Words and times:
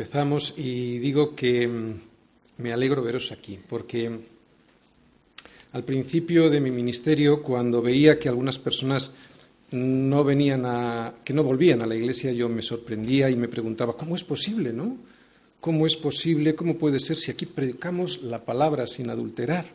Empezamos 0.00 0.54
y 0.56 0.96
digo 0.96 1.36
que 1.36 1.68
mm, 1.68 1.94
me 2.56 2.72
alegro 2.72 3.02
veros 3.02 3.32
aquí, 3.32 3.58
porque 3.68 4.10
al 5.72 5.84
principio 5.84 6.48
de 6.48 6.58
mi 6.58 6.70
ministerio, 6.70 7.42
cuando 7.42 7.82
veía 7.82 8.18
que 8.18 8.30
algunas 8.30 8.58
personas 8.58 9.12
no 9.72 10.24
venían 10.24 10.64
a, 10.64 11.12
que 11.22 11.34
no 11.34 11.44
volvían 11.44 11.82
a 11.82 11.86
la 11.86 11.96
iglesia, 11.96 12.32
yo 12.32 12.48
me 12.48 12.62
sorprendía 12.62 13.28
y 13.28 13.36
me 13.36 13.46
preguntaba, 13.46 13.94
¿cómo 13.94 14.16
es 14.16 14.24
posible, 14.24 14.72
no? 14.72 14.96
¿Cómo 15.60 15.86
es 15.86 15.96
posible, 15.96 16.54
cómo 16.54 16.78
puede 16.78 16.98
ser 16.98 17.18
si 17.18 17.30
aquí 17.30 17.44
predicamos 17.44 18.22
la 18.22 18.42
palabra 18.42 18.86
sin 18.86 19.10
adulterar? 19.10 19.66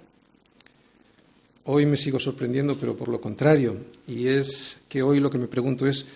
Hoy 1.65 1.85
me 1.85 1.97
sigo 1.97 2.19
sorprendiendo, 2.19 2.75
pero 2.79 2.97
por 2.97 3.09
lo 3.09 3.21
contrario, 3.21 3.77
y 4.07 4.25
es 4.25 4.79
que 4.89 5.03
hoy 5.03 5.19
lo 5.19 5.29
que 5.29 5.37
me 5.37 5.47
pregunto 5.47 5.85
es, 5.85 6.07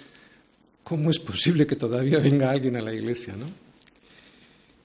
¿cómo 0.83 1.11
es 1.11 1.19
posible 1.19 1.67
que 1.67 1.75
todavía 1.75 2.17
venga 2.17 2.49
alguien 2.49 2.75
a 2.75 2.81
la 2.81 2.91
iglesia, 2.91 3.35
no? 3.35 3.68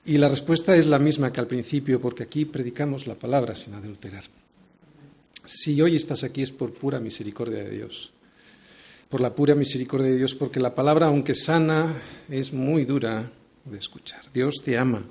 Y 0.06 0.18
la 0.18 0.28
respuesta 0.28 0.76
es 0.76 0.86
la 0.86 0.98
misma 0.98 1.32
que 1.32 1.40
al 1.40 1.46
principio, 1.46 2.00
porque 2.00 2.24
aquí 2.24 2.44
predicamos 2.44 3.06
la 3.06 3.14
palabra 3.14 3.54
sin 3.54 3.72
adulterar. 3.72 4.24
Si 5.46 5.80
hoy 5.80 5.96
estás 5.96 6.24
aquí 6.24 6.42
es 6.42 6.50
por 6.50 6.72
pura 6.72 7.00
misericordia 7.00 7.64
de 7.64 7.70
Dios, 7.70 8.12
por 9.08 9.20
la 9.20 9.34
pura 9.34 9.54
misericordia 9.54 10.08
de 10.08 10.18
Dios, 10.18 10.34
porque 10.34 10.60
la 10.60 10.74
palabra, 10.74 11.06
aunque 11.06 11.34
sana, 11.34 12.02
es 12.28 12.52
muy 12.52 12.84
dura 12.84 13.30
de 13.64 13.78
escuchar. 13.78 14.22
Dios 14.32 14.56
te 14.62 14.76
ama 14.76 15.02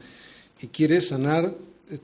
y 0.62 0.68
quiere 0.68 1.02
sanar 1.02 1.56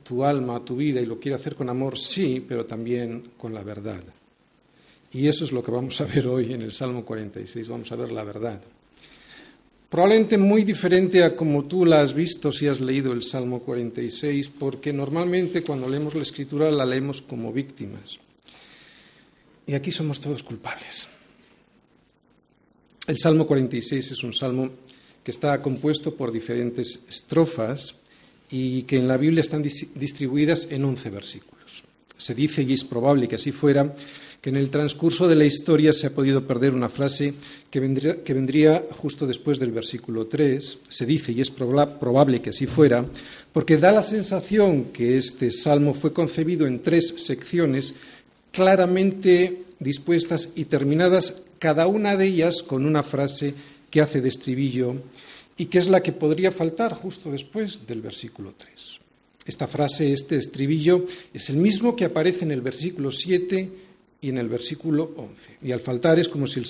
tu 0.02 0.24
alma, 0.24 0.64
tu 0.64 0.76
vida, 0.76 1.00
y 1.00 1.06
lo 1.06 1.20
quiere 1.20 1.36
hacer 1.36 1.54
con 1.54 1.68
amor, 1.68 1.98
sí, 1.98 2.44
pero 2.46 2.66
también 2.66 3.30
con 3.36 3.54
la 3.54 3.62
verdad. 3.62 4.02
Y 5.12 5.28
eso 5.28 5.44
es 5.44 5.52
lo 5.52 5.62
que 5.62 5.70
vamos 5.70 6.00
a 6.00 6.06
ver 6.06 6.26
hoy 6.26 6.52
en 6.52 6.62
el 6.62 6.72
Salmo 6.72 7.04
46, 7.04 7.68
vamos 7.68 7.90
a 7.90 7.96
ver 7.96 8.12
la 8.12 8.24
verdad. 8.24 8.60
Probablemente 9.90 10.38
muy 10.38 10.62
diferente 10.62 11.24
a 11.24 11.34
como 11.34 11.64
tú 11.64 11.84
la 11.84 12.00
has 12.00 12.14
visto 12.14 12.52
si 12.52 12.68
has 12.68 12.80
leído 12.80 13.12
el 13.12 13.24
Salmo 13.24 13.58
46, 13.58 14.48
porque 14.48 14.92
normalmente 14.92 15.64
cuando 15.64 15.88
leemos 15.88 16.14
la 16.14 16.22
escritura 16.22 16.70
la 16.70 16.86
leemos 16.86 17.20
como 17.20 17.52
víctimas. 17.52 18.20
Y 19.66 19.74
aquí 19.74 19.90
somos 19.90 20.20
todos 20.20 20.44
culpables. 20.44 21.08
El 23.08 23.18
Salmo 23.18 23.48
46 23.48 24.12
es 24.12 24.22
un 24.22 24.32
salmo 24.32 24.70
que 25.24 25.32
está 25.32 25.60
compuesto 25.60 26.14
por 26.14 26.30
diferentes 26.30 27.00
estrofas 27.08 27.96
y 28.48 28.82
que 28.82 28.96
en 28.96 29.08
la 29.08 29.16
Biblia 29.16 29.40
están 29.40 29.62
distribuidas 29.62 30.68
en 30.70 30.84
11 30.84 31.10
versículos. 31.10 31.82
Se 32.20 32.34
dice, 32.34 32.62
y 32.62 32.74
es 32.74 32.84
probable 32.84 33.26
que 33.28 33.36
así 33.36 33.50
fuera, 33.50 33.94
que 34.42 34.50
en 34.50 34.56
el 34.56 34.68
transcurso 34.68 35.26
de 35.26 35.36
la 35.36 35.46
historia 35.46 35.94
se 35.94 36.06
ha 36.06 36.14
podido 36.14 36.46
perder 36.46 36.74
una 36.74 36.90
frase 36.90 37.32
que 37.70 37.80
vendría, 37.80 38.84
justo 38.90 39.26
después 39.26 39.58
del 39.58 39.72
versículo 39.72 40.26
3. 40.26 40.78
Se 40.86 41.06
dice, 41.06 41.32
y 41.32 41.40
es 41.40 41.50
probable 41.50 42.42
que 42.42 42.50
así 42.50 42.66
fuera, 42.66 43.06
porque 43.54 43.78
da 43.78 43.90
la 43.90 44.02
sensación 44.02 44.92
que 44.92 45.16
este 45.16 45.50
salmo 45.50 45.94
fue 45.94 46.12
concebido 46.12 46.66
en 46.66 46.82
tres 46.82 47.14
secciones 47.16 47.94
claramente 48.52 49.62
dispuestas 49.78 50.50
y 50.56 50.66
terminadas, 50.66 51.44
cada 51.58 51.86
una 51.86 52.18
de 52.18 52.26
ellas 52.26 52.62
con 52.62 52.84
una 52.84 53.02
frase 53.02 53.54
que 53.90 54.02
hace 54.02 54.20
de 54.20 54.28
estribillo 54.28 54.96
y 55.56 55.66
que 55.66 55.78
es 55.78 55.88
la 55.88 56.02
que 56.02 56.12
podría 56.12 56.52
faltar 56.52 56.92
justo 56.92 57.30
después 57.30 57.86
del 57.86 58.02
versículo 58.02 58.52
3. 58.58 59.00
Esta 59.46 59.66
frase, 59.66 60.12
este 60.12 60.36
estribillo, 60.36 61.06
es 61.32 61.50
el 61.50 61.56
mismo 61.56 61.96
que 61.96 62.04
aparece 62.04 62.44
en 62.44 62.52
el 62.52 62.60
versículo 62.60 63.10
7 63.10 63.68
y 64.22 64.28
en 64.28 64.38
el 64.38 64.48
versículo 64.48 65.12
11. 65.16 65.58
Y 65.62 65.72
al 65.72 65.80
faltar 65.80 66.18
es 66.18 66.28
como 66.28 66.46
si 66.46 66.60
el, 66.60 66.66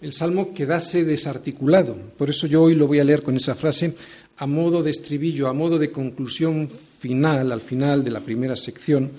el 0.00 0.12
salmo 0.12 0.54
quedase 0.54 1.04
desarticulado. 1.04 1.94
Por 2.16 2.30
eso 2.30 2.46
yo 2.46 2.62
hoy 2.62 2.74
lo 2.74 2.86
voy 2.86 3.00
a 3.00 3.04
leer 3.04 3.22
con 3.22 3.36
esa 3.36 3.54
frase 3.54 3.94
a 4.38 4.46
modo 4.46 4.82
de 4.82 4.90
estribillo, 4.90 5.48
a 5.48 5.52
modo 5.52 5.78
de 5.78 5.90
conclusión 5.90 6.68
final, 6.68 7.52
al 7.52 7.60
final 7.60 8.02
de 8.02 8.10
la 8.10 8.20
primera 8.20 8.56
sección, 8.56 9.10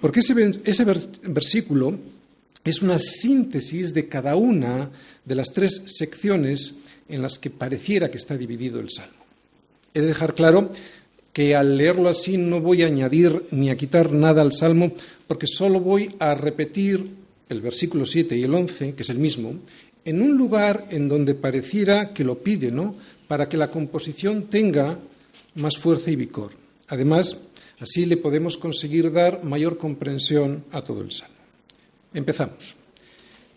porque 0.00 0.20
ese, 0.20 0.60
ese 0.64 0.84
versículo 1.22 1.98
es 2.62 2.82
una 2.82 2.98
síntesis 2.98 3.94
de 3.94 4.08
cada 4.08 4.36
una 4.36 4.90
de 5.24 5.34
las 5.34 5.52
tres 5.52 5.82
secciones 5.86 6.76
en 7.08 7.22
las 7.22 7.38
que 7.38 7.48
pareciera 7.48 8.10
que 8.10 8.18
está 8.18 8.36
dividido 8.36 8.78
el 8.80 8.90
salmo. 8.90 9.24
He 9.94 10.02
de 10.02 10.08
dejar 10.08 10.34
claro 10.34 10.70
que 11.36 11.54
al 11.54 11.76
leerlo 11.76 12.08
así 12.08 12.38
no 12.38 12.62
voy 12.62 12.82
a 12.82 12.86
añadir 12.86 13.44
ni 13.50 13.68
a 13.68 13.76
quitar 13.76 14.10
nada 14.10 14.40
al 14.40 14.54
Salmo, 14.54 14.92
porque 15.26 15.46
solo 15.46 15.80
voy 15.80 16.08
a 16.18 16.34
repetir 16.34 17.10
el 17.50 17.60
versículo 17.60 18.06
7 18.06 18.38
y 18.38 18.44
el 18.44 18.54
11, 18.54 18.94
que 18.94 19.02
es 19.02 19.10
el 19.10 19.18
mismo, 19.18 19.52
en 20.06 20.22
un 20.22 20.38
lugar 20.38 20.86
en 20.88 21.10
donde 21.10 21.34
pareciera 21.34 22.14
que 22.14 22.24
lo 22.24 22.38
pide, 22.38 22.70
¿no? 22.70 22.96
Para 23.28 23.50
que 23.50 23.58
la 23.58 23.70
composición 23.70 24.44
tenga 24.44 24.98
más 25.56 25.76
fuerza 25.76 26.10
y 26.10 26.16
vigor. 26.16 26.52
Además, 26.88 27.36
así 27.80 28.06
le 28.06 28.16
podemos 28.16 28.56
conseguir 28.56 29.12
dar 29.12 29.44
mayor 29.44 29.76
comprensión 29.76 30.64
a 30.72 30.80
todo 30.80 31.02
el 31.02 31.12
Salmo. 31.12 31.34
Empezamos. 32.14 32.74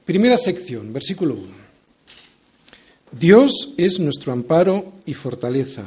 Primera 0.03 0.37
sección, 0.37 0.91
versículo 0.91 1.35
1. 1.35 1.47
Dios 3.17 3.73
es 3.77 4.01
nuestro 4.01 4.33
amparo 4.33 4.95
y 5.05 5.13
fortaleza 5.13 5.85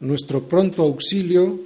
nuestro 0.00 0.48
pronto 0.48 0.82
auxilio 0.82 1.60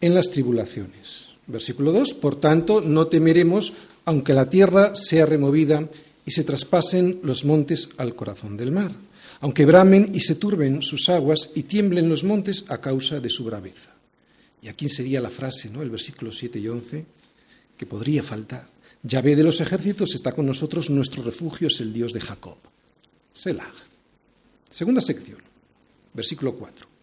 en 0.00 0.14
las 0.14 0.30
tribulaciones. 0.30 1.28
Versículo 1.46 1.92
2, 1.92 2.14
por 2.14 2.36
tanto, 2.36 2.80
no 2.80 3.06
temeremos 3.06 3.72
aunque 4.04 4.34
la 4.34 4.48
tierra 4.48 4.94
sea 4.94 5.26
removida 5.26 5.88
y 6.24 6.30
se 6.30 6.44
traspasen 6.44 7.20
los 7.22 7.44
montes 7.44 7.90
al 7.98 8.14
corazón 8.14 8.56
del 8.56 8.70
mar, 8.70 8.92
aunque 9.40 9.66
bramen 9.66 10.10
y 10.14 10.20
se 10.20 10.36
turben 10.36 10.82
sus 10.82 11.08
aguas 11.08 11.50
y 11.54 11.64
tiemblen 11.64 12.08
los 12.08 12.24
montes 12.24 12.64
a 12.68 12.80
causa 12.80 13.20
de 13.20 13.30
su 13.30 13.44
braveza. 13.44 13.94
Y 14.62 14.68
aquí 14.68 14.88
sería 14.88 15.20
la 15.20 15.30
frase, 15.30 15.70
¿no? 15.70 15.82
El 15.82 15.90
versículo 15.90 16.32
7 16.32 16.58
y 16.58 16.68
11, 16.68 17.04
que 17.76 17.86
podría 17.86 18.22
faltar. 18.22 18.68
Yahvé 19.02 19.36
de 19.36 19.44
los 19.44 19.60
ejércitos 19.60 20.14
está 20.14 20.32
con 20.32 20.46
nosotros, 20.46 20.90
nuestro 20.90 21.22
refugio 21.22 21.68
es 21.68 21.80
el 21.80 21.92
Dios 21.92 22.12
de 22.12 22.20
Jacob. 22.20 22.56
Selah. 23.32 23.72
Segunda 24.70 25.00
sección, 25.00 25.38
versículo 26.14 26.54
4 26.54 26.95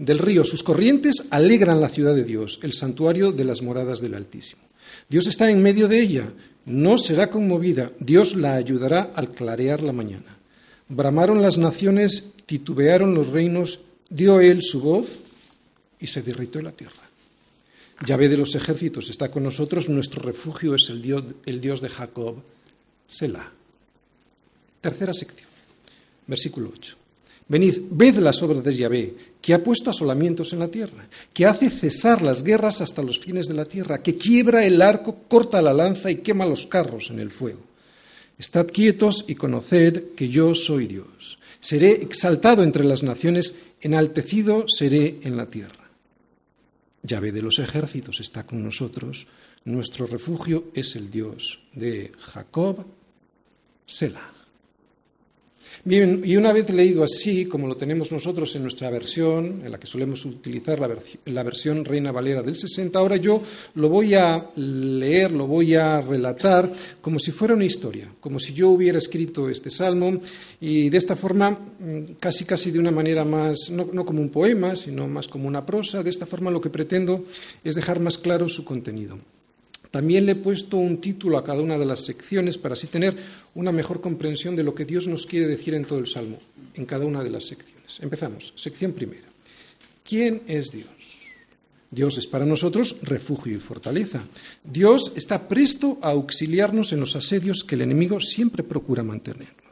del 0.00 0.18
río. 0.18 0.44
Sus 0.44 0.62
corrientes 0.62 1.26
alegran 1.30 1.80
la 1.80 1.90
ciudad 1.90 2.14
de 2.14 2.24
Dios, 2.24 2.58
el 2.62 2.72
santuario 2.72 3.30
de 3.32 3.44
las 3.44 3.62
moradas 3.62 4.00
del 4.00 4.14
Altísimo. 4.14 4.62
Dios 5.08 5.26
está 5.26 5.50
en 5.50 5.62
medio 5.62 5.86
de 5.86 6.00
ella, 6.00 6.32
no 6.64 6.98
será 6.98 7.30
conmovida, 7.30 7.92
Dios 8.00 8.34
la 8.34 8.54
ayudará 8.54 9.12
al 9.14 9.30
clarear 9.30 9.82
la 9.82 9.92
mañana. 9.92 10.38
Bramaron 10.88 11.42
las 11.42 11.58
naciones, 11.58 12.32
titubearon 12.46 13.14
los 13.14 13.28
reinos, 13.28 13.80
dio 14.08 14.40
él 14.40 14.62
su 14.62 14.80
voz 14.80 15.20
y 16.00 16.06
se 16.06 16.22
derritó 16.22 16.60
la 16.62 16.72
tierra. 16.72 17.08
Yahvé 18.04 18.30
de 18.30 18.38
los 18.38 18.54
ejércitos 18.54 19.10
está 19.10 19.30
con 19.30 19.42
nosotros, 19.42 19.90
nuestro 19.90 20.22
refugio 20.22 20.74
es 20.74 20.88
el 20.88 21.02
Dios, 21.02 21.24
el 21.44 21.60
Dios 21.60 21.82
de 21.82 21.90
Jacob, 21.90 22.36
Selah. 23.06 23.52
Tercera 24.80 25.12
sección, 25.12 25.48
versículo 26.26 26.70
8. 26.74 26.99
Venid, 27.50 27.78
ved 27.90 28.14
las 28.18 28.44
obras 28.44 28.62
de 28.62 28.72
Yahvé, 28.72 29.14
que 29.42 29.52
ha 29.52 29.64
puesto 29.64 29.90
asolamientos 29.90 30.52
en 30.52 30.60
la 30.60 30.68
tierra, 30.68 31.08
que 31.34 31.46
hace 31.46 31.68
cesar 31.68 32.22
las 32.22 32.44
guerras 32.44 32.80
hasta 32.80 33.02
los 33.02 33.18
fines 33.18 33.48
de 33.48 33.54
la 33.54 33.64
tierra, 33.64 34.00
que 34.00 34.14
quiebra 34.14 34.64
el 34.64 34.80
arco, 34.80 35.24
corta 35.26 35.60
la 35.60 35.72
lanza 35.72 36.12
y 36.12 36.18
quema 36.18 36.46
los 36.46 36.68
carros 36.68 37.10
en 37.10 37.18
el 37.18 37.32
fuego. 37.32 37.58
Estad 38.38 38.68
quietos 38.68 39.24
y 39.26 39.34
conoced 39.34 40.14
que 40.14 40.28
yo 40.28 40.54
soy 40.54 40.86
Dios. 40.86 41.40
Seré 41.58 41.90
exaltado 41.90 42.62
entre 42.62 42.84
las 42.84 43.02
naciones, 43.02 43.56
enaltecido 43.80 44.66
seré 44.68 45.18
en 45.24 45.36
la 45.36 45.46
tierra. 45.46 45.90
Yahvé 47.02 47.32
de 47.32 47.42
los 47.42 47.58
ejércitos 47.58 48.20
está 48.20 48.46
con 48.46 48.62
nosotros, 48.62 49.26
nuestro 49.64 50.06
refugio 50.06 50.70
es 50.72 50.94
el 50.94 51.10
Dios 51.10 51.58
de 51.74 52.12
Jacob, 52.16 52.86
Selah. 53.86 54.39
Bien, 55.82 56.20
y 56.22 56.36
una 56.36 56.52
vez 56.52 56.68
leído 56.68 57.02
así, 57.02 57.46
como 57.46 57.66
lo 57.66 57.74
tenemos 57.74 58.12
nosotros 58.12 58.54
en 58.54 58.62
nuestra 58.62 58.90
versión, 58.90 59.62
en 59.64 59.72
la 59.72 59.80
que 59.80 59.86
solemos 59.86 60.26
utilizar 60.26 60.78
la, 60.78 61.42
versión 61.42 61.86
Reina 61.86 62.12
Valera 62.12 62.42
del 62.42 62.54
60, 62.54 62.98
ahora 62.98 63.16
yo 63.16 63.42
lo 63.76 63.88
voy 63.88 64.14
a 64.14 64.50
leer, 64.56 65.30
lo 65.30 65.46
voy 65.46 65.76
a 65.76 66.02
relatar 66.02 66.70
como 67.00 67.18
si 67.18 67.32
fuera 67.32 67.54
una 67.54 67.64
historia, 67.64 68.12
como 68.20 68.38
si 68.38 68.52
yo 68.52 68.68
hubiera 68.68 68.98
escrito 68.98 69.48
este 69.48 69.70
salmo 69.70 70.20
y 70.60 70.90
de 70.90 70.98
esta 70.98 71.16
forma, 71.16 71.50
mm, 71.50 72.16
casi 72.20 72.44
casi 72.44 72.70
de 72.70 72.78
una 72.78 72.90
manera 72.90 73.24
más, 73.24 73.70
no, 73.70 73.88
no 73.90 74.04
como 74.04 74.20
un 74.20 74.28
poema, 74.28 74.76
sino 74.76 75.08
más 75.08 75.28
como 75.28 75.48
una 75.48 75.64
prosa, 75.64 76.02
de 76.02 76.10
esta 76.10 76.26
forma 76.26 76.50
lo 76.50 76.60
que 76.60 76.68
pretendo 76.68 77.24
es 77.64 77.74
dejar 77.74 78.00
más 78.00 78.18
claro 78.18 78.50
su 78.50 78.66
contenido. 78.66 79.18
También 79.90 80.26
le 80.26 80.32
he 80.32 80.36
puesto 80.36 80.76
un 80.76 81.00
título 81.00 81.36
a 81.36 81.44
cada 81.44 81.62
una 81.62 81.76
de 81.76 81.86
las 81.86 82.04
secciones 82.04 82.58
para 82.58 82.74
así 82.74 82.86
tener 82.86 83.16
una 83.54 83.72
mejor 83.72 84.00
comprensión 84.00 84.54
de 84.54 84.62
lo 84.62 84.74
que 84.74 84.84
Dios 84.84 85.08
nos 85.08 85.26
quiere 85.26 85.46
decir 85.46 85.74
en 85.74 85.84
todo 85.84 85.98
el 85.98 86.06
Salmo, 86.06 86.38
en 86.74 86.86
cada 86.86 87.04
una 87.04 87.24
de 87.24 87.30
las 87.30 87.44
secciones. 87.44 87.98
Empezamos. 88.00 88.52
Sección 88.56 88.92
primera. 88.92 89.26
¿Quién 90.04 90.42
es 90.46 90.70
Dios? 90.70 90.86
Dios 91.90 92.18
es 92.18 92.26
para 92.28 92.46
nosotros 92.46 92.96
refugio 93.02 93.56
y 93.56 93.58
fortaleza. 93.58 94.22
Dios 94.62 95.12
está 95.16 95.48
presto 95.48 95.98
a 96.02 96.10
auxiliarnos 96.10 96.92
en 96.92 97.00
los 97.00 97.16
asedios 97.16 97.64
que 97.64 97.74
el 97.74 97.82
enemigo 97.82 98.20
siempre 98.20 98.62
procura 98.62 99.02
mantenernos. 99.02 99.69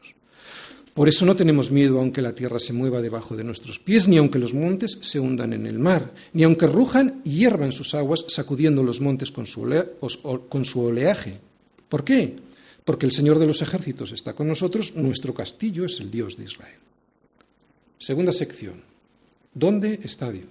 Por 0.98 1.08
eso 1.08 1.24
no 1.24 1.36
tenemos 1.36 1.70
miedo 1.70 2.00
aunque 2.00 2.20
la 2.20 2.34
tierra 2.34 2.58
se 2.58 2.72
mueva 2.72 3.00
debajo 3.00 3.36
de 3.36 3.44
nuestros 3.44 3.78
pies, 3.78 4.08
ni 4.08 4.16
aunque 4.16 4.40
los 4.40 4.52
montes 4.52 4.98
se 5.00 5.20
hundan 5.20 5.52
en 5.52 5.64
el 5.68 5.78
mar, 5.78 6.12
ni 6.32 6.42
aunque 6.42 6.66
rujan 6.66 7.22
y 7.22 7.36
hiervan 7.36 7.70
sus 7.70 7.94
aguas, 7.94 8.24
sacudiendo 8.26 8.82
los 8.82 9.00
montes 9.00 9.30
con 9.30 9.46
su, 9.46 9.62
con 10.48 10.64
su 10.64 10.80
oleaje. 10.80 11.38
¿Por 11.88 12.02
qué? 12.02 12.34
Porque 12.84 13.06
el 13.06 13.12
Señor 13.12 13.38
de 13.38 13.46
los 13.46 13.62
ejércitos 13.62 14.10
está 14.10 14.32
con 14.32 14.48
nosotros, 14.48 14.96
nuestro 14.96 15.32
castillo 15.32 15.84
es 15.84 16.00
el 16.00 16.10
Dios 16.10 16.36
de 16.36 16.46
Israel. 16.46 16.80
Segunda 18.00 18.32
sección. 18.32 18.82
¿Dónde 19.54 20.00
está 20.02 20.32
Dios? 20.32 20.48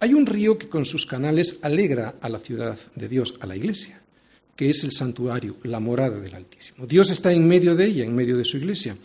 Hay 0.00 0.12
un 0.12 0.26
río 0.26 0.58
que 0.58 0.68
con 0.68 0.84
sus 0.84 1.06
canales 1.06 1.60
alegra 1.62 2.16
a 2.20 2.28
la 2.28 2.40
ciudad 2.40 2.76
de 2.94 3.08
Dios, 3.08 3.32
a 3.40 3.46
la 3.46 3.56
iglesia 3.56 4.03
que 4.56 4.70
es 4.70 4.84
el 4.84 4.92
santuario, 4.92 5.56
la 5.64 5.80
morada 5.80 6.20
del 6.20 6.34
Altísimo. 6.34 6.86
Dios 6.86 7.10
está 7.10 7.32
en 7.32 7.46
medio 7.46 7.74
de 7.74 7.86
ella, 7.86 8.04
en 8.04 8.14
medio 8.14 8.36
de 8.36 8.44
su 8.44 8.58
iglesia, 8.58 8.96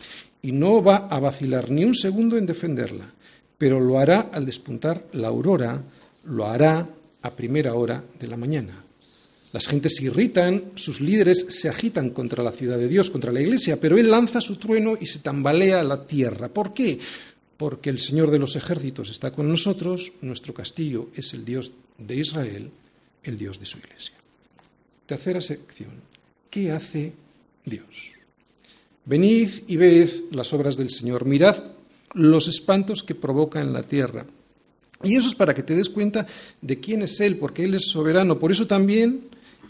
y 0.42 0.52
no 0.52 0.84
va 0.84 1.08
a 1.10 1.20
vacilar 1.20 1.70
ni 1.70 1.84
un 1.84 1.96
segundo 1.96 2.38
en 2.38 2.46
defenderla, 2.46 3.12
pero 3.58 3.80
lo 3.80 4.00
hará 4.00 4.30
al 4.32 4.46
despuntar 4.46 5.06
la 5.14 5.28
aurora, 5.28 5.82
lo 6.26 6.46
hará 6.46 6.88
a 7.22 7.36
primera 7.36 7.74
hora 7.74 8.04
de 8.20 8.28
la 8.28 8.38
mañana. 8.38 8.84
Las 9.52 9.68
gentes 9.68 9.96
se 9.96 10.06
irritan, 10.06 10.72
sus 10.76 11.02
líderes 11.02 11.48
se 11.50 11.70
agitan 11.70 12.12
contra 12.12 12.44
la 12.44 12.52
ciudad 12.52 12.78
de 12.78 12.88
Dios, 12.88 13.10
contra 13.10 13.32
la 13.32 13.42
iglesia, 13.42 13.80
pero 13.80 13.98
Él 13.98 14.12
lanza 14.12 14.42
su 14.42 14.58
trueno 14.58 14.96
y 15.00 15.08
se 15.08 15.20
tambalea 15.20 15.84
la 15.84 16.06
tierra. 16.06 16.50
¿Por 16.50 16.72
qué? 16.72 17.00
Porque 17.58 17.90
el 17.90 18.00
Señor 18.00 18.30
de 18.30 18.40
los 18.40 18.56
ejércitos 18.56 19.10
está 19.10 19.32
con 19.32 19.50
nosotros, 19.50 20.14
nuestro 20.22 20.54
castillo 20.54 21.10
es 21.16 21.34
el 21.34 21.46
Dios 21.46 21.72
de 21.98 22.16
Israel, 22.16 22.70
el 23.24 23.38
Dios 23.38 23.60
de 23.60 23.66
su 23.66 23.80
iglesia. 23.80 24.19
Tercera 25.10 25.42
sección. 25.42 25.90
¿Qué 26.52 26.70
hace 26.70 27.14
Dios? 27.66 28.12
Venid 29.06 29.50
y 29.66 29.76
ved 29.76 30.08
las 30.30 30.54
obras 30.54 30.78
del 30.78 30.92
Señor, 30.92 31.26
mirad 31.26 31.64
los 32.14 32.48
espantos 32.48 33.02
que 33.02 33.16
provoca 33.16 33.60
en 33.60 33.74
la 33.74 33.82
tierra. 33.82 34.28
Y 35.02 35.16
eso 35.16 35.28
es 35.28 35.34
para 35.34 35.56
que 35.56 35.64
te 35.64 35.74
des 35.74 35.90
cuenta 35.90 36.28
de 36.62 36.80
quién 36.80 37.02
es 37.02 37.20
Él, 37.22 37.38
porque 37.38 37.64
Él 37.64 37.74
es 37.74 37.86
soberano. 37.86 38.38
Por 38.38 38.52
eso 38.52 38.68
también 38.68 39.22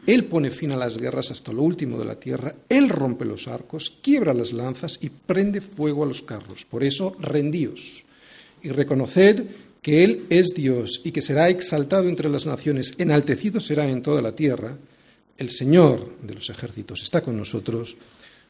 Él 0.06 0.26
pone 0.26 0.52
fin 0.52 0.74
a 0.74 0.76
las 0.76 0.98
guerras 0.98 1.32
hasta 1.32 1.54
lo 1.54 1.62
último 1.62 1.98
de 1.98 2.04
la 2.04 2.20
tierra, 2.20 2.54
Él 2.68 2.90
rompe 2.90 3.24
los 3.24 3.48
arcos, 3.48 3.98
quiebra 4.02 4.34
las 4.34 4.52
lanzas 4.52 5.00
y 5.02 5.08
prende 5.08 5.62
fuego 5.62 6.04
a 6.04 6.08
los 6.08 6.22
carros. 6.22 6.66
Por 6.66 6.84
eso 6.84 7.16
rendíos 7.18 8.04
y 8.62 8.72
reconoced 8.72 9.46
que 9.82 10.04
Él 10.04 10.26
es 10.30 10.48
Dios 10.48 11.00
y 11.06 11.14
que 11.14 11.22
será 11.22 11.48
exaltado 11.48 12.10
entre 12.10 12.28
las 12.28 12.46
naciones, 12.46 12.96
enaltecido 12.98 13.62
será 13.62 13.90
en 13.90 14.02
toda 14.02 14.22
la 14.22 14.36
tierra 14.36 14.76
el 15.40 15.50
Señor 15.50 16.18
de 16.22 16.36
los 16.36 16.50
ejércitos 16.50 17.02
está 17.02 17.22
con 17.22 17.38
nosotros, 17.38 17.96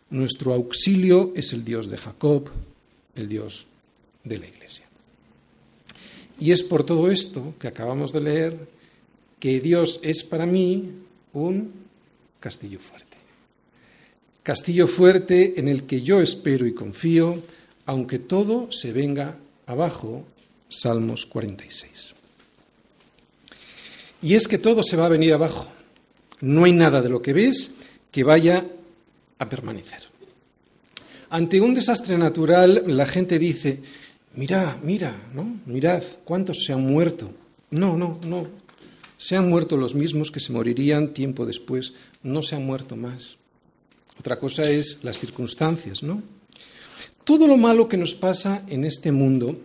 nuestro 0.10 0.54
auxilio 0.54 1.32
es 1.36 1.54
el 1.54 1.64
Dios 1.64 1.90
de 1.90 1.98
Jacob, 1.98 2.50
el 3.16 3.30
Dios 3.30 3.68
de 4.24 4.40
la 4.40 4.48
Iglesia. 4.48 4.86
Y 6.40 6.52
es 6.52 6.64
por 6.64 6.84
todo 6.84 7.12
esto 7.12 7.54
que 7.60 7.68
acabamos 7.68 8.12
de 8.12 8.22
leer 8.22 8.68
que 9.40 9.60
Dios 9.60 10.00
es 10.02 10.24
para 10.24 10.48
mí 10.48 10.92
un 11.34 11.72
castillo 12.40 12.80
fuerte. 12.80 13.18
Castillo 14.42 14.88
fuerte 14.88 15.60
en 15.60 15.68
el 15.68 15.84
que 15.84 16.02
yo 16.02 16.22
espero 16.22 16.66
y 16.66 16.74
confío, 16.74 17.44
aunque 17.86 18.18
todo 18.18 18.72
se 18.72 18.92
venga 18.92 19.38
abajo. 19.68 20.26
Salmos 20.70 21.26
46. 21.26 22.14
Y 24.22 24.36
es 24.36 24.48
que 24.48 24.58
todo 24.58 24.84
se 24.84 24.98
va 24.98 25.08
a 25.08 25.10
venir 25.10 25.34
abajo. 25.34 25.68
No 26.42 26.66
hay 26.66 26.72
nada 26.72 27.02
de 27.02 27.10
lo 27.10 27.22
que 27.22 27.34
ves 27.34 27.72
que 28.12 28.24
vaya 28.24 28.66
a 29.38 29.50
permanecer. 29.50 30.10
Ante 31.30 31.62
un 31.62 31.74
desastre 31.74 32.18
natural, 32.18 32.84
la 32.88 33.06
gente 33.06 33.38
dice, 33.38 33.82
mira, 34.36 34.78
mira, 34.84 35.16
¿no? 35.34 35.60
Mirad 35.66 36.04
cuántos 36.24 36.64
se 36.66 36.74
han 36.74 36.82
muerto. 36.82 37.32
No, 37.72 37.96
no, 37.98 38.20
no. 38.24 38.48
Se 39.18 39.36
han 39.36 39.50
muerto 39.50 39.78
los 39.78 39.96
mismos 39.96 40.32
que 40.32 40.40
se 40.40 40.54
morirían 40.54 41.10
tiempo 41.10 41.46
después. 41.46 41.94
No 42.24 42.42
se 42.42 42.56
han 42.56 42.66
muerto 42.66 42.96
más. 42.96 43.38
Otra 44.20 44.40
cosa 44.40 44.64
es 44.64 45.04
las 45.04 45.20
circunstancias, 45.20 46.04
¿no? 46.04 46.24
Todo 47.24 47.48
lo 47.48 47.58
malo 47.58 47.88
que 47.88 47.98
nos 47.98 48.16
pasa 48.16 48.64
en 48.68 48.84
este 48.84 49.12
mundo, 49.12 49.56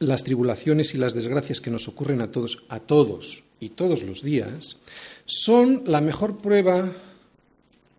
las 0.00 0.22
tribulaciones 0.22 0.94
y 0.94 0.98
las 0.98 1.14
desgracias 1.14 1.60
que 1.60 1.70
nos 1.70 1.88
ocurren 1.88 2.20
a 2.20 2.30
todos, 2.30 2.64
a 2.68 2.78
todos 2.78 3.42
y 3.58 3.70
todos 3.70 4.02
los 4.02 4.22
días, 4.22 4.76
son 5.28 5.82
la 5.84 6.00
mejor 6.00 6.38
prueba 6.38 6.90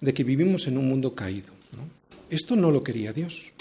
de 0.02 0.14
que 0.16 0.24
vivimos 0.24 0.68
en 0.68 0.80
un 0.80 0.90
mundo 0.90 1.14
caído. 1.14 1.54
Esto 2.31 2.56
no 2.56 2.72
lo 2.72 2.84
quería 2.84 3.14
Dios. 3.14 3.54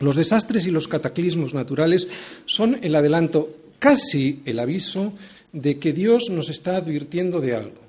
Los 0.00 0.16
desastres 0.16 0.66
y 0.66 0.72
los 0.72 0.88
cataclismos 0.88 1.54
naturales 1.54 2.08
son 2.44 2.78
el 2.82 2.96
adelanto, 2.96 3.54
casi 3.78 4.42
el 4.46 4.58
aviso, 4.58 5.12
de 5.52 5.78
que 5.78 5.92
Dios 5.92 6.28
nos 6.30 6.48
está 6.48 6.76
advirtiendo 6.76 7.40
de 7.40 7.54
algo, 7.54 7.80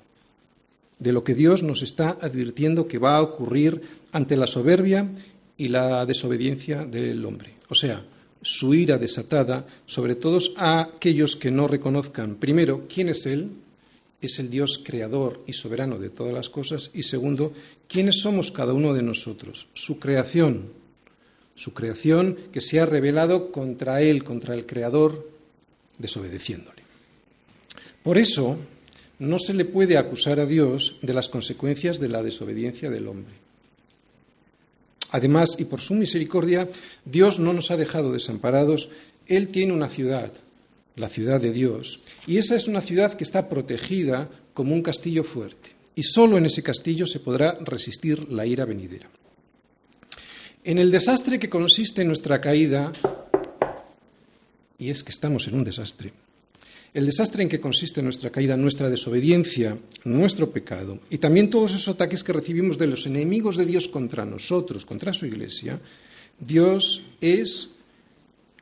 de 1.00 1.12
lo 1.12 1.24
que 1.24 1.34
Dios 1.34 1.64
nos 1.64 1.82
está 1.82 2.16
advirtiendo 2.20 2.86
que 2.86 2.98
va 2.98 3.16
a 3.16 3.22
ocurrir 3.22 3.82
ante 4.12 4.36
la 4.36 4.46
soberbia 4.46 5.08
y 5.56 5.68
la 5.68 6.06
desobediencia 6.06 6.84
del 6.84 7.24
hombre. 7.24 7.54
O 7.68 7.74
sea, 7.74 8.04
su 8.42 8.74
ira 8.74 8.96
desatada 8.96 9.66
sobre 9.86 10.14
todos 10.14 10.54
aquellos 10.56 11.34
que 11.34 11.50
no 11.50 11.66
reconozcan, 11.66 12.36
primero, 12.36 12.86
quién 12.88 13.08
es 13.08 13.26
Él, 13.26 13.50
es 14.20 14.38
el 14.38 14.50
Dios 14.50 14.82
creador 14.84 15.42
y 15.46 15.52
soberano 15.52 15.98
de 15.98 16.10
todas 16.10 16.32
las 16.32 16.50
cosas, 16.50 16.90
y 16.94 17.04
segundo, 17.04 17.52
quiénes 17.88 18.20
somos 18.20 18.50
cada 18.52 18.72
uno 18.72 18.94
de 18.94 19.02
nosotros, 19.02 19.68
su 19.74 19.98
creación, 19.98 20.72
su 21.54 21.74
creación 21.74 22.36
que 22.52 22.60
se 22.60 22.80
ha 22.80 22.86
revelado 22.86 23.52
contra 23.52 24.02
Él, 24.02 24.24
contra 24.24 24.54
el 24.54 24.66
Creador, 24.66 25.28
desobedeciéndole. 25.98 26.82
Por 28.02 28.16
eso, 28.16 28.56
no 29.18 29.38
se 29.38 29.52
le 29.52 29.66
puede 29.66 29.98
acusar 29.98 30.40
a 30.40 30.46
Dios 30.46 30.98
de 31.02 31.12
las 31.12 31.28
consecuencias 31.28 32.00
de 32.00 32.08
la 32.08 32.22
desobediencia 32.22 32.88
del 32.88 33.08
hombre. 33.08 33.34
Además, 35.10 35.56
y 35.58 35.64
por 35.64 35.80
su 35.80 35.94
misericordia, 35.94 36.68
Dios 37.04 37.38
no 37.38 37.52
nos 37.52 37.70
ha 37.70 37.76
dejado 37.76 38.12
desamparados. 38.12 38.88
Él 39.26 39.48
tiene 39.48 39.72
una 39.72 39.88
ciudad, 39.88 40.32
la 41.00 41.08
ciudad 41.08 41.40
de 41.40 41.52
Dios, 41.52 42.00
y 42.26 42.38
esa 42.38 42.54
es 42.54 42.68
una 42.68 42.80
ciudad 42.80 43.14
que 43.14 43.24
está 43.24 43.48
protegida 43.48 44.28
como 44.54 44.74
un 44.74 44.82
castillo 44.82 45.24
fuerte, 45.24 45.70
y 45.96 46.02
solo 46.02 46.38
en 46.38 46.46
ese 46.46 46.62
castillo 46.62 47.06
se 47.06 47.20
podrá 47.20 47.58
resistir 47.60 48.30
la 48.30 48.46
ira 48.46 48.64
venidera. 48.64 49.10
En 50.62 50.78
el 50.78 50.90
desastre 50.90 51.38
que 51.38 51.48
consiste 51.48 52.02
en 52.02 52.08
nuestra 52.08 52.40
caída, 52.40 52.92
y 54.78 54.90
es 54.90 55.02
que 55.02 55.10
estamos 55.10 55.48
en 55.48 55.54
un 55.54 55.64
desastre, 55.64 56.12
el 56.92 57.06
desastre 57.06 57.42
en 57.42 57.48
que 57.48 57.60
consiste 57.60 58.02
nuestra 58.02 58.30
caída, 58.30 58.56
nuestra 58.56 58.90
desobediencia, 58.90 59.78
nuestro 60.04 60.50
pecado, 60.50 60.98
y 61.08 61.18
también 61.18 61.48
todos 61.48 61.70
esos 61.70 61.94
ataques 61.94 62.22
que 62.22 62.32
recibimos 62.32 62.78
de 62.78 62.88
los 62.88 63.06
enemigos 63.06 63.56
de 63.56 63.64
Dios 63.64 63.88
contra 63.88 64.24
nosotros, 64.24 64.84
contra 64.84 65.12
su 65.12 65.26
iglesia, 65.26 65.80
Dios 66.38 67.02
es 67.20 67.76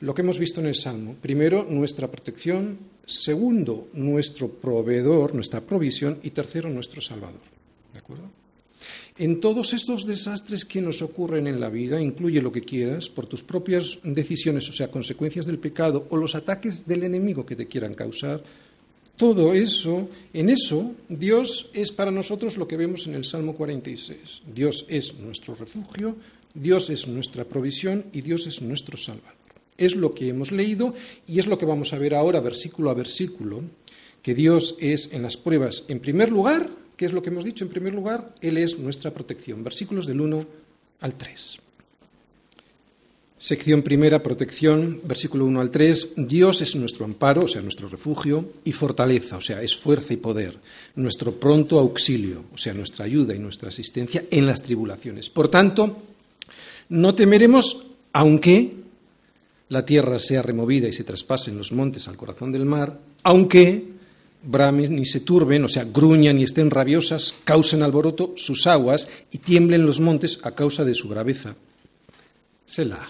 lo 0.00 0.14
que 0.14 0.22
hemos 0.22 0.38
visto 0.38 0.60
en 0.60 0.66
el 0.66 0.74
Salmo. 0.74 1.16
Primero, 1.20 1.66
nuestra 1.68 2.08
protección. 2.08 2.78
Segundo, 3.06 3.88
nuestro 3.94 4.48
proveedor, 4.48 5.34
nuestra 5.34 5.60
provisión. 5.60 6.18
Y 6.22 6.30
tercero, 6.30 6.68
nuestro 6.70 7.00
Salvador. 7.00 7.40
¿De 7.92 8.00
acuerdo? 8.00 8.30
En 9.18 9.40
todos 9.40 9.72
estos 9.72 10.06
desastres 10.06 10.64
que 10.64 10.80
nos 10.80 11.02
ocurren 11.02 11.48
en 11.48 11.58
la 11.58 11.68
vida, 11.68 12.00
incluye 12.00 12.40
lo 12.40 12.52
que 12.52 12.60
quieras, 12.60 13.08
por 13.08 13.26
tus 13.26 13.42
propias 13.42 13.98
decisiones, 14.04 14.68
o 14.68 14.72
sea, 14.72 14.92
consecuencias 14.92 15.44
del 15.44 15.58
pecado 15.58 16.06
o 16.10 16.16
los 16.16 16.36
ataques 16.36 16.86
del 16.86 17.02
enemigo 17.02 17.44
que 17.44 17.56
te 17.56 17.66
quieran 17.66 17.94
causar, 17.94 18.44
todo 19.16 19.52
eso, 19.52 20.08
en 20.32 20.48
eso, 20.48 20.94
Dios 21.08 21.70
es 21.74 21.90
para 21.90 22.12
nosotros 22.12 22.56
lo 22.56 22.68
que 22.68 22.76
vemos 22.76 23.08
en 23.08 23.14
el 23.14 23.24
Salmo 23.24 23.56
46. 23.56 24.42
Dios 24.54 24.86
es 24.88 25.18
nuestro 25.18 25.56
refugio, 25.56 26.14
Dios 26.54 26.88
es 26.88 27.08
nuestra 27.08 27.44
provisión 27.44 28.04
y 28.12 28.20
Dios 28.20 28.46
es 28.46 28.62
nuestro 28.62 28.96
Salvador. 28.96 29.37
Es 29.78 29.96
lo 29.96 30.12
que 30.12 30.28
hemos 30.28 30.52
leído 30.52 30.94
y 31.26 31.38
es 31.38 31.46
lo 31.46 31.56
que 31.56 31.64
vamos 31.64 31.94
a 31.94 31.98
ver 31.98 32.14
ahora 32.14 32.40
versículo 32.40 32.90
a 32.90 32.94
versículo, 32.94 33.62
que 34.22 34.34
Dios 34.34 34.76
es 34.80 35.12
en 35.12 35.22
las 35.22 35.36
pruebas, 35.36 35.84
en 35.88 36.00
primer 36.00 36.30
lugar, 36.30 36.68
¿qué 36.96 37.06
es 37.06 37.12
lo 37.12 37.22
que 37.22 37.30
hemos 37.30 37.44
dicho? 37.44 37.64
En 37.64 37.70
primer 37.70 37.94
lugar, 37.94 38.34
Él 38.42 38.58
es 38.58 38.78
nuestra 38.78 39.14
protección. 39.14 39.64
Versículos 39.64 40.06
del 40.06 40.20
1 40.20 40.46
al 41.00 41.14
3. 41.14 41.60
Sección 43.38 43.82
primera, 43.82 44.20
protección, 44.20 45.00
versículo 45.04 45.44
1 45.44 45.60
al 45.60 45.70
3. 45.70 46.08
Dios 46.16 46.60
es 46.60 46.74
nuestro 46.74 47.04
amparo, 47.04 47.42
o 47.44 47.48
sea, 47.48 47.62
nuestro 47.62 47.88
refugio, 47.88 48.50
y 48.64 48.72
fortaleza, 48.72 49.36
o 49.36 49.40
sea, 49.40 49.62
es 49.62 49.76
fuerza 49.76 50.12
y 50.12 50.16
poder. 50.16 50.58
Nuestro 50.96 51.32
pronto 51.32 51.78
auxilio, 51.78 52.46
o 52.52 52.58
sea, 52.58 52.74
nuestra 52.74 53.04
ayuda 53.04 53.36
y 53.36 53.38
nuestra 53.38 53.68
asistencia 53.68 54.24
en 54.28 54.44
las 54.44 54.64
tribulaciones. 54.64 55.30
Por 55.30 55.48
tanto, 55.48 55.98
no 56.88 57.14
temeremos, 57.14 57.86
aunque 58.12 58.72
la 59.68 59.84
tierra 59.84 60.18
sea 60.18 60.42
removida 60.42 60.88
y 60.88 60.92
se 60.92 61.04
traspasen 61.04 61.58
los 61.58 61.72
montes 61.72 62.08
al 62.08 62.16
corazón 62.16 62.52
del 62.52 62.64
mar, 62.64 62.98
aunque 63.22 63.84
bramen 64.42 64.96
ni 64.96 65.04
se 65.04 65.20
turben, 65.20 65.64
o 65.64 65.68
sea, 65.68 65.84
gruñan 65.84 66.38
y 66.38 66.44
estén 66.44 66.70
rabiosas, 66.70 67.34
causen 67.44 67.82
alboroto 67.82 68.34
sus 68.36 68.66
aguas 68.66 69.08
y 69.30 69.38
tiemblen 69.38 69.84
los 69.84 70.00
montes 70.00 70.40
a 70.42 70.54
causa 70.54 70.84
de 70.84 70.94
su 70.94 71.08
braveza. 71.08 71.54
Selah. 72.64 73.08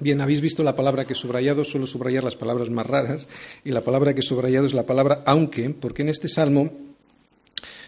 Bien, 0.00 0.20
habéis 0.20 0.40
visto 0.40 0.62
la 0.62 0.76
palabra 0.76 1.06
que 1.06 1.14
he 1.14 1.16
subrayado, 1.16 1.64
suelo 1.64 1.86
subrayar 1.86 2.22
las 2.22 2.36
palabras 2.36 2.70
más 2.70 2.86
raras, 2.86 3.28
y 3.64 3.72
la 3.72 3.82
palabra 3.82 4.14
que 4.14 4.20
he 4.20 4.22
subrayado 4.22 4.66
es 4.66 4.74
la 4.74 4.86
palabra 4.86 5.22
aunque, 5.26 5.70
porque 5.70 6.02
en 6.02 6.08
este 6.08 6.28
salmo 6.28 6.70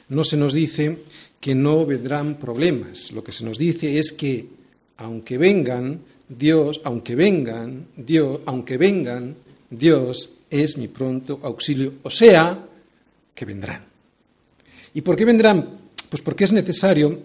no 0.09 0.25
se 0.25 0.37
nos 0.37 0.53
dice 0.53 0.99
que 1.41 1.55
no 1.55 1.87
vendrán 1.87 2.35
problemas, 2.35 3.13
lo 3.13 3.23
que 3.23 3.33
se 3.33 3.45
nos 3.45 3.59
dice 3.59 3.99
es 3.99 4.13
que 4.13 4.49
aunque 4.97 5.39
vengan, 5.39 6.01
Dios, 6.31 6.81
aunque 6.85 7.17
vengan, 7.17 7.87
Dios, 7.97 8.41
aunque 8.47 8.79
vengan, 8.79 9.35
Dios 9.69 10.35
es 10.49 10.79
mi 10.79 10.87
pronto 10.87 11.41
auxilio, 11.43 11.95
o 12.03 12.11
sea, 12.11 12.67
que 13.35 13.45
vendrán. 13.45 13.85
¿Y 14.95 15.01
por 15.03 15.17
qué 15.17 15.25
vendrán? 15.25 15.79
Pues 16.09 16.23
porque 16.23 16.45
es 16.45 16.53
necesario 16.53 17.19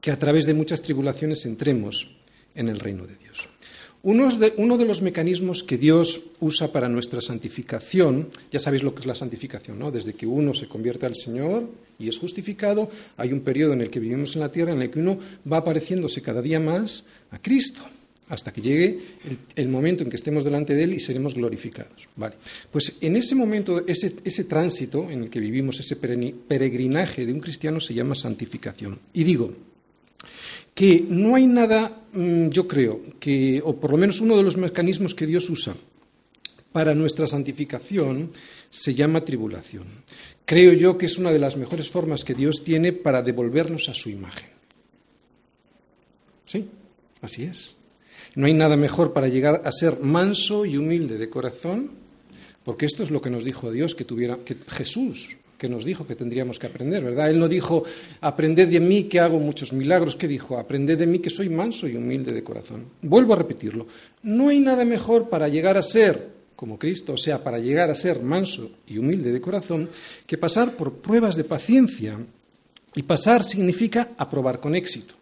que 0.00 0.10
a 0.10 0.18
través 0.18 0.46
de 0.46 0.54
muchas 0.54 0.80
tribulaciones 0.82 1.44
entremos 1.44 2.16
en 2.54 2.68
el 2.68 2.80
reino 2.80 3.06
de 3.06 3.16
Dios. 3.16 3.48
Uno 4.04 4.28
de, 4.28 4.84
los 4.84 5.00
mecanismos 5.00 5.62
que 5.62 5.78
Dios 5.78 6.20
usa 6.38 6.70
para 6.70 6.90
nuestra 6.90 7.22
santificación, 7.22 8.28
ya 8.52 8.60
sabéis 8.60 8.82
lo 8.82 8.94
que 8.94 9.00
es 9.00 9.06
la 9.06 9.14
santificación, 9.14 9.78
¿no? 9.78 9.90
Desde 9.90 10.12
que 10.12 10.26
uno 10.26 10.52
se 10.52 10.68
convierte 10.68 11.06
al 11.06 11.16
Señor 11.16 11.70
y 11.98 12.08
es 12.08 12.18
justificado, 12.18 12.90
hay 13.16 13.32
un 13.32 13.40
periodo 13.40 13.72
en 13.72 13.80
el 13.80 13.88
que 13.88 14.00
vivimos 14.00 14.34
en 14.34 14.42
la 14.42 14.52
tierra 14.52 14.74
en 14.74 14.82
el 14.82 14.90
que 14.90 14.98
uno 14.98 15.18
va 15.50 15.58
apareciéndose 15.58 16.20
cada 16.20 16.42
día 16.42 16.60
más 16.60 17.04
a 17.30 17.38
Cristo, 17.38 17.80
hasta 18.28 18.52
que 18.52 18.62
llegue 18.62 18.98
el, 19.54 19.68
momento 19.68 20.02
en 20.02 20.10
que 20.10 20.16
estemos 20.16 20.44
delante 20.44 20.74
de 20.74 20.84
Él 20.84 20.94
y 20.94 21.00
seremos 21.00 21.34
glorificados. 21.34 22.08
Vale. 22.16 22.36
Pues 22.72 22.94
en 23.00 23.16
ese 23.16 23.34
momento, 23.34 23.86
ese, 23.86 24.16
ese 24.24 24.44
tránsito 24.44 25.10
en 25.10 25.24
el 25.24 25.30
que 25.30 25.40
vivimos, 25.40 25.78
ese 25.80 25.96
peregrinaje 25.96 27.26
de 27.26 27.32
un 27.32 27.40
cristiano 27.40 27.80
se 27.80 27.94
llama 27.94 28.14
santificación. 28.14 28.98
Y 29.12 29.24
digo, 29.24 29.52
que 30.74 31.04
no 31.08 31.36
hay 31.36 31.46
nada, 31.46 32.02
mm, 32.12 32.48
yo 32.48 32.66
creo, 32.66 33.00
que, 33.20 33.62
o 33.64 33.76
por 33.76 33.92
lo 33.92 33.96
menos 33.96 34.20
uno 34.20 34.36
de 34.36 34.42
los 34.42 34.56
mecanismos 34.56 35.14
que 35.14 35.26
Dios 35.26 35.48
usa 35.48 35.74
para 36.72 36.94
nuestra 36.94 37.26
santificación 37.26 38.32
se 38.68 38.94
llama 38.94 39.20
tribulación. 39.20 39.84
Creo 40.44 40.72
yo 40.72 40.98
que 40.98 41.06
es 41.06 41.18
una 41.18 41.30
de 41.30 41.38
las 41.38 41.56
mejores 41.56 41.88
formas 41.88 42.24
que 42.24 42.34
Dios 42.34 42.64
tiene 42.64 42.92
para 42.92 43.22
devolvernos 43.22 43.88
a 43.88 43.94
su 43.94 44.10
imagen. 44.10 44.48
Sí, 46.44 46.68
así 47.22 47.44
es. 47.44 47.76
No 48.34 48.46
hay 48.46 48.54
nada 48.54 48.76
mejor 48.76 49.12
para 49.12 49.28
llegar 49.28 49.62
a 49.64 49.72
ser 49.72 50.00
manso 50.00 50.64
y 50.64 50.76
humilde 50.76 51.18
de 51.18 51.30
corazón, 51.30 51.90
porque 52.64 52.86
esto 52.86 53.02
es 53.02 53.10
lo 53.10 53.20
que 53.20 53.30
nos 53.30 53.44
dijo 53.44 53.70
Dios 53.70 53.94
que 53.94 54.04
tuviera 54.04 54.38
que 54.44 54.56
Jesús 54.68 55.36
que 55.58 55.68
nos 55.68 55.84
dijo 55.84 56.06
que 56.06 56.16
tendríamos 56.16 56.58
que 56.58 56.66
aprender, 56.66 57.02
¿verdad? 57.02 57.30
Él 57.30 57.38
no 57.38 57.48
dijo, 57.48 57.84
aprended 58.20 58.68
de 58.68 58.80
mí 58.80 59.04
que 59.04 59.20
hago 59.20 59.38
muchos 59.38 59.72
milagros, 59.72 60.16
¿qué 60.16 60.28
dijo? 60.28 60.58
Aprended 60.58 60.98
de 60.98 61.06
mí 61.06 61.20
que 61.20 61.30
soy 61.30 61.48
manso 61.48 61.88
y 61.88 61.96
humilde 61.96 62.34
de 62.34 62.42
corazón. 62.42 62.84
Vuelvo 63.00 63.32
a 63.32 63.36
repetirlo, 63.36 63.86
no 64.24 64.48
hay 64.48 64.58
nada 64.58 64.84
mejor 64.84 65.28
para 65.30 65.48
llegar 65.48 65.78
a 65.78 65.82
ser 65.82 66.34
como 66.56 66.78
Cristo, 66.78 67.14
o 67.14 67.16
sea, 67.16 67.42
para 67.42 67.58
llegar 67.58 67.90
a 67.90 67.94
ser 67.94 68.22
manso 68.22 68.70
y 68.86 68.98
humilde 68.98 69.32
de 69.32 69.40
corazón, 69.40 69.88
que 70.26 70.38
pasar 70.38 70.76
por 70.76 70.94
pruebas 70.94 71.36
de 71.36 71.44
paciencia. 71.44 72.18
Y 72.94 73.02
pasar 73.02 73.42
significa 73.42 74.10
aprobar 74.16 74.60
con 74.60 74.76
éxito. 74.76 75.14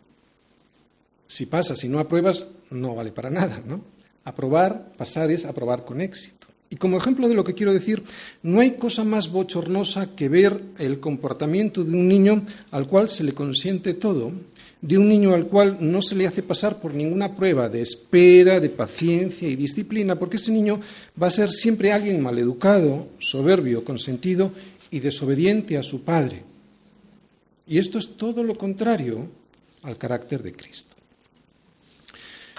Si 1.32 1.46
pasas 1.46 1.82
y 1.82 1.88
no 1.88 1.98
apruebas, 1.98 2.46
no 2.68 2.94
vale 2.94 3.10
para 3.10 3.30
nada, 3.30 3.62
¿no? 3.66 3.80
Aprobar, 4.22 4.92
pasar 4.98 5.30
es 5.30 5.46
aprobar 5.46 5.82
con 5.82 6.02
éxito. 6.02 6.46
Y 6.68 6.76
como 6.76 6.98
ejemplo 6.98 7.26
de 7.26 7.34
lo 7.34 7.42
que 7.42 7.54
quiero 7.54 7.72
decir, 7.72 8.02
no 8.42 8.60
hay 8.60 8.72
cosa 8.72 9.02
más 9.02 9.30
bochornosa 9.30 10.14
que 10.14 10.28
ver 10.28 10.60
el 10.78 11.00
comportamiento 11.00 11.84
de 11.84 11.92
un 11.92 12.06
niño 12.06 12.42
al 12.70 12.86
cual 12.86 13.08
se 13.08 13.24
le 13.24 13.32
consiente 13.32 13.94
todo, 13.94 14.30
de 14.82 14.98
un 14.98 15.08
niño 15.08 15.32
al 15.32 15.46
cual 15.46 15.78
no 15.80 16.02
se 16.02 16.16
le 16.16 16.26
hace 16.26 16.42
pasar 16.42 16.82
por 16.82 16.92
ninguna 16.92 17.34
prueba 17.34 17.70
de 17.70 17.80
espera, 17.80 18.60
de 18.60 18.68
paciencia 18.68 19.48
y 19.48 19.56
disciplina, 19.56 20.18
porque 20.18 20.36
ese 20.36 20.52
niño 20.52 20.80
va 21.20 21.28
a 21.28 21.30
ser 21.30 21.50
siempre 21.50 21.92
alguien 21.92 22.20
maleducado, 22.20 23.06
soberbio, 23.20 23.84
consentido 23.84 24.50
y 24.90 25.00
desobediente 25.00 25.78
a 25.78 25.82
su 25.82 26.02
padre. 26.02 26.42
Y 27.66 27.78
esto 27.78 27.98
es 27.98 28.18
todo 28.18 28.44
lo 28.44 28.54
contrario 28.54 29.28
al 29.82 29.96
carácter 29.96 30.42
de 30.42 30.52
Cristo. 30.52 30.91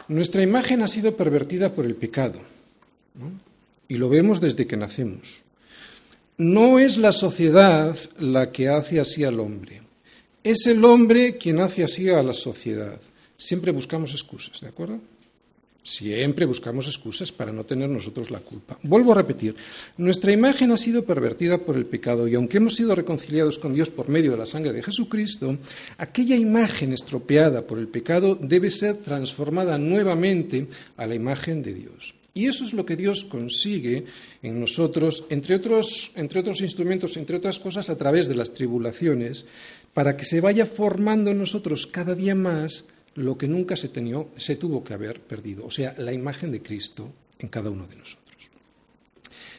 Nuestra 0.08 0.44
imagen 0.44 0.82
ha 0.82 0.88
sido 0.88 1.16
pervertida 1.16 1.74
por 1.74 1.86
el 1.86 1.96
pecado. 1.96 2.40
y 3.88 3.98
lo 3.98 4.10
vemos 4.10 4.42
desde 4.42 4.66
que 4.66 4.78
nacemos. 4.78 5.42
No 6.38 6.80
es 6.80 6.98
la 6.98 7.12
sociedad 7.12 7.96
la 8.18 8.52
que 8.52 8.70
hace 8.70 9.00
así 9.00 9.24
al 9.24 9.40
hombre, 9.40 9.84
es 10.44 10.66
el 10.66 10.84
hombre 10.84 11.38
quien 11.38 11.60
hace 11.60 11.84
así 11.84 12.10
a 12.10 12.24
la 12.24 12.34
sociedad. 12.34 13.00
Siempre 13.38 13.72
buscamos 13.72 14.14
excusas, 14.14 14.62
¿de 14.62 14.68
acuerdo? 14.68 15.00
Siempre 15.84 16.46
buscamos 16.46 16.88
excusas 16.88 17.34
para 17.34 17.52
no 17.52 17.66
tener 17.66 17.90
nosotros 17.90 18.32
la 18.32 18.40
culpa. 18.40 18.80
Vuelvo 18.84 19.12
a 19.12 19.16
repetir, 19.16 19.54
nuestra 19.98 20.32
imagen 20.32 20.72
ha 20.72 20.78
sido 20.78 21.04
pervertida 21.04 21.58
por 21.58 21.76
el 21.76 21.86
pecado 21.86 22.26
y 22.26 22.36
aunque 22.36 22.58
hemos 22.58 22.76
sido 22.76 22.96
reconciliados 22.96 23.60
con 23.60 23.74
Dios 23.74 23.90
por 23.90 24.08
medio 24.08 24.32
de 24.32 24.38
la 24.38 24.46
sangre 24.46 24.72
de 24.72 24.82
Jesucristo, 24.82 25.58
aquella 25.98 26.38
imagen 26.38 26.94
estropeada 26.94 27.68
por 27.68 27.80
el 27.80 27.90
pecado 27.90 28.36
debe 28.36 28.72
ser 28.72 28.96
transformada 28.96 29.78
nuevamente 29.78 30.68
a 30.96 31.06
la 31.06 31.16
imagen 31.16 31.62
de 31.62 31.74
Dios. 31.74 32.16
Y 32.34 32.48
eso 32.48 32.64
es 32.64 32.74
lo 32.74 32.86
que 32.86 32.96
Dios 32.96 33.26
consigue 33.26 34.06
en 34.42 34.60
nosotros, 34.62 35.26
entre 35.30 35.56
otros, 35.56 36.12
entre 36.16 36.40
otros 36.40 36.62
instrumentos, 36.62 37.18
entre 37.18 37.36
otras 37.36 37.60
cosas, 37.60 37.90
a 37.90 37.98
través 37.98 38.28
de 38.28 38.36
las 38.36 38.54
tribulaciones, 38.54 39.46
para 39.94 40.16
que 40.16 40.26
se 40.26 40.42
vaya 40.42 40.66
formando 40.66 41.30
en 41.30 41.38
nosotros 41.38 41.86
cada 41.86 42.16
día 42.16 42.34
más 42.34 42.86
lo 43.16 43.38
que 43.38 43.48
nunca 43.48 43.76
se, 43.76 43.92
se 44.38 44.56
tuvo 44.56 44.84
que 44.84 44.94
haber 44.94 45.22
perdido, 45.22 45.66
o 45.66 45.72
sea, 45.72 45.96
la 45.98 46.14
imagen 46.14 46.52
de 46.52 46.62
Cristo 46.62 47.10
en 47.40 47.50
cada 47.50 47.70
uno 47.70 47.88
de 47.88 47.96
nosotros. 47.96 48.50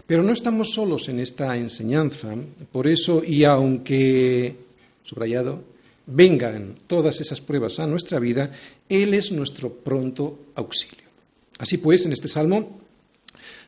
Pero 0.06 0.23
no 0.23 0.32
estamos 0.32 0.73
solos 0.73 1.08
en 1.08 1.20
esta 1.20 1.56
enseñanza, 1.56 2.34
por 2.70 2.87
eso, 2.87 3.23
y 3.25 3.44
aunque, 3.44 4.56
subrayado, 5.02 5.64
vengan 6.06 6.76
todas 6.87 7.20
esas 7.20 7.40
pruebas 7.40 7.78
a 7.78 7.87
nuestra 7.87 8.18
vida, 8.18 8.52
Él 8.88 9.14
es 9.14 9.32
nuestro 9.32 9.73
pronto 9.73 10.46
auxilio. 10.56 11.04
Así 11.58 11.78
pues, 11.78 12.04
en 12.04 12.12
este 12.12 12.28
salmo 12.28 12.84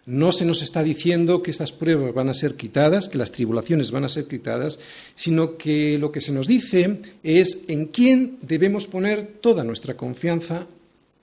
no 0.06 0.30
se 0.30 0.44
nos 0.44 0.62
está 0.62 0.84
diciendo 0.84 1.42
que 1.42 1.50
estas 1.50 1.72
pruebas 1.72 2.14
van 2.14 2.28
a 2.28 2.34
ser 2.34 2.54
quitadas, 2.54 3.08
que 3.08 3.18
las 3.18 3.32
tribulaciones 3.32 3.90
van 3.90 4.04
a 4.04 4.08
ser 4.08 4.26
quitadas, 4.26 4.78
sino 5.16 5.56
que 5.56 5.98
lo 5.98 6.12
que 6.12 6.20
se 6.20 6.32
nos 6.32 6.46
dice 6.46 7.00
es 7.25 7.64
en 7.66 7.86
quién 7.86 8.38
debemos 8.40 8.86
poner 8.86 9.26
toda 9.40 9.64
nuestra 9.64 9.96
confianza, 9.96 10.66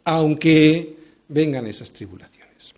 aunque 0.04 0.98
vengan 1.30 1.66
esas 1.66 1.94
tribulaciones. 1.94 2.74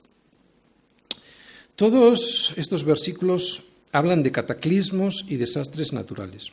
Todos 1.75 2.53
estos 2.55 2.83
versículos 2.83 3.63
hablan 3.91 4.21
de 4.21 4.31
cataclismos 4.31 5.25
y 5.27 5.38
desastres 5.38 5.91
naturales. 5.91 6.51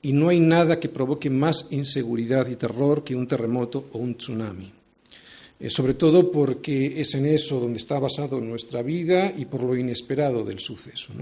Y 0.00 0.14
no 0.14 0.30
hay 0.30 0.40
nada 0.40 0.80
que 0.80 0.88
provoque 0.88 1.28
más 1.28 1.68
inseguridad 1.70 2.48
y 2.48 2.56
terror 2.56 3.04
que 3.04 3.14
un 3.14 3.28
terremoto 3.28 3.88
o 3.92 3.98
un 3.98 4.16
tsunami. 4.16 4.72
Eh, 5.62 5.70
sobre 5.70 5.94
todo 5.94 6.32
porque 6.32 7.00
es 7.00 7.14
en 7.14 7.24
eso 7.24 7.60
donde 7.60 7.78
está 7.78 8.00
basado 8.00 8.40
nuestra 8.40 8.82
vida 8.82 9.32
y 9.36 9.44
por 9.44 9.62
lo 9.62 9.76
inesperado 9.76 10.42
del 10.42 10.58
suceso. 10.58 11.12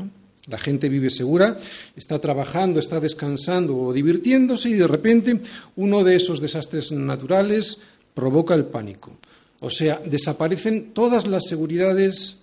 La 0.47 0.57
gente 0.57 0.89
vive 0.89 1.11
segura, 1.11 1.59
está 1.95 2.19
trabajando, 2.19 2.81
está 2.81 3.01
descansando 3.01 3.77
o 3.77 3.93
divirtiéndose 3.93 4.71
y 4.71 4.73
de 4.73 4.87
repente 4.87 5.41
uno 5.77 6.03
de 6.05 6.17
esos 6.17 6.41
desastres 6.41 6.91
naturales 6.91 7.83
provoca 8.15 8.55
el 8.55 8.65
pánico. 8.65 9.13
O 9.61 9.69
sea, 9.69 10.01
desaparecen 10.03 10.95
todas 10.95 11.27
las 11.27 11.47
seguridades 11.47 12.39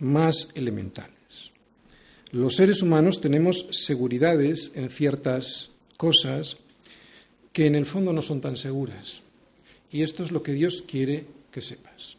más 0.00 0.48
elementales. 0.56 1.12
Los 2.32 2.56
seres 2.56 2.82
humanos 2.82 3.20
tenemos 3.20 3.68
seguridades 3.70 4.72
en 4.74 4.90
ciertas 4.90 5.70
cosas 5.96 6.56
que 7.52 7.66
en 7.66 7.76
el 7.76 7.86
fondo 7.86 8.12
no 8.12 8.20
son 8.20 8.40
tan 8.40 8.56
seguras. 8.56 9.22
Y 9.92 10.02
esto 10.02 10.24
es 10.24 10.32
lo 10.32 10.42
que 10.42 10.52
Dios 10.52 10.82
quiere 10.82 11.35
que 11.56 11.62
sepas. 11.62 12.18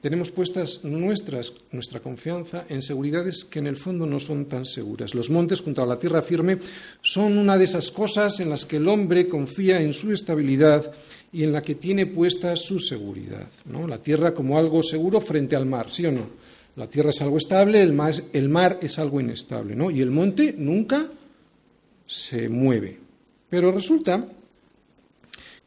Tenemos 0.00 0.30
puestas 0.30 0.82
nuestras, 0.82 1.52
nuestra 1.72 2.00
confianza 2.00 2.64
en 2.70 2.80
seguridades 2.80 3.44
que 3.44 3.58
en 3.58 3.66
el 3.66 3.76
fondo 3.76 4.06
no 4.06 4.18
son 4.18 4.46
tan 4.46 4.64
seguras. 4.64 5.14
Los 5.14 5.28
montes 5.28 5.60
junto 5.60 5.82
a 5.82 5.86
la 5.86 5.98
tierra 5.98 6.22
firme 6.22 6.56
son 7.02 7.36
una 7.36 7.58
de 7.58 7.64
esas 7.64 7.90
cosas 7.90 8.40
en 8.40 8.48
las 8.48 8.64
que 8.64 8.76
el 8.76 8.88
hombre 8.88 9.28
confía 9.28 9.78
en 9.82 9.92
su 9.92 10.10
estabilidad 10.10 10.90
y 11.30 11.42
en 11.42 11.52
la 11.52 11.60
que 11.60 11.74
tiene 11.74 12.06
puesta 12.06 12.56
su 12.56 12.80
seguridad. 12.80 13.50
¿no? 13.66 13.86
La 13.86 13.98
tierra 13.98 14.32
como 14.32 14.56
algo 14.56 14.82
seguro 14.82 15.20
frente 15.20 15.54
al 15.54 15.66
mar, 15.66 15.92
¿sí 15.92 16.06
o 16.06 16.12
no? 16.12 16.30
La 16.76 16.86
tierra 16.86 17.10
es 17.10 17.20
algo 17.20 17.36
estable, 17.36 17.82
el 17.82 17.92
mar, 17.92 18.14
el 18.32 18.48
mar 18.48 18.78
es 18.80 18.98
algo 18.98 19.20
inestable, 19.20 19.76
¿no? 19.76 19.90
Y 19.90 20.00
el 20.00 20.10
monte 20.10 20.54
nunca 20.56 21.08
se 22.06 22.48
mueve. 22.48 22.98
Pero 23.50 23.70
resulta 23.70 24.26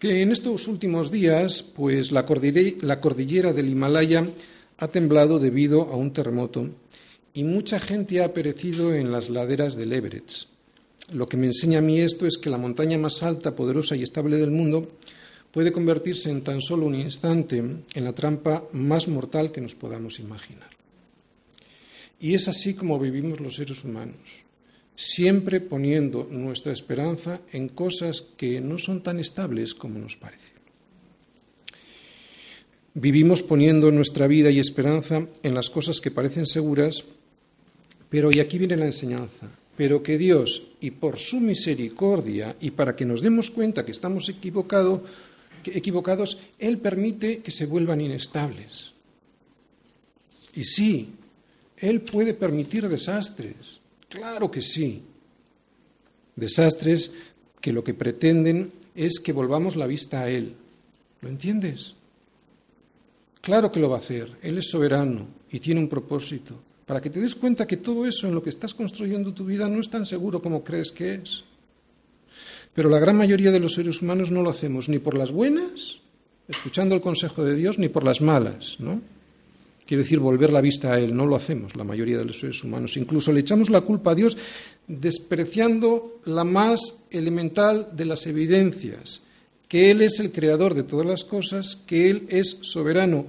que 0.01 0.23
en 0.23 0.31
estos 0.31 0.67
últimos 0.67 1.11
días, 1.11 1.61
pues 1.61 2.11
la 2.11 2.25
cordillera, 2.25 3.53
del 3.53 3.69
Himalaya 3.69 4.27
ha 4.79 4.87
temblado 4.87 5.37
debido 5.37 5.83
a 5.83 5.95
un 5.95 6.11
terremoto 6.11 6.71
y 7.35 7.43
mucha 7.43 7.79
gente 7.79 8.23
ha 8.23 8.33
perecido 8.33 8.95
en 8.95 9.11
las 9.11 9.29
laderas 9.29 9.75
del 9.75 9.93
Everest. 9.93 10.47
Lo 11.13 11.27
que 11.27 11.37
me 11.37 11.45
enseña 11.45 11.77
a 11.77 11.81
mí 11.81 11.99
esto 11.99 12.25
es 12.25 12.39
que 12.39 12.49
la 12.49 12.57
montaña 12.57 12.97
más 12.97 13.21
alta, 13.21 13.55
poderosa 13.55 13.95
y 13.95 14.01
estable 14.01 14.37
del 14.37 14.49
mundo, 14.49 14.89
puede 15.51 15.71
convertirse 15.71 16.31
en 16.31 16.41
tan 16.41 16.63
solo 16.63 16.87
un 16.87 16.95
instante 16.95 17.57
en 17.57 18.03
la 18.03 18.13
trampa 18.13 18.63
más 18.71 19.07
mortal 19.07 19.51
que 19.51 19.61
nos 19.61 19.75
podamos 19.75 20.17
imaginar. 20.17 20.71
Y 22.19 22.33
es 22.33 22.47
así 22.47 22.73
como 22.73 22.97
vivimos 22.97 23.39
los 23.39 23.53
seres 23.53 23.83
humanos, 23.83 24.17
siempre 24.95 25.61
poniendo 25.61 26.27
nuestra 26.29 26.73
esperanza 26.73 27.41
en 27.51 27.69
cosas 27.69 28.21
que 28.37 28.61
no 28.61 28.77
son 28.77 29.01
tan 29.01 29.19
estables 29.19 29.73
como 29.73 29.99
nos 29.99 30.17
parece. 30.17 30.61
Vivimos 32.93 33.41
poniendo 33.41 33.89
nuestra 33.89 34.27
vida 34.27 34.51
y 34.51 34.59
esperanza 34.59 35.25
en 35.43 35.55
las 35.55 35.69
cosas 35.69 36.01
que 36.01 36.11
parecen 36.11 36.45
seguras, 36.45 37.05
pero, 38.09 38.31
y 38.31 38.41
aquí 38.41 38.57
viene 38.57 38.75
la 38.75 38.85
enseñanza, 38.85 39.47
pero 39.77 40.03
que 40.03 40.17
Dios, 40.17 40.63
y 40.81 40.91
por 40.91 41.17
su 41.17 41.39
misericordia, 41.39 42.57
y 42.59 42.71
para 42.71 42.95
que 42.95 43.05
nos 43.05 43.21
demos 43.21 43.49
cuenta 43.49 43.85
que 43.85 43.93
estamos 43.93 44.27
equivocados, 44.27 46.37
Él 46.59 46.77
permite 46.79 47.39
que 47.39 47.51
se 47.51 47.65
vuelvan 47.65 48.01
inestables. 48.01 48.91
Y 50.53 50.65
sí, 50.65 51.11
Él 51.77 52.01
puede 52.01 52.33
permitir 52.33 52.89
desastres, 52.89 53.79
claro 54.11 54.51
que 54.51 54.61
sí. 54.61 55.01
Desastres 56.35 57.11
que 57.59 57.73
lo 57.73 57.83
que 57.83 57.93
pretenden 57.93 58.71
es 58.93 59.19
que 59.19 59.33
volvamos 59.33 59.75
la 59.75 59.87
vista 59.87 60.21
a 60.21 60.29
Él. 60.29 60.53
¿Lo 61.21 61.29
entiendes? 61.29 61.95
Claro 63.41 63.71
que 63.71 63.79
lo 63.79 63.89
va 63.89 63.97
a 63.97 63.99
hacer. 63.99 64.37
Él 64.41 64.57
es 64.57 64.69
soberano 64.69 65.27
y 65.49 65.59
tiene 65.59 65.79
un 65.79 65.87
propósito 65.87 66.59
para 66.85 66.99
que 67.01 67.09
te 67.09 67.21
des 67.21 67.35
cuenta 67.35 67.65
que 67.65 67.77
todo 67.77 68.05
eso 68.05 68.27
en 68.27 68.35
lo 68.35 68.43
que 68.43 68.49
estás 68.49 68.73
construyendo 68.73 69.33
tu 69.33 69.45
vida 69.45 69.69
no 69.69 69.79
es 69.79 69.89
tan 69.89 70.05
seguro 70.05 70.41
como 70.41 70.63
crees 70.63 70.91
que 70.91 71.15
es. 71.15 71.45
Pero 72.73 72.89
la 72.89 72.99
gran 72.99 73.15
mayoría 73.15 73.51
de 73.51 73.59
los 73.59 73.75
seres 73.75 74.01
humanos 74.01 74.29
no 74.29 74.41
lo 74.41 74.49
hacemos 74.49 74.89
ni 74.89 74.99
por 74.99 75.17
las 75.17 75.31
buenas, 75.31 75.99
escuchando 76.49 76.93
el 76.93 77.01
consejo 77.01 77.45
de 77.45 77.55
Dios, 77.55 77.77
ni 77.77 77.87
por 77.87 78.03
las 78.03 78.19
malas, 78.19 78.75
¿no? 78.79 79.01
Quiere 79.85 80.03
decir 80.03 80.19
volver 80.19 80.53
la 80.53 80.61
vista 80.61 80.93
a 80.93 80.99
Él, 80.99 81.15
no 81.15 81.25
lo 81.25 81.35
hacemos 81.35 81.75
la 81.75 81.83
mayoría 81.83 82.17
de 82.17 82.25
los 82.25 82.39
seres 82.39 82.63
humanos. 82.63 82.97
Incluso 82.97 83.31
le 83.33 83.41
echamos 83.41 83.69
la 83.69 83.81
culpa 83.81 84.11
a 84.11 84.15
Dios 84.15 84.37
despreciando 84.87 86.19
la 86.25 86.43
más 86.43 87.03
elemental 87.11 87.89
de 87.93 88.05
las 88.05 88.25
evidencias, 88.27 89.23
que 89.67 89.91
Él 89.91 90.01
es 90.01 90.19
el 90.19 90.31
creador 90.31 90.73
de 90.73 90.83
todas 90.83 91.05
las 91.05 91.23
cosas, 91.23 91.75
que 91.75 92.09
Él 92.09 92.25
es 92.29 92.59
soberano 92.61 93.25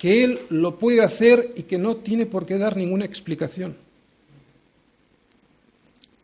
que 0.00 0.24
Él 0.24 0.40
lo 0.48 0.78
puede 0.78 1.02
hacer 1.02 1.52
y 1.56 1.64
que 1.64 1.76
no 1.76 1.98
tiene 1.98 2.24
por 2.24 2.46
qué 2.46 2.56
dar 2.56 2.74
ninguna 2.74 3.04
explicación. 3.04 3.76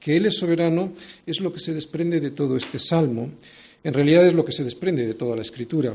Que 0.01 0.17
Él 0.17 0.25
es 0.25 0.39
soberano 0.39 0.95
es 1.27 1.41
lo 1.43 1.53
que 1.53 1.61
se 1.61 1.75
desprende 1.75 2.19
de 2.19 2.31
todo 2.31 2.57
este 2.57 2.79
salmo, 2.79 3.29
en 3.85 3.93
realidad 3.93 4.27
es 4.27 4.33
lo 4.33 4.47
que 4.47 4.53
se 4.53 4.65
desprende 4.65 5.07
de 5.07 5.13
toda 5.13 5.37
la 5.37 5.43
escritura. 5.43 5.93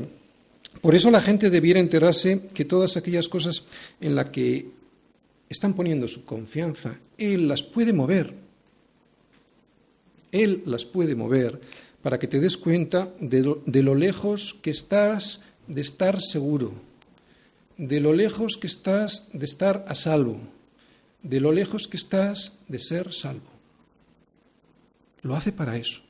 Por 0.82 0.94
eso 0.94 1.10
la 1.10 1.22
gente 1.22 1.48
debiera 1.48 1.80
enterarse 1.80 2.42
que 2.52 2.66
todas 2.66 2.98
aquellas 2.98 3.28
cosas 3.28 3.64
en 4.00 4.14
las 4.14 4.28
que 4.28 4.68
están 5.48 5.72
poniendo 5.72 6.06
su 6.08 6.26
confianza, 6.26 6.98
Él 7.16 7.48
las 7.48 7.62
puede 7.62 7.94
mover. 7.94 8.34
Él 10.32 10.62
las 10.66 10.84
puede 10.84 11.14
mover 11.14 11.60
para 12.02 12.18
que 12.18 12.28
te 12.28 12.40
des 12.40 12.58
cuenta 12.58 13.14
de 13.20 13.42
lo, 13.82 13.94
lejos 13.94 14.56
que 14.60 14.70
estás 14.70 15.40
de 15.66 15.80
estar 15.80 16.20
seguro 16.20 16.92
de 17.76 18.00
lo 18.00 18.12
lejos 18.12 18.56
que 18.56 18.66
estás 18.66 19.28
de 19.32 19.44
estar 19.44 19.84
a 19.88 19.94
salvo, 19.94 20.38
de 21.22 21.40
lo 21.40 21.52
lejos 21.52 21.88
que 21.88 21.96
estás 21.96 22.58
de 22.68 22.78
ser 22.78 23.12
salvo. 23.12 23.50
Lo 25.22 25.34
hace 25.34 25.52
para 25.52 25.76
eso. 25.76 26.00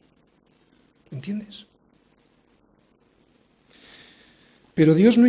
¿Entiendes? 1.10 1.66
Pero 4.74 4.94
Dios 4.94 5.18
no, 5.18 5.26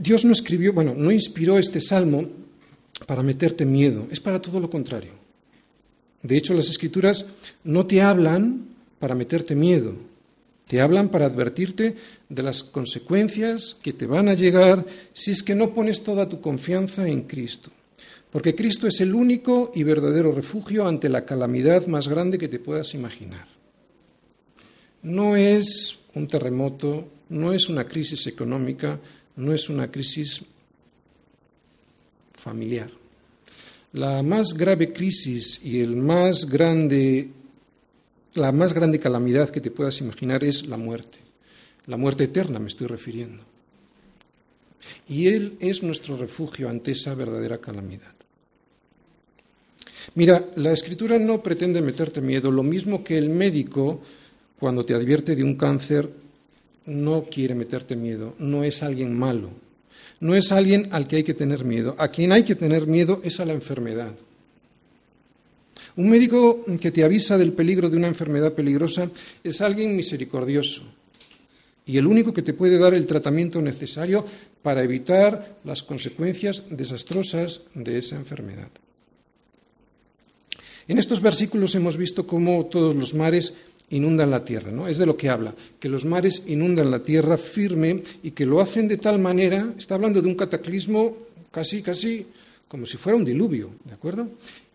Dios 0.00 0.24
no 0.24 0.32
escribió, 0.32 0.72
bueno, 0.72 0.94
no 0.96 1.10
inspiró 1.10 1.58
este 1.58 1.80
salmo 1.80 2.26
para 3.06 3.22
meterte 3.22 3.66
miedo, 3.66 4.06
es 4.10 4.20
para 4.20 4.40
todo 4.40 4.60
lo 4.60 4.70
contrario. 4.70 5.12
De 6.22 6.36
hecho, 6.36 6.54
las 6.54 6.70
escrituras 6.70 7.26
no 7.64 7.86
te 7.86 8.00
hablan 8.00 8.64
para 8.98 9.14
meterte 9.14 9.54
miedo, 9.54 9.94
te 10.66 10.80
hablan 10.80 11.10
para 11.10 11.26
advertirte 11.26 11.94
de 12.28 12.42
las 12.42 12.64
consecuencias 12.64 13.76
que 13.82 13.92
te 13.92 14.06
van 14.06 14.28
a 14.28 14.34
llegar 14.34 14.84
si 15.12 15.30
es 15.30 15.42
que 15.42 15.54
no 15.54 15.74
pones 15.74 16.02
toda 16.02 16.28
tu 16.28 16.40
confianza 16.40 17.06
en 17.06 17.22
Cristo. 17.22 17.70
Porque 18.30 18.54
Cristo 18.54 18.88
es 18.88 19.00
el 19.00 19.14
único 19.14 19.70
y 19.74 19.82
verdadero 19.82 20.32
refugio 20.32 20.86
ante 20.86 21.08
la 21.08 21.24
calamidad 21.24 21.86
más 21.86 22.08
grande 22.08 22.38
que 22.38 22.48
te 22.48 22.58
puedas 22.58 22.94
imaginar. 22.94 23.46
No 25.02 25.36
es 25.36 25.98
un 26.14 26.26
terremoto, 26.26 27.08
no 27.28 27.52
es 27.52 27.68
una 27.68 27.86
crisis 27.86 28.26
económica, 28.26 28.98
no 29.36 29.52
es 29.52 29.68
una 29.68 29.90
crisis 29.90 30.44
familiar. 32.34 32.90
La 33.92 34.22
más 34.22 34.54
grave 34.54 34.92
crisis 34.92 35.60
y 35.62 35.80
el 35.80 35.96
más 35.96 36.48
grande 36.48 37.30
la 38.36 38.52
más 38.52 38.74
grande 38.74 39.00
calamidad 39.00 39.48
que 39.48 39.62
te 39.62 39.70
puedas 39.70 40.00
imaginar 40.00 40.44
es 40.44 40.66
la 40.66 40.76
muerte. 40.76 41.18
La 41.86 41.96
muerte 41.96 42.24
eterna 42.24 42.58
me 42.58 42.68
estoy 42.68 42.86
refiriendo. 42.86 43.42
Y 45.08 45.28
Él 45.28 45.56
es 45.58 45.82
nuestro 45.82 46.16
refugio 46.16 46.68
ante 46.68 46.92
esa 46.92 47.14
verdadera 47.14 47.58
calamidad. 47.58 48.12
Mira, 50.14 50.44
la 50.56 50.72
escritura 50.72 51.18
no 51.18 51.42
pretende 51.42 51.80
meterte 51.80 52.20
miedo, 52.20 52.50
lo 52.50 52.62
mismo 52.62 53.02
que 53.02 53.18
el 53.18 53.28
médico, 53.28 54.00
cuando 54.58 54.84
te 54.84 54.94
advierte 54.94 55.34
de 55.34 55.42
un 55.42 55.56
cáncer, 55.56 56.08
no 56.86 57.24
quiere 57.24 57.54
meterte 57.54 57.96
miedo, 57.96 58.34
no 58.38 58.64
es 58.64 58.82
alguien 58.82 59.16
malo, 59.16 59.50
no 60.20 60.34
es 60.34 60.52
alguien 60.52 60.88
al 60.92 61.06
que 61.06 61.16
hay 61.16 61.24
que 61.24 61.34
tener 61.34 61.64
miedo. 61.64 61.94
A 61.98 62.10
quien 62.10 62.32
hay 62.32 62.44
que 62.44 62.54
tener 62.54 62.86
miedo 62.86 63.20
es 63.22 63.40
a 63.40 63.44
la 63.44 63.52
enfermedad. 63.52 64.12
Un 65.96 66.10
médico 66.10 66.64
que 66.80 66.90
te 66.90 67.04
avisa 67.04 67.38
del 67.38 67.52
peligro 67.52 67.88
de 67.88 67.96
una 67.96 68.06
enfermedad 68.06 68.52
peligrosa 68.52 69.10
es 69.42 69.60
alguien 69.60 69.96
misericordioso 69.96 70.82
y 71.86 71.98
el 71.98 72.06
único 72.06 72.34
que 72.34 72.42
te 72.42 72.52
puede 72.52 72.78
dar 72.78 72.94
el 72.94 73.06
tratamiento 73.06 73.62
necesario 73.62 74.26
para 74.62 74.82
evitar 74.82 75.58
las 75.64 75.84
consecuencias 75.84 76.64
desastrosas 76.68 77.62
de 77.74 77.98
esa 77.98 78.16
enfermedad. 78.16 78.68
En 80.88 80.98
estos 80.98 81.22
versículos 81.22 81.74
hemos 81.76 81.96
visto 81.96 82.26
cómo 82.26 82.66
todos 82.66 82.94
los 82.94 83.14
mares 83.14 83.54
inundan 83.90 84.30
la 84.30 84.44
tierra, 84.44 84.70
¿no? 84.72 84.88
Es 84.88 84.98
de 84.98 85.06
lo 85.06 85.16
que 85.16 85.28
habla, 85.28 85.54
que 85.78 85.88
los 85.88 86.04
mares 86.04 86.44
inundan 86.46 86.90
la 86.90 87.02
tierra 87.02 87.36
firme 87.36 88.02
y 88.22 88.32
que 88.32 88.46
lo 88.46 88.60
hacen 88.60 88.88
de 88.88 88.96
tal 88.96 89.18
manera, 89.18 89.72
está 89.78 89.94
hablando 89.94 90.20
de 90.20 90.28
un 90.28 90.34
cataclismo 90.34 91.16
casi, 91.50 91.82
casi 91.82 92.26
como 92.68 92.84
si 92.86 92.96
fuera 92.96 93.16
un 93.16 93.24
diluvio, 93.24 93.70
¿de 93.84 93.94
acuerdo? 93.94 94.28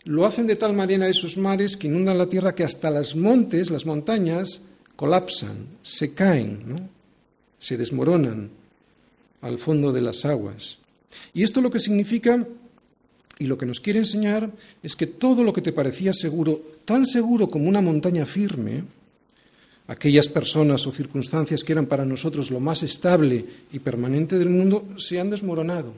Lo 0.05 0.25
hacen 0.25 0.47
de 0.47 0.55
tal 0.55 0.73
manera 0.73 1.09
esos 1.09 1.37
mares 1.37 1.77
que 1.77 1.87
inundan 1.87 2.17
la 2.17 2.27
tierra 2.27 2.55
que 2.55 2.63
hasta 2.63 2.89
las 2.89 3.15
montes, 3.15 3.69
las 3.69 3.85
montañas, 3.85 4.61
colapsan, 4.95 5.65
se 5.83 6.13
caen, 6.13 6.59
¿no? 6.65 6.75
se 7.59 7.77
desmoronan 7.77 8.49
al 9.41 9.59
fondo 9.59 9.91
de 9.91 10.01
las 10.01 10.25
aguas. 10.25 10.77
Y 11.33 11.43
esto 11.43 11.61
lo 11.61 11.69
que 11.69 11.79
significa 11.79 12.47
y 13.37 13.45
lo 13.45 13.57
que 13.57 13.65
nos 13.65 13.79
quiere 13.79 13.99
enseñar 13.99 14.51
es 14.81 14.95
que 14.95 15.07
todo 15.07 15.43
lo 15.43 15.53
que 15.53 15.61
te 15.61 15.73
parecía 15.73 16.13
seguro, 16.13 16.61
tan 16.85 17.05
seguro 17.05 17.49
como 17.49 17.67
una 17.67 17.81
montaña 17.81 18.25
firme, 18.25 18.83
aquellas 19.91 20.31
personas 20.31 20.87
o 20.87 20.95
circunstancias 20.95 21.63
que 21.63 21.75
eran 21.75 21.85
para 21.85 22.07
nosotros 22.07 22.49
lo 22.49 22.59
más 22.63 22.83
estable 22.83 23.67
y 23.73 23.79
permanente 23.79 24.39
del 24.39 24.49
mundo, 24.49 24.87
se 24.97 25.19
han 25.19 25.29
desmoronado, 25.29 25.93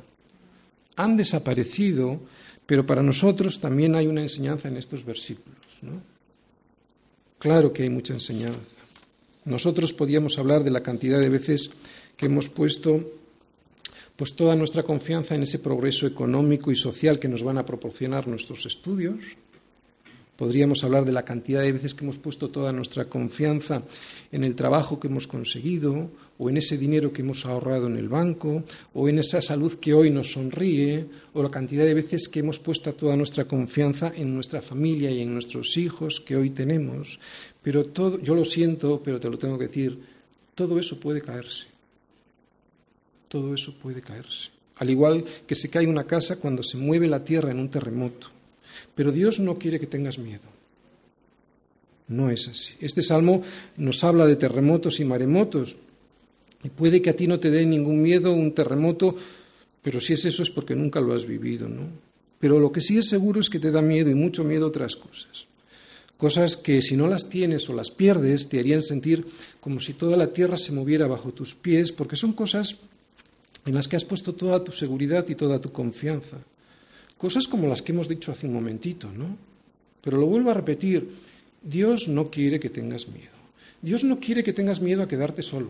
han 0.95 1.17
desaparecido 1.17 2.19
pero 2.65 2.85
para 2.85 3.03
nosotros 3.03 3.59
también 3.59 3.95
hay 3.95 4.07
una 4.07 4.21
enseñanza 4.21 4.67
en 4.67 4.77
estos 4.77 5.03
versículos. 5.03 5.57
Claro 7.39 7.73
que 7.73 7.83
hay 7.83 7.89
mucha 7.89 8.13
enseñanza. 8.13 8.59
Nosotros 9.45 9.91
podíamos 9.91 10.37
hablar 10.37 10.63
de 10.63 10.71
la 10.71 10.83
cantidad 10.83 11.19
de 11.19 11.29
veces 11.29 11.71
que 12.15 12.27
hemos 12.27 12.47
puesto 12.47 13.11
pues 14.15 14.35
toda 14.35 14.55
nuestra 14.55 14.83
confianza 14.83 15.35
en 15.35 15.43
ese 15.43 15.59
progreso 15.59 16.07
económico 16.07 16.71
y 16.71 16.75
social 16.75 17.19
que 17.19 17.27
nos 17.27 17.43
van 17.43 17.57
a 17.57 17.65
proporcionar 17.65 18.27
nuestros 18.27 18.65
estudios, 18.65 19.17
Podríamos 20.37 20.83
hablar 20.83 21.05
de 21.05 21.11
la 21.11 21.25
cantidad 21.25 21.61
de 21.61 21.71
veces 21.71 21.93
que 21.93 22.03
hemos 22.03 22.17
puesto 22.17 22.49
toda 22.49 22.73
nuestra 22.73 23.05
confianza 23.05 23.83
en 24.31 24.43
el 24.43 24.55
trabajo 24.55 24.99
que 24.99 25.07
hemos 25.07 25.27
conseguido, 25.27 26.09
o 26.39 26.49
en 26.49 26.57
ese 26.57 26.77
dinero 26.77 27.13
que 27.13 27.21
hemos 27.21 27.45
ahorrado 27.45 27.85
en 27.85 27.97
el 27.97 28.09
banco, 28.09 28.63
o 28.95 29.07
en 29.07 29.19
esa 29.19 29.41
salud 29.41 29.75
que 29.75 29.93
hoy 29.93 30.09
nos 30.09 30.31
sonríe, 30.31 31.05
o 31.33 31.43
la 31.43 31.51
cantidad 31.51 31.85
de 31.85 31.93
veces 31.93 32.27
que 32.27 32.39
hemos 32.39 32.57
puesto 32.57 32.91
toda 32.93 33.15
nuestra 33.15 33.45
confianza 33.45 34.11
en 34.15 34.33
nuestra 34.33 34.63
familia 34.63 35.11
y 35.11 35.21
en 35.21 35.31
nuestros 35.31 35.77
hijos 35.77 36.19
que 36.19 36.35
hoy 36.35 36.49
tenemos. 36.49 37.19
Pero 37.61 37.85
todo, 37.85 38.19
yo 38.19 38.33
lo 38.33 38.43
siento, 38.43 39.01
pero 39.03 39.19
te 39.19 39.29
lo 39.29 39.37
tengo 39.37 39.59
que 39.59 39.67
decir, 39.67 39.99
todo 40.55 40.79
eso 40.79 40.99
puede 40.99 41.21
caerse. 41.21 41.67
Todo 43.27 43.53
eso 43.53 43.73
puede 43.73 44.01
caerse. 44.01 44.49
Al 44.77 44.89
igual 44.89 45.25
que 45.45 45.55
se 45.55 45.69
cae 45.69 45.85
una 45.85 46.05
casa 46.05 46.39
cuando 46.39 46.63
se 46.63 46.77
mueve 46.77 47.07
la 47.07 47.23
tierra 47.23 47.51
en 47.51 47.59
un 47.59 47.69
terremoto. 47.69 48.32
Pero 48.95 49.11
Dios 49.11 49.39
no 49.39 49.57
quiere 49.57 49.79
que 49.79 49.87
tengas 49.87 50.19
miedo. 50.19 50.45
No 52.07 52.29
es 52.29 52.47
así. 52.47 52.73
Este 52.79 53.01
salmo 53.01 53.43
nos 53.77 54.03
habla 54.03 54.25
de 54.27 54.35
terremotos 54.35 54.99
y 54.99 55.05
maremotos, 55.05 55.75
Y 56.65 56.69
puede 56.69 57.01
que 57.01 57.09
a 57.09 57.15
ti 57.15 57.27
no 57.27 57.41
te 57.41 57.51
dé 57.51 57.65
ningún 57.65 58.01
miedo 58.01 58.31
un 58.31 58.53
terremoto, 58.53 59.17
pero 59.81 59.99
si 59.99 60.13
es 60.13 60.23
eso 60.23 60.43
es 60.43 60.49
porque 60.49 60.77
nunca 60.77 61.01
lo 61.01 61.13
has 61.13 61.25
vivido, 61.25 61.67
¿no? 61.67 61.89
Pero 62.39 62.57
lo 62.57 62.71
que 62.71 62.79
sí 62.79 62.97
es 62.97 63.09
seguro 63.09 63.41
es 63.41 63.49
que 63.49 63.59
te 63.59 63.69
da 63.69 63.81
miedo 63.81 64.09
y 64.09 64.15
mucho 64.15 64.45
miedo 64.45 64.67
otras 64.67 64.95
cosas. 64.95 65.47
Cosas 66.15 66.55
que 66.55 66.81
si 66.81 66.95
no 66.95 67.07
las 67.07 67.27
tienes 67.27 67.69
o 67.69 67.73
las 67.73 67.91
pierdes 67.91 68.47
te 68.47 68.59
harían 68.59 68.81
sentir 68.81 69.25
como 69.59 69.81
si 69.81 69.93
toda 69.93 70.15
la 70.15 70.27
tierra 70.27 70.55
se 70.55 70.71
moviera 70.71 71.05
bajo 71.05 71.33
tus 71.33 71.53
pies, 71.53 71.91
porque 71.91 72.15
son 72.15 72.31
cosas 72.31 72.77
en 73.65 73.73
las 73.73 73.89
que 73.89 73.97
has 73.97 74.05
puesto 74.05 74.33
toda 74.33 74.63
tu 74.63 74.71
seguridad 74.71 75.27
y 75.27 75.35
toda 75.35 75.59
tu 75.59 75.71
confianza. 75.73 76.37
Cosas 77.23 77.47
como 77.47 77.69
las 77.69 77.81
que 77.81 77.93
hemos 77.93 78.09
dicho 78.09 78.33
hace 78.33 78.47
un 78.47 78.53
momentito, 78.53 79.09
¿no? 79.09 79.37
Pero 80.01 80.17
lo 80.17 80.25
vuelvo 80.25 80.51
a 80.51 80.55
repetir, 80.55 81.07
Dios 81.63 82.09
no 82.09 82.29
quiere 82.29 82.59
que 82.59 82.69
tengas 82.69 83.07
miedo. 83.07 83.31
Dios 83.81 84.03
no 84.03 84.19
quiere 84.19 84.43
que 84.43 84.51
tengas 84.51 84.81
miedo 84.81 85.01
a 85.01 85.07
quedarte 85.07 85.41
solo. 85.41 85.69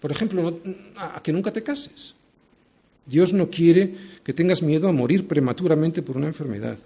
Por 0.00 0.10
ejemplo, 0.10 0.58
a 0.96 1.22
que 1.22 1.32
nunca 1.32 1.52
te 1.52 1.62
cases. 1.62 2.16
Dios 3.06 3.32
no 3.32 3.48
quiere 3.48 3.94
que 4.24 4.32
tengas 4.32 4.60
miedo 4.60 4.88
a 4.88 4.92
morir 4.92 5.28
prematuramente 5.28 6.02
por 6.02 6.16
una 6.16 6.26
enfermedad. 6.26 6.78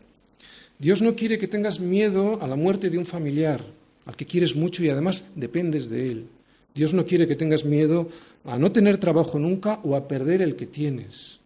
Dios 0.78 1.00
no 1.00 1.16
quiere 1.16 1.38
que 1.38 1.48
tengas 1.48 1.80
miedo 1.80 2.42
a 2.42 2.46
la 2.48 2.56
muerte 2.56 2.90
de 2.90 2.98
un 2.98 3.06
familiar, 3.06 3.64
al 4.04 4.16
que 4.16 4.26
quieres 4.26 4.54
mucho 4.54 4.84
y 4.84 4.90
además 4.90 5.30
dependes 5.34 5.88
de 5.88 6.10
él. 6.12 6.26
Dios 6.74 6.92
no 6.92 7.06
quiere 7.06 7.26
que 7.26 7.36
tengas 7.36 7.64
miedo 7.64 8.10
a 8.44 8.58
no 8.58 8.70
tener 8.70 8.98
trabajo 8.98 9.38
nunca 9.38 9.80
o 9.82 9.96
a 9.96 10.08
perder 10.08 10.42
el 10.42 10.56
que 10.56 10.66
tienes. 10.66 11.40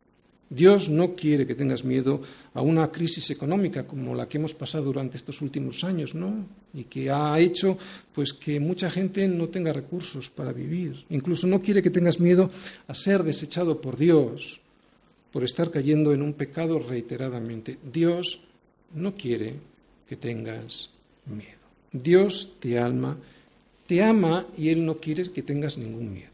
Dios 0.48 0.88
no 0.88 1.14
quiere 1.14 1.46
que 1.46 1.56
tengas 1.56 1.84
miedo 1.84 2.20
a 2.54 2.62
una 2.62 2.92
crisis 2.92 3.30
económica 3.30 3.86
como 3.86 4.14
la 4.14 4.28
que 4.28 4.38
hemos 4.38 4.54
pasado 4.54 4.84
durante 4.84 5.16
estos 5.16 5.42
últimos 5.42 5.82
años, 5.82 6.14
¿no? 6.14 6.46
Y 6.72 6.84
que 6.84 7.10
ha 7.10 7.38
hecho 7.40 7.76
pues 8.12 8.32
que 8.32 8.60
mucha 8.60 8.90
gente 8.90 9.26
no 9.26 9.48
tenga 9.48 9.72
recursos 9.72 10.30
para 10.30 10.52
vivir. 10.52 11.04
Incluso 11.10 11.46
no 11.46 11.60
quiere 11.60 11.82
que 11.82 11.90
tengas 11.90 12.20
miedo 12.20 12.50
a 12.86 12.94
ser 12.94 13.24
desechado 13.24 13.80
por 13.80 13.96
Dios 13.96 14.60
por 15.32 15.44
estar 15.44 15.70
cayendo 15.70 16.14
en 16.14 16.22
un 16.22 16.32
pecado 16.32 16.78
reiteradamente. 16.78 17.78
Dios 17.92 18.40
no 18.94 19.14
quiere 19.14 19.54
que 20.08 20.16
tengas 20.16 20.90
miedo. 21.26 21.50
Dios 21.92 22.54
te 22.60 22.78
alma, 22.78 23.18
te 23.86 24.02
ama 24.02 24.46
y 24.56 24.68
Él 24.70 24.86
no 24.86 24.96
quiere 24.96 25.24
que 25.24 25.42
tengas 25.42 25.76
ningún 25.76 26.12
miedo. 26.12 26.30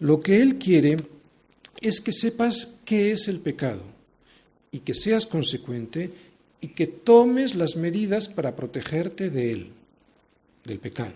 Lo 0.00 0.20
que 0.20 0.40
Él 0.40 0.56
quiere 0.56 0.96
es 1.80 2.00
que 2.00 2.12
sepas 2.12 2.74
qué 2.84 3.12
es 3.12 3.28
el 3.28 3.40
pecado 3.40 3.82
y 4.72 4.80
que 4.80 4.94
seas 4.94 5.26
consecuente 5.26 6.10
y 6.60 6.68
que 6.68 6.86
tomes 6.86 7.54
las 7.54 7.76
medidas 7.76 8.28
para 8.28 8.54
protegerte 8.54 9.30
de 9.30 9.52
él, 9.52 9.70
del 10.64 10.78
pecado. 10.78 11.14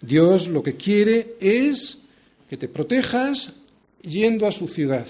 Dios 0.00 0.48
lo 0.48 0.62
que 0.62 0.76
quiere 0.76 1.36
es 1.40 2.02
que 2.50 2.56
te 2.56 2.68
protejas 2.68 3.52
yendo 4.02 4.46
a 4.46 4.52
su 4.52 4.66
ciudad, 4.66 5.06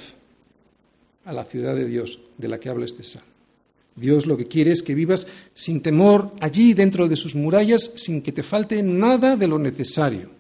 a 1.25 1.33
la 1.33 1.45
ciudad 1.45 1.75
de 1.75 1.87
Dios, 1.87 2.19
de 2.37 2.49
la 2.49 2.59
que 2.59 2.69
habla 2.69 2.85
este 2.85 3.03
salmo. 3.03 3.33
Dios 3.97 4.27
lo 4.27 4.37
que 4.37 4.47
quiere 4.47 4.73
es 4.73 4.83
que 4.83 4.95
vivas 4.95 5.27
sin 5.55 5.83
temor 5.83 6.33
allí 6.41 6.73
dentro 6.75 7.09
de 7.09 7.17
sus 7.17 7.35
murallas, 7.35 7.93
sin 7.97 8.23
que 8.23 8.33
te 8.33 8.43
falte 8.43 8.83
nada 8.83 9.37
de 9.37 9.49
lo 9.49 9.59
necesario. 9.59 10.31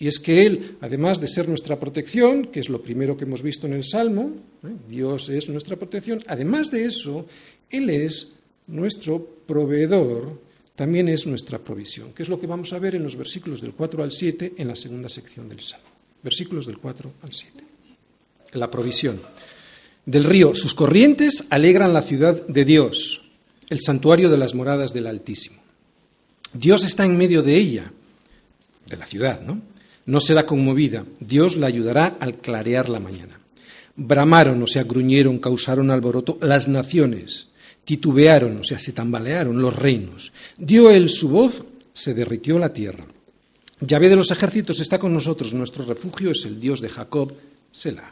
Y 0.00 0.08
es 0.08 0.18
que 0.18 0.46
Él, 0.46 0.78
además 0.80 1.20
de 1.20 1.28
ser 1.28 1.46
nuestra 1.46 1.78
protección, 1.78 2.46
que 2.46 2.60
es 2.60 2.70
lo 2.70 2.80
primero 2.80 3.18
que 3.18 3.24
hemos 3.24 3.42
visto 3.42 3.66
en 3.66 3.74
el 3.74 3.84
Salmo, 3.84 4.32
¿eh? 4.64 4.68
Dios 4.88 5.28
es 5.28 5.46
nuestra 5.50 5.76
protección, 5.76 6.24
además 6.26 6.70
de 6.70 6.86
eso, 6.86 7.26
Él 7.68 7.90
es 7.90 8.32
nuestro 8.66 9.22
proveedor, 9.46 10.40
también 10.74 11.10
es 11.10 11.26
nuestra 11.26 11.58
provisión, 11.58 12.14
que 12.14 12.22
es 12.22 12.30
lo 12.30 12.40
que 12.40 12.46
vamos 12.46 12.72
a 12.72 12.78
ver 12.78 12.94
en 12.94 13.02
los 13.02 13.14
versículos 13.14 13.60
del 13.60 13.74
4 13.74 14.02
al 14.02 14.10
7 14.10 14.54
en 14.56 14.68
la 14.68 14.74
segunda 14.74 15.10
sección 15.10 15.50
del 15.50 15.60
Salmo. 15.60 15.86
Versículos 16.22 16.64
del 16.64 16.78
4 16.78 17.12
al 17.22 17.32
7. 17.34 17.64
La 18.54 18.70
provisión 18.70 19.20
del 20.06 20.24
río. 20.24 20.54
Sus 20.54 20.72
corrientes 20.72 21.44
alegran 21.50 21.92
la 21.92 22.02
ciudad 22.02 22.46
de 22.46 22.64
Dios, 22.64 23.20
el 23.68 23.80
santuario 23.80 24.30
de 24.30 24.38
las 24.38 24.54
moradas 24.54 24.94
del 24.94 25.06
Altísimo. 25.06 25.60
Dios 26.54 26.84
está 26.84 27.04
en 27.04 27.18
medio 27.18 27.42
de 27.42 27.56
ella, 27.56 27.92
de 28.86 28.96
la 28.96 29.06
ciudad, 29.06 29.42
¿no? 29.42 29.69
No 30.10 30.18
será 30.18 30.44
conmovida. 30.44 31.04
Dios 31.20 31.56
la 31.56 31.68
ayudará 31.68 32.16
al 32.18 32.38
clarear 32.38 32.88
la 32.88 32.98
mañana. 32.98 33.38
Bramaron, 33.94 34.60
o 34.60 34.66
sea, 34.66 34.82
gruñeron, 34.82 35.38
causaron 35.38 35.88
alboroto 35.88 36.36
las 36.40 36.66
naciones. 36.66 37.46
Titubearon, 37.84 38.58
o 38.58 38.64
sea, 38.64 38.80
se 38.80 38.90
tambalearon 38.90 39.62
los 39.62 39.76
reinos. 39.76 40.32
Dio 40.58 40.90
él 40.90 41.10
su 41.10 41.28
voz, 41.28 41.62
se 41.92 42.12
derritió 42.12 42.58
la 42.58 42.72
tierra. 42.72 43.06
Yahvé 43.78 44.08
de 44.08 44.16
los 44.16 44.32
ejércitos 44.32 44.80
está 44.80 44.98
con 44.98 45.14
nosotros, 45.14 45.54
nuestro 45.54 45.84
refugio 45.84 46.32
es 46.32 46.44
el 46.44 46.58
Dios 46.58 46.80
de 46.80 46.88
Jacob, 46.88 47.32
Selah. 47.70 48.10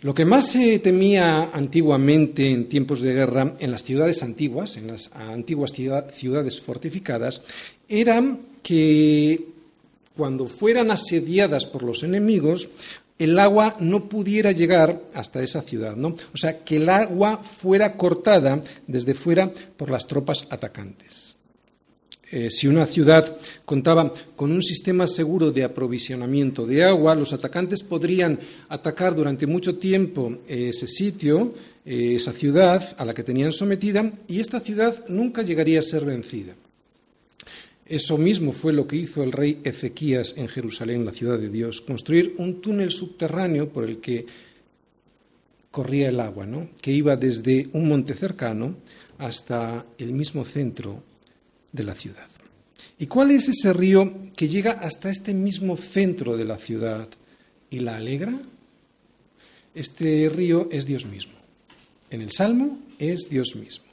Lo 0.00 0.14
que 0.14 0.24
más 0.24 0.50
se 0.50 0.78
temía 0.78 1.50
antiguamente 1.52 2.50
en 2.50 2.70
tiempos 2.70 3.02
de 3.02 3.12
guerra 3.12 3.52
en 3.58 3.70
las 3.70 3.84
ciudades 3.84 4.22
antiguas, 4.22 4.78
en 4.78 4.86
las 4.86 5.12
antiguas 5.12 5.74
ciudades 5.74 6.60
fortificadas, 6.62 7.42
era 7.86 8.38
que 8.62 9.55
cuando 10.16 10.46
fueran 10.46 10.90
asediadas 10.90 11.66
por 11.66 11.82
los 11.82 12.02
enemigos, 12.02 12.68
el 13.18 13.38
agua 13.38 13.76
no 13.80 14.08
pudiera 14.08 14.52
llegar 14.52 15.02
hasta 15.14 15.42
esa 15.42 15.62
ciudad, 15.62 15.96
¿no? 15.96 16.08
O 16.08 16.36
sea, 16.36 16.64
que 16.64 16.76
el 16.76 16.88
agua 16.88 17.38
fuera 17.38 17.96
cortada 17.96 18.60
desde 18.86 19.14
fuera 19.14 19.52
por 19.76 19.90
las 19.90 20.06
tropas 20.06 20.46
atacantes. 20.50 21.26
Eh, 22.30 22.50
si 22.50 22.66
una 22.66 22.86
ciudad 22.86 23.36
contaba 23.64 24.12
con 24.34 24.50
un 24.50 24.62
sistema 24.62 25.06
seguro 25.06 25.52
de 25.52 25.62
aprovisionamiento 25.62 26.66
de 26.66 26.84
agua, 26.84 27.14
los 27.14 27.32
atacantes 27.32 27.84
podrían 27.84 28.40
atacar 28.68 29.14
durante 29.14 29.46
mucho 29.46 29.76
tiempo 29.76 30.38
ese 30.48 30.88
sitio, 30.88 31.54
eh, 31.84 32.16
esa 32.16 32.32
ciudad 32.32 32.96
a 32.98 33.04
la 33.04 33.14
que 33.14 33.22
tenían 33.22 33.52
sometida, 33.52 34.10
y 34.26 34.40
esta 34.40 34.58
ciudad 34.58 35.04
nunca 35.08 35.42
llegaría 35.42 35.78
a 35.78 35.82
ser 35.82 36.04
vencida. 36.04 36.54
Eso 37.88 38.18
mismo 38.18 38.52
fue 38.52 38.72
lo 38.72 38.88
que 38.88 38.96
hizo 38.96 39.22
el 39.22 39.30
rey 39.30 39.60
Ezequías 39.62 40.34
en 40.36 40.48
Jerusalén, 40.48 41.04
la 41.04 41.12
ciudad 41.12 41.38
de 41.38 41.48
Dios, 41.48 41.80
construir 41.80 42.34
un 42.38 42.60
túnel 42.60 42.90
subterráneo 42.90 43.68
por 43.68 43.84
el 43.84 43.98
que 43.98 44.26
corría 45.70 46.08
el 46.08 46.18
agua, 46.18 46.46
¿no? 46.46 46.70
que 46.80 46.90
iba 46.90 47.16
desde 47.16 47.68
un 47.74 47.86
monte 47.86 48.14
cercano 48.14 48.76
hasta 49.18 49.86
el 49.98 50.12
mismo 50.12 50.44
centro 50.44 51.02
de 51.70 51.84
la 51.84 51.94
ciudad. 51.94 52.26
¿Y 52.98 53.06
cuál 53.06 53.30
es 53.30 53.48
ese 53.48 53.72
río 53.72 54.14
que 54.34 54.48
llega 54.48 54.72
hasta 54.72 55.10
este 55.10 55.34
mismo 55.34 55.76
centro 55.76 56.36
de 56.36 56.44
la 56.44 56.56
ciudad 56.56 57.08
y 57.70 57.80
la 57.80 57.96
alegra? 57.96 58.36
Este 59.74 60.28
río 60.28 60.68
es 60.72 60.86
Dios 60.86 61.04
mismo. 61.04 61.34
En 62.10 62.22
el 62.22 62.32
Salmo 62.32 62.78
es 62.98 63.28
Dios 63.28 63.54
mismo. 63.54 63.85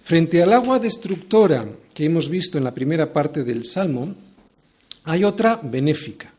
Frente 0.00 0.42
al 0.42 0.52
agua 0.52 0.78
destructora 0.78 1.68
que 1.94 2.04
hemos 2.04 2.28
visto 2.28 2.58
en 2.58 2.64
la 2.64 2.74
primera 2.74 3.12
parte 3.12 3.44
del 3.44 3.64
Salmo, 3.64 4.14
hay 5.04 5.24
otra 5.24 5.60
benéfica. 5.62 6.32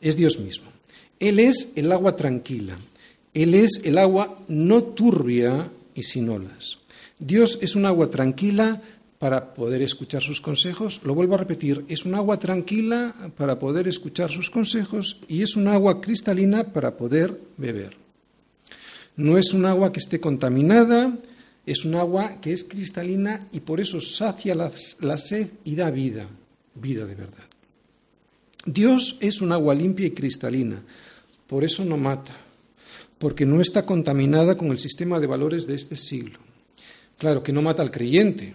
Es 0.00 0.16
Dios 0.16 0.38
mismo. 0.38 0.70
Él 1.18 1.38
es 1.38 1.72
el 1.76 1.90
agua 1.92 2.14
tranquila. 2.16 2.76
Él 3.32 3.54
es 3.54 3.82
el 3.84 3.98
agua 3.98 4.38
no 4.48 4.82
turbia 4.82 5.70
y 5.94 6.02
sin 6.02 6.28
olas. 6.28 6.78
Dios 7.18 7.58
es 7.62 7.76
un 7.76 7.86
agua 7.86 8.10
tranquila, 8.10 8.82
para 9.18 9.54
poder 9.54 9.82
escuchar 9.82 10.22
sus 10.22 10.40
consejos. 10.40 11.00
Lo 11.04 11.14
vuelvo 11.14 11.34
a 11.34 11.38
repetir, 11.38 11.84
es 11.88 12.04
un 12.04 12.14
agua 12.14 12.38
tranquila 12.38 13.14
para 13.36 13.58
poder 13.58 13.88
escuchar 13.88 14.30
sus 14.30 14.50
consejos 14.50 15.20
y 15.28 15.42
es 15.42 15.56
un 15.56 15.68
agua 15.68 16.00
cristalina 16.00 16.64
para 16.64 16.96
poder 16.96 17.38
beber. 17.56 17.96
No 19.16 19.38
es 19.38 19.54
un 19.54 19.64
agua 19.64 19.92
que 19.92 20.00
esté 20.00 20.20
contaminada, 20.20 21.16
es 21.66 21.84
un 21.84 21.96
agua 21.96 22.40
que 22.40 22.52
es 22.52 22.62
cristalina 22.62 23.48
y 23.52 23.60
por 23.60 23.80
eso 23.80 24.00
sacia 24.00 24.54
la, 24.54 24.70
sed 25.16 25.48
y 25.64 25.74
da 25.74 25.90
vida, 25.90 26.28
vida 26.76 27.04
de 27.04 27.14
verdad. 27.16 27.44
Dios 28.64 29.18
es 29.20 29.40
un 29.40 29.50
agua 29.50 29.74
limpia 29.74 30.06
y 30.06 30.12
cristalina, 30.12 30.80
por 31.48 31.64
eso 31.64 31.84
no 31.84 31.96
mata, 31.96 32.36
porque 33.18 33.44
no 33.44 33.60
está 33.60 33.84
contaminada 33.84 34.56
con 34.56 34.68
el 34.68 34.78
sistema 34.78 35.18
de 35.18 35.26
valores 35.26 35.66
de 35.66 35.74
este 35.74 35.96
siglo. 35.96 36.38
Claro 37.18 37.42
que 37.42 37.52
no 37.52 37.62
mata 37.62 37.82
al 37.82 37.90
creyente, 37.90 38.54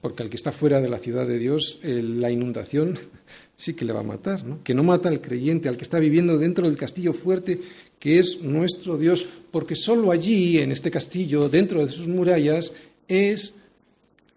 porque 0.00 0.24
al 0.24 0.30
que 0.30 0.36
está 0.36 0.50
fuera 0.50 0.80
de 0.80 0.88
la 0.88 0.98
ciudad 0.98 1.26
de 1.26 1.38
Dios, 1.38 1.78
la 1.82 2.30
inundación 2.30 2.98
sí 3.56 3.74
que 3.74 3.84
le 3.84 3.92
va 3.92 4.00
a 4.00 4.04
matar, 4.04 4.44
¿no? 4.44 4.62
Que 4.64 4.74
no 4.74 4.82
mata 4.82 5.08
al 5.08 5.20
creyente, 5.20 5.68
al 5.68 5.76
que 5.76 5.84
está 5.84 6.00
viviendo 6.00 6.36
dentro 6.36 6.66
del 6.68 6.76
castillo 6.76 7.12
fuerte 7.12 7.60
que 7.98 8.18
es 8.18 8.42
nuestro 8.42 8.98
Dios, 8.98 9.26
porque 9.50 9.76
solo 9.76 10.10
allí, 10.10 10.58
en 10.58 10.72
este 10.72 10.90
castillo, 10.90 11.48
dentro 11.48 11.84
de 11.84 11.92
sus 11.92 12.08
murallas, 12.08 12.72
es 13.08 13.60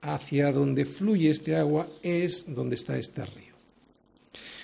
hacia 0.01 0.51
donde 0.51 0.85
fluye 0.85 1.29
este 1.29 1.55
agua, 1.55 1.87
es 2.01 2.53
donde 2.53 2.75
está 2.75 2.97
este 2.97 3.25
río. 3.25 3.55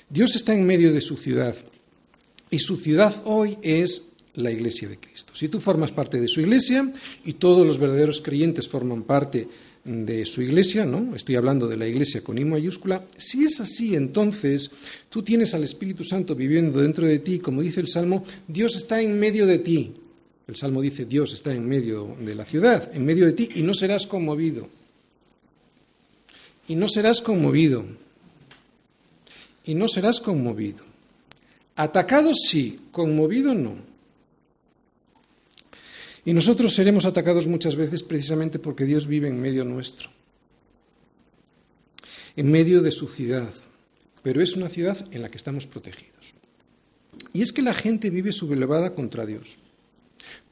Dios 0.10 0.36
está 0.36 0.54
en 0.54 0.66
medio 0.66 0.94
de 0.94 1.02
su 1.02 1.18
ciudad 1.18 1.56
y 2.50 2.60
su 2.60 2.78
ciudad 2.78 3.22
hoy 3.26 3.58
es 3.62 4.04
la 4.36 4.52
iglesia 4.52 4.88
de 4.88 5.00
Cristo. 5.00 5.34
Si 5.36 5.50
tú 5.50 5.60
formas 5.60 5.92
parte 5.92 6.20
de 6.20 6.28
su 6.28 6.42
iglesia 6.42 6.92
y 7.26 7.34
todos 7.34 7.66
los 7.66 7.80
verdaderos 7.80 8.22
creyentes 8.22 8.68
forman 8.68 9.04
parte 9.04 9.48
de 9.86 10.26
su 10.26 10.42
iglesia, 10.42 10.86
¿no? 10.86 11.16
Estoy 11.16 11.36
hablando 11.36 11.68
de 11.68 11.78
la 11.78 11.88
iglesia 11.88 12.24
con 12.24 12.38
I 12.38 12.46
mayúscula. 12.46 13.04
Si 13.18 13.44
es 13.44 13.60
así, 13.60 13.96
entonces 13.96 14.72
tú 15.10 15.24
tienes 15.24 15.54
al 15.54 15.64
Espíritu 15.64 16.04
Santo 16.04 16.36
viviendo 16.36 16.82
dentro 16.82 17.06
de 17.06 17.20
ti, 17.20 17.40
como 17.40 17.62
dice 17.62 17.82
el 17.82 17.90
Salmo, 17.90 18.24
Dios 18.48 18.76
está 18.76 19.02
en 19.02 19.20
medio 19.20 19.46
de 19.46 19.60
ti. 19.60 19.94
El 20.48 20.56
Salmo 20.56 20.82
dice, 20.82 21.06
Dios 21.06 21.34
está 21.34 21.54
en 21.54 21.68
medio 21.68 22.16
de 22.20 22.36
la 22.36 22.46
ciudad, 22.46 22.92
en 22.94 23.06
medio 23.06 23.26
de 23.26 23.34
ti, 23.34 23.50
y 23.56 23.62
no 23.62 23.74
serás 23.74 24.08
conmovido. 24.08 24.70
Y 26.68 26.76
no 26.76 26.88
serás 26.88 27.22
conmovido. 27.22 27.86
Y 29.66 29.76
no 29.76 29.88
serás 29.88 30.20
conmovido. 30.20 30.84
Atacado 31.76 32.34
sí, 32.36 32.80
conmovido 32.92 33.54
no. 33.54 33.93
Y 36.26 36.34
nosotros 36.34 36.74
seremos 36.74 37.06
atacados 37.06 37.48
muchas 37.48 37.76
veces 37.76 38.02
precisamente 38.04 38.60
porque 38.60 38.86
Dios 38.86 39.08
vive 39.08 39.28
en 39.28 39.42
medio 39.42 39.66
nuestro, 39.66 40.10
en 42.36 42.50
medio 42.50 42.82
de 42.82 42.92
su 42.92 43.08
ciudad, 43.08 43.52
pero 44.22 44.42
es 44.42 44.56
una 44.56 44.70
ciudad 44.70 44.98
en 45.12 45.22
la 45.22 45.30
que 45.30 45.38
estamos 45.38 45.66
protegidos. 45.66 46.34
Y 47.34 47.42
es 47.42 47.52
que 47.52 47.62
la 47.62 47.74
gente 47.74 48.10
vive 48.10 48.32
sublevada 48.32 48.94
contra 48.94 49.26
Dios. 49.26 49.58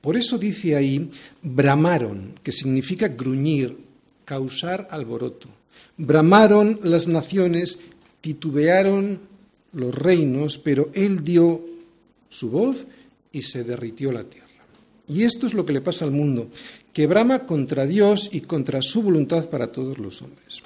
Por 0.01 0.17
eso 0.17 0.37
dice 0.37 0.75
ahí, 0.75 1.09
bramaron, 1.41 2.33
que 2.43 2.51
significa 2.51 3.07
gruñir, 3.07 3.77
causar 4.25 4.87
alboroto. 4.91 5.47
Bramaron 5.95 6.79
las 6.83 7.07
naciones, 7.07 7.79
titubearon 8.19 9.19
los 9.73 9.93
reinos, 9.93 10.57
pero 10.57 10.89
Él 10.93 11.23
dio 11.23 11.63
su 12.29 12.49
voz 12.49 12.85
y 13.31 13.43
se 13.43 13.63
derritió 13.63 14.11
la 14.11 14.23
tierra. 14.23 14.40
Y 15.11 15.23
esto 15.23 15.45
es 15.45 15.53
lo 15.53 15.65
que 15.65 15.73
le 15.73 15.81
pasa 15.81 16.05
al 16.05 16.11
mundo, 16.11 16.47
que 16.93 17.05
brama 17.05 17.45
contra 17.45 17.85
Dios 17.85 18.29
y 18.31 18.41
contra 18.41 18.81
su 18.81 19.03
voluntad 19.03 19.49
para 19.49 19.71
todos 19.71 19.97
los 19.97 20.21
hombres. 20.21 20.61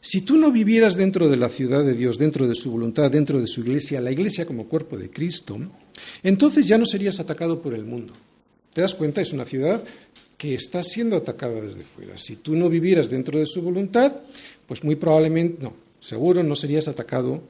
Si 0.00 0.20
tú 0.20 0.36
no 0.36 0.52
vivieras 0.52 0.94
dentro 0.94 1.28
de 1.28 1.36
la 1.36 1.48
ciudad 1.48 1.84
de 1.84 1.94
Dios, 1.94 2.16
dentro 2.16 2.46
de 2.46 2.54
su 2.54 2.70
voluntad, 2.70 3.10
dentro 3.10 3.40
de 3.40 3.48
su 3.48 3.62
iglesia, 3.62 4.00
la 4.00 4.12
iglesia 4.12 4.46
como 4.46 4.68
cuerpo 4.68 4.96
de 4.96 5.10
Cristo, 5.10 5.58
entonces 6.22 6.68
ya 6.68 6.78
no 6.78 6.86
serías 6.86 7.18
atacado 7.18 7.60
por 7.60 7.74
el 7.74 7.84
mundo. 7.84 8.12
¿Te 8.72 8.82
das 8.82 8.94
cuenta? 8.94 9.20
Es 9.20 9.32
una 9.32 9.44
ciudad 9.44 9.82
que 10.36 10.54
está 10.54 10.84
siendo 10.84 11.16
atacada 11.16 11.60
desde 11.60 11.82
fuera. 11.82 12.16
Si 12.16 12.36
tú 12.36 12.54
no 12.54 12.68
vivieras 12.68 13.10
dentro 13.10 13.40
de 13.40 13.46
su 13.46 13.62
voluntad, 13.62 14.12
pues 14.68 14.84
muy 14.84 14.94
probablemente, 14.94 15.60
no, 15.60 15.72
seguro 16.00 16.44
no 16.44 16.54
serías 16.54 16.86
atacado 16.86 17.42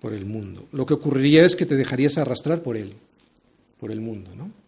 por 0.00 0.14
el 0.14 0.24
mundo. 0.24 0.64
Lo 0.72 0.86
que 0.86 0.94
ocurriría 0.94 1.44
es 1.44 1.54
que 1.54 1.66
te 1.66 1.76
dejarías 1.76 2.16
arrastrar 2.16 2.62
por 2.62 2.78
él, 2.78 2.94
por 3.78 3.92
el 3.92 4.00
mundo, 4.00 4.30
¿no? 4.34 4.61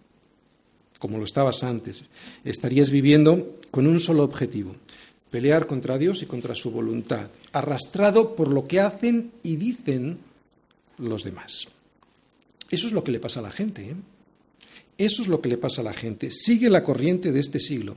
Como 0.99 1.19
lo 1.19 1.25
estabas 1.25 1.63
antes. 1.65 2.05
Estarías 2.45 2.91
viviendo 2.91 3.59
con 3.71 3.87
un 3.87 4.01
solo 4.01 4.25
objetivo, 4.25 4.75
pelear 5.31 5.67
contra 5.67 5.99
Dios 5.99 6.23
y 6.23 6.27
contra 6.27 6.55
su 6.55 6.71
voluntad, 6.71 7.29
arrastrado 7.53 8.37
por 8.37 8.49
lo 8.49 8.67
que 8.67 8.81
hacen 8.81 9.33
y 9.43 9.57
dicen 9.57 10.19
los 10.99 11.25
demás. 11.25 11.69
Eso 12.71 12.87
es 12.87 12.93
lo 12.93 13.05
que 13.05 13.13
le 13.13 13.21
pasa 13.21 13.41
a 13.41 13.43
la 13.43 13.51
gente. 13.51 13.91
¿eh? 13.91 13.95
Eso 14.99 15.23
es 15.23 15.29
lo 15.29 15.41
que 15.41 15.49
le 15.49 15.59
pasa 15.59 15.81
a 15.81 15.85
la 15.85 15.93
gente. 15.93 16.31
Sigue 16.31 16.71
la 16.71 16.83
corriente 16.83 17.33
de 17.33 17.41
este 17.41 17.59
siglo. 17.59 17.97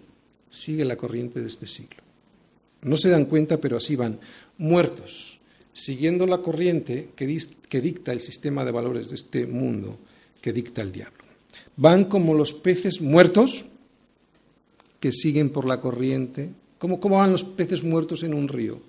Sigue 0.50 0.86
la 0.86 0.98
corriente 0.98 1.42
de 1.42 1.48
este 1.48 1.68
siglo. 1.68 2.02
No 2.82 2.98
se 2.98 3.10
dan 3.10 3.26
cuenta, 3.26 3.60
pero 3.60 3.78
así 3.78 3.96
van, 3.96 4.20
muertos, 4.58 5.40
siguiendo 5.74 6.26
la 6.26 6.40
corriente 6.40 7.10
que, 7.16 7.42
que 7.70 7.82
dicta 7.82 8.12
el 8.12 8.22
sistema 8.22 8.64
de 8.64 8.72
valores 8.72 9.10
de 9.10 9.16
este 9.16 9.46
mundo, 9.46 10.00
que 10.42 10.54
dicta 10.54 10.82
el 10.82 10.92
diablo. 10.92 11.27
Van 11.76 12.06
como 12.06 12.34
los 12.34 12.54
peces 12.54 13.02
muertos 13.02 13.66
que 15.00 15.12
siguen 15.12 15.50
por 15.50 15.66
la 15.66 15.80
corriente. 15.80 16.50
¿Cómo, 16.78 17.00
¿Cómo 17.00 17.18
van 17.18 17.32
los 17.32 17.44
peces 17.44 17.84
muertos 17.84 18.24
en 18.24 18.34
un 18.34 18.48
río? 18.48 18.80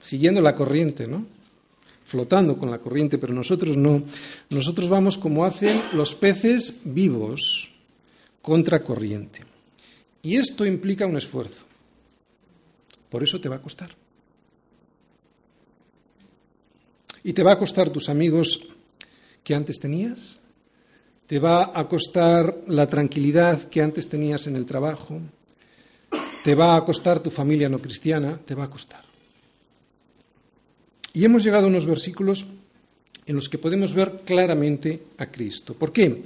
Siguiendo 0.00 0.40
la 0.40 0.54
corriente, 0.54 1.06
¿no? 1.06 1.26
Flotando 2.04 2.58
con 2.58 2.70
la 2.70 2.78
corriente, 2.78 3.18
pero 3.18 3.32
nosotros 3.32 3.76
no. 3.76 4.02
Nosotros 4.50 4.88
vamos 4.88 5.16
como 5.16 5.44
hacen 5.44 5.80
los 5.94 6.14
peces 6.14 6.80
vivos 6.84 7.70
contra 8.42 8.82
corriente. 8.82 9.40
Y 10.22 10.36
esto 10.36 10.66
implica 10.66 11.06
un 11.06 11.16
esfuerzo. 11.16 11.64
Por 13.08 13.22
eso 13.22 13.40
te 13.40 13.48
va 13.48 13.56
a 13.56 13.62
costar. 13.62 13.90
Y 17.22 17.32
te 17.32 17.42
va 17.42 17.52
a 17.52 17.58
costar 17.58 17.90
tus 17.90 18.08
amigos 18.08 18.60
que 19.42 19.54
antes 19.54 19.78
tenías, 19.78 20.40
te 21.26 21.38
va 21.38 21.72
a 21.74 21.88
costar 21.88 22.64
la 22.68 22.86
tranquilidad 22.86 23.68
que 23.68 23.82
antes 23.82 24.08
tenías 24.08 24.46
en 24.46 24.56
el 24.56 24.66
trabajo, 24.66 25.20
te 26.44 26.54
va 26.54 26.76
a 26.76 26.84
costar 26.84 27.20
tu 27.20 27.30
familia 27.30 27.68
no 27.68 27.80
cristiana, 27.80 28.38
te 28.44 28.54
va 28.54 28.64
a 28.64 28.70
costar. 28.70 29.02
Y 31.14 31.24
hemos 31.24 31.44
llegado 31.44 31.66
a 31.66 31.68
unos 31.68 31.86
versículos 31.86 32.44
en 33.26 33.36
los 33.36 33.48
que 33.48 33.58
podemos 33.58 33.94
ver 33.94 34.20
claramente 34.24 35.00
a 35.18 35.26
Cristo. 35.26 35.74
¿Por 35.74 35.92
qué? 35.92 36.22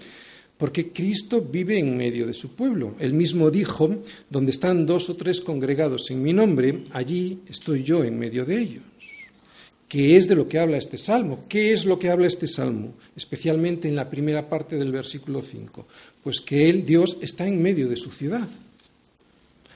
Porque 0.56 0.90
Cristo 0.90 1.40
vive 1.40 1.78
en 1.78 1.96
medio 1.96 2.26
de 2.26 2.34
su 2.34 2.56
pueblo. 2.56 2.94
Él 2.98 3.12
mismo 3.12 3.50
dijo, 3.50 4.02
donde 4.28 4.50
están 4.50 4.84
dos 4.84 5.08
o 5.08 5.14
tres 5.14 5.40
congregados 5.40 6.10
en 6.10 6.20
mi 6.20 6.32
nombre, 6.32 6.84
allí 6.92 7.42
estoy 7.48 7.84
yo 7.84 8.02
en 8.02 8.18
medio 8.18 8.44
de 8.44 8.58
ellos. 8.58 8.82
¿Qué 9.88 10.18
es 10.18 10.28
de 10.28 10.34
lo 10.34 10.46
que 10.48 10.58
habla 10.58 10.76
este 10.76 10.98
salmo? 10.98 11.44
¿Qué 11.48 11.72
es 11.72 11.86
lo 11.86 11.98
que 11.98 12.10
habla 12.10 12.26
este 12.26 12.46
salmo? 12.46 12.92
Especialmente 13.16 13.88
en 13.88 13.96
la 13.96 14.10
primera 14.10 14.48
parte 14.48 14.76
del 14.76 14.92
versículo 14.92 15.40
5. 15.40 15.86
Pues 16.22 16.42
que 16.42 16.68
Él, 16.68 16.84
Dios, 16.84 17.16
está 17.22 17.46
en 17.46 17.62
medio 17.62 17.88
de 17.88 17.96
su 17.96 18.10
ciudad. 18.10 18.46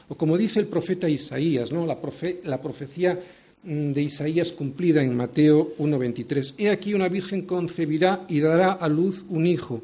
O 0.09 0.15
como 0.15 0.37
dice 0.37 0.61
el 0.61 0.67
profeta 0.67 1.09
Isaías, 1.09 1.73
¿no? 1.73 1.87
la, 1.87 1.99
la 2.45 2.61
profecía 2.61 3.19
mm, 3.63 3.93
de 3.93 4.03
Isaías 4.03 4.53
cumplida 4.53 5.03
en 5.03 5.17
Mateo 5.17 5.75
1.23. 5.79 6.55
He 6.59 6.69
aquí 6.69 6.93
una 6.93 7.09
virgen 7.09 7.47
concebirá 7.47 8.27
y 8.29 8.41
dará 8.41 8.73
a 8.73 8.89
luz 8.89 9.25
un 9.31 9.47
hijo, 9.47 9.83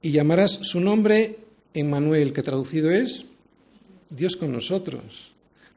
y 0.00 0.12
llamarás 0.12 0.52
su 0.62 0.80
nombre 0.80 1.36
Emmanuel, 1.74 2.32
que 2.32 2.42
traducido 2.42 2.90
es 2.90 3.26
Dios 4.08 4.36
con 4.36 4.52
nosotros. 4.52 5.32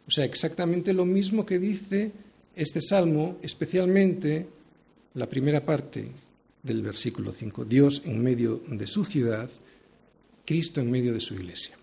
O 0.07 0.11
sea, 0.11 0.23
exactamente 0.23 0.93
lo 0.93 1.05
mismo 1.05 1.45
que 1.45 1.59
dice 1.59 2.11
este 2.55 2.81
salmo, 2.81 3.37
especialmente 3.41 4.47
la 5.15 5.27
primera 5.27 5.65
parte 5.65 6.05
del 6.63 6.81
versículo 6.81 7.31
5, 7.31 7.65
Dios 7.65 8.03
en 8.05 8.21
medio 8.21 8.61
de 8.67 8.87
su 8.87 9.03
ciudad, 9.05 9.49
Cristo 10.45 10.81
en 10.81 10.91
medio 10.91 11.13
de 11.13 11.19
su 11.19 11.33
iglesia. 11.33 11.75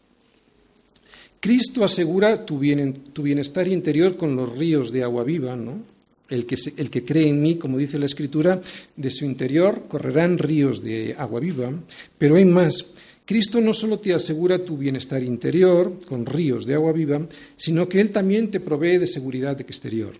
Cristo 1.40 1.84
asegura 1.84 2.44
tu, 2.44 2.58
bienestar 2.58 3.68
interior 3.68 4.16
con 4.16 4.34
los 4.34 4.56
ríos 4.56 4.90
de 4.90 5.04
agua 5.04 5.22
viva, 5.24 5.54
¿no? 5.54 5.82
El 6.28 6.44
que, 6.44 6.56
el 6.76 6.90
que 6.90 7.04
cree 7.04 7.28
en 7.28 7.40
mí, 7.40 7.56
como 7.56 7.78
dice 7.78 7.98
la 7.98 8.06
Escritura, 8.06 8.60
de 8.96 9.10
su 9.10 9.24
interior 9.24 9.84
correrán 9.88 10.36
ríos 10.36 10.82
de 10.82 11.14
agua 11.16 11.40
viva, 11.40 11.72
pero 12.18 12.34
hay 12.34 12.44
más. 12.44 12.86
Cristo 13.24 13.60
no 13.60 13.72
solo 13.72 13.98
te 13.98 14.12
asegura 14.12 14.64
tu 14.64 14.76
bienestar 14.76 15.22
interior 15.22 15.98
con 16.06 16.26
ríos 16.26 16.66
de 16.66 16.74
agua 16.74 16.92
viva, 16.92 17.26
sino 17.56 17.88
que 17.88 18.00
Él 18.00 18.10
también 18.10 18.50
te 18.50 18.60
provee 18.60 18.98
de 18.98 19.06
seguridad 19.06 19.58
exterior. 19.60 20.14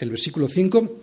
El 0.00 0.08
versículo 0.08 0.48
5 0.48 0.96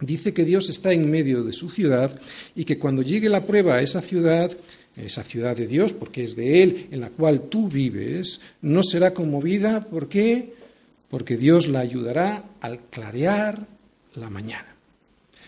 dice 0.00 0.34
que 0.34 0.44
Dios 0.44 0.68
está 0.68 0.92
en 0.92 1.08
medio 1.08 1.44
de 1.44 1.52
su 1.52 1.70
ciudad 1.70 2.20
y 2.56 2.64
que 2.64 2.76
cuando 2.76 3.02
llegue 3.02 3.28
la 3.28 3.46
prueba 3.46 3.76
a 3.76 3.82
esa 3.82 4.02
ciudad, 4.02 4.50
esa 4.96 5.22
ciudad 5.22 5.56
de 5.56 5.68
Dios, 5.68 5.92
porque 5.92 6.24
es 6.24 6.34
de 6.34 6.62
Él, 6.62 6.88
en 6.90 7.00
la 7.00 7.10
cual 7.10 7.42
tú 7.48 7.68
vives, 7.68 8.40
no 8.60 8.82
será 8.82 9.14
conmovida. 9.14 9.88
¿Por 9.88 10.08
qué? 10.08 10.54
Porque 11.08 11.36
Dios 11.36 11.68
la 11.68 11.80
ayudará 11.80 12.44
al 12.60 12.80
clarear 12.80 13.68
la 14.14 14.28
mañana. 14.28 14.74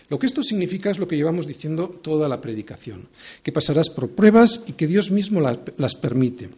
Lo 0.07 0.17
que 0.17 0.27
esto 0.27 0.41
significa 0.41 0.89
es 0.89 0.99
lo 0.99 1.07
que 1.07 1.17
llevamos 1.17 1.47
diciendo 1.47 1.89
toda 1.89 2.29
la 2.29 2.39
predicación, 2.39 3.09
que 3.43 3.51
pasarás 3.51 3.89
por 3.89 4.11
pruebas 4.11 4.63
y 4.67 4.73
que 4.73 4.87
Dios 4.87 5.11
mismo 5.11 5.41
las 5.41 5.95
permite. 5.95 6.49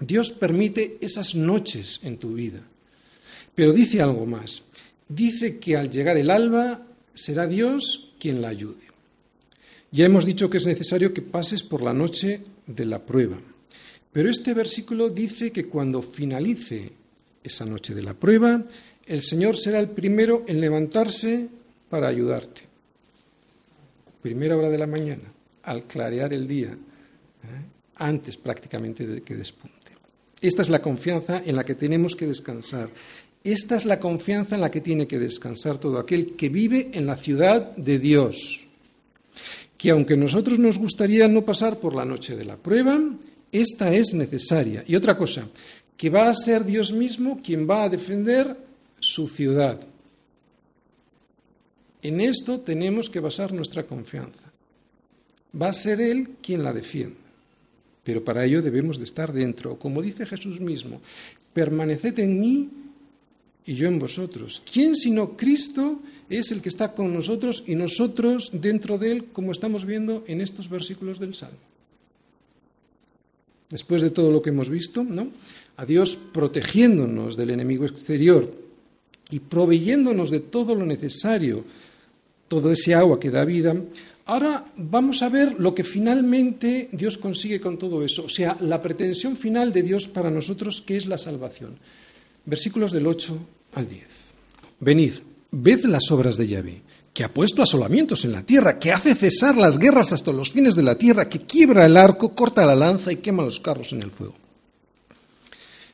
Dios 0.00 0.32
permite 0.32 0.98
esas 1.00 1.36
noches 1.36 2.00
en 2.02 2.16
tu 2.16 2.32
vida. 2.32 2.62
Pero 3.54 3.72
dice 3.72 4.00
algo 4.00 4.26
más 4.26 4.62
dice 5.08 5.58
que 5.58 5.76
al 5.76 5.90
llegar 5.90 6.16
el 6.16 6.30
alba 6.30 6.82
será 7.14 7.46
Dios 7.46 8.14
quien 8.18 8.42
la 8.42 8.48
ayude. 8.48 8.82
Ya 9.90 10.06
hemos 10.06 10.24
dicho 10.24 10.48
que 10.48 10.56
es 10.56 10.66
necesario 10.66 11.12
que 11.12 11.22
pases 11.22 11.62
por 11.62 11.82
la 11.82 11.92
noche 11.92 12.40
de 12.66 12.86
la 12.86 12.98
prueba, 13.00 13.38
pero 14.12 14.30
este 14.30 14.54
versículo 14.54 15.10
dice 15.10 15.52
que 15.52 15.66
cuando 15.66 16.02
finalice 16.02 16.92
esa 17.42 17.64
noche 17.64 17.94
de 17.94 18.02
la 18.02 18.14
prueba, 18.14 18.62
el 19.06 19.22
Señor 19.22 19.56
será 19.56 19.80
el 19.80 19.88
primero 19.90 20.44
en 20.46 20.60
levantarse 20.60 21.48
para 21.88 22.08
ayudarte. 22.08 22.62
Primera 24.20 24.56
hora 24.56 24.70
de 24.70 24.78
la 24.78 24.86
mañana, 24.86 25.32
al 25.62 25.84
clarear 25.84 26.32
el 26.32 26.46
día, 26.46 26.68
¿eh? 26.68 26.76
antes 27.96 28.36
prácticamente 28.36 29.06
de 29.06 29.22
que 29.22 29.34
despunte. 29.34 29.92
Esta 30.40 30.62
es 30.62 30.68
la 30.68 30.82
confianza 30.82 31.42
en 31.44 31.56
la 31.56 31.64
que 31.64 31.74
tenemos 31.74 32.16
que 32.16 32.26
descansar. 32.26 32.90
Esta 33.44 33.76
es 33.76 33.84
la 33.84 33.98
confianza 33.98 34.54
en 34.54 34.60
la 34.60 34.70
que 34.70 34.80
tiene 34.80 35.06
que 35.06 35.18
descansar 35.18 35.78
todo 35.78 35.98
aquel 35.98 36.36
que 36.36 36.48
vive 36.48 36.90
en 36.92 37.06
la 37.06 37.16
ciudad 37.16 37.74
de 37.76 37.98
Dios. 37.98 38.66
Que 39.76 39.90
aunque 39.90 40.16
nosotros 40.16 40.60
nos 40.60 40.78
gustaría 40.78 41.26
no 41.26 41.44
pasar 41.44 41.78
por 41.78 41.94
la 41.94 42.04
noche 42.04 42.36
de 42.36 42.44
la 42.44 42.56
prueba, 42.56 43.00
esta 43.50 43.92
es 43.92 44.14
necesaria. 44.14 44.84
Y 44.86 44.94
otra 44.94 45.18
cosa, 45.18 45.48
que 45.96 46.08
va 46.08 46.28
a 46.28 46.34
ser 46.34 46.64
Dios 46.64 46.92
mismo 46.92 47.40
quien 47.42 47.68
va 47.68 47.84
a 47.84 47.88
defender 47.88 48.56
su 49.00 49.26
ciudad. 49.26 49.80
En 52.00 52.20
esto 52.20 52.60
tenemos 52.60 53.10
que 53.10 53.20
basar 53.20 53.52
nuestra 53.52 53.84
confianza. 53.84 54.52
Va 55.60 55.68
a 55.68 55.72
ser 55.72 56.00
Él 56.00 56.30
quien 56.40 56.62
la 56.62 56.72
defienda. 56.72 57.18
Pero 58.04 58.24
para 58.24 58.44
ello 58.44 58.62
debemos 58.62 58.98
de 58.98 59.04
estar 59.04 59.32
dentro. 59.32 59.78
Como 59.78 60.02
dice 60.02 60.26
Jesús 60.26 60.60
mismo, 60.60 61.00
permaneced 61.52 62.18
en 62.18 62.40
mí 62.40 62.70
y 63.66 63.74
yo 63.74 63.88
en 63.88 63.98
vosotros. 63.98 64.62
¿Quién 64.70 64.96
sino 64.96 65.36
Cristo 65.36 66.00
es 66.28 66.50
el 66.50 66.60
que 66.62 66.68
está 66.68 66.94
con 66.94 67.12
nosotros 67.12 67.64
y 67.66 67.74
nosotros 67.74 68.50
dentro 68.52 68.98
de 68.98 69.12
Él, 69.12 69.24
como 69.32 69.52
estamos 69.52 69.84
viendo 69.84 70.24
en 70.26 70.40
estos 70.40 70.68
versículos 70.68 71.18
del 71.18 71.34
Salmo? 71.34 71.58
Después 73.70 74.02
de 74.02 74.10
todo 74.10 74.30
lo 74.30 74.42
que 74.42 74.50
hemos 74.50 74.68
visto, 74.68 75.02
¿no? 75.02 75.28
A 75.76 75.86
Dios 75.86 76.18
protegiéndonos 76.32 77.36
del 77.36 77.50
enemigo 77.50 77.86
exterior 77.86 78.52
y 79.30 79.40
proveyéndonos 79.40 80.30
de 80.30 80.40
todo 80.40 80.74
lo 80.74 80.84
necesario 80.84 81.64
todo 82.52 82.70
ese 82.70 82.94
agua 82.94 83.18
que 83.18 83.30
da 83.30 83.48
vida. 83.48 83.72
Ahora 84.26 84.68
vamos 84.76 85.22
a 85.22 85.30
ver 85.32 85.56
lo 85.58 85.74
que 85.74 85.84
finalmente 85.84 86.92
Dios 86.92 87.16
consigue 87.16 87.64
con 87.64 87.78
todo 87.78 88.04
eso, 88.04 88.26
o 88.26 88.28
sea, 88.28 88.60
la 88.60 88.76
pretensión 88.76 89.40
final 89.40 89.72
de 89.72 89.80
Dios 89.80 90.06
para 90.06 90.30
nosotros, 90.30 90.84
que 90.84 90.98
es 90.98 91.06
la 91.06 91.16
salvación. 91.16 91.80
Versículos 92.44 92.92
del 92.92 93.06
8 93.06 93.38
al 93.74 93.88
10. 93.88 94.04
Venid, 94.80 95.14
ved 95.50 95.84
las 95.84 96.10
obras 96.10 96.36
de 96.36 96.48
Yahvé, 96.48 96.82
que 97.14 97.24
ha 97.24 97.32
puesto 97.32 97.62
asolamientos 97.62 98.24
en 98.24 98.32
la 98.32 98.42
tierra, 98.42 98.78
que 98.78 98.92
hace 98.92 99.14
cesar 99.14 99.56
las 99.56 99.78
guerras 99.78 100.12
hasta 100.12 100.32
los 100.32 100.50
fines 100.50 100.74
de 100.74 100.82
la 100.82 100.96
tierra, 100.96 101.28
que 101.28 101.42
quiebra 101.42 101.86
el 101.86 101.96
arco, 101.96 102.34
corta 102.34 102.64
la 102.64 102.74
lanza 102.74 103.12
y 103.12 103.16
quema 103.16 103.44
los 103.44 103.60
carros 103.60 103.92
en 103.92 104.02
el 104.02 104.10
fuego. 104.10 104.34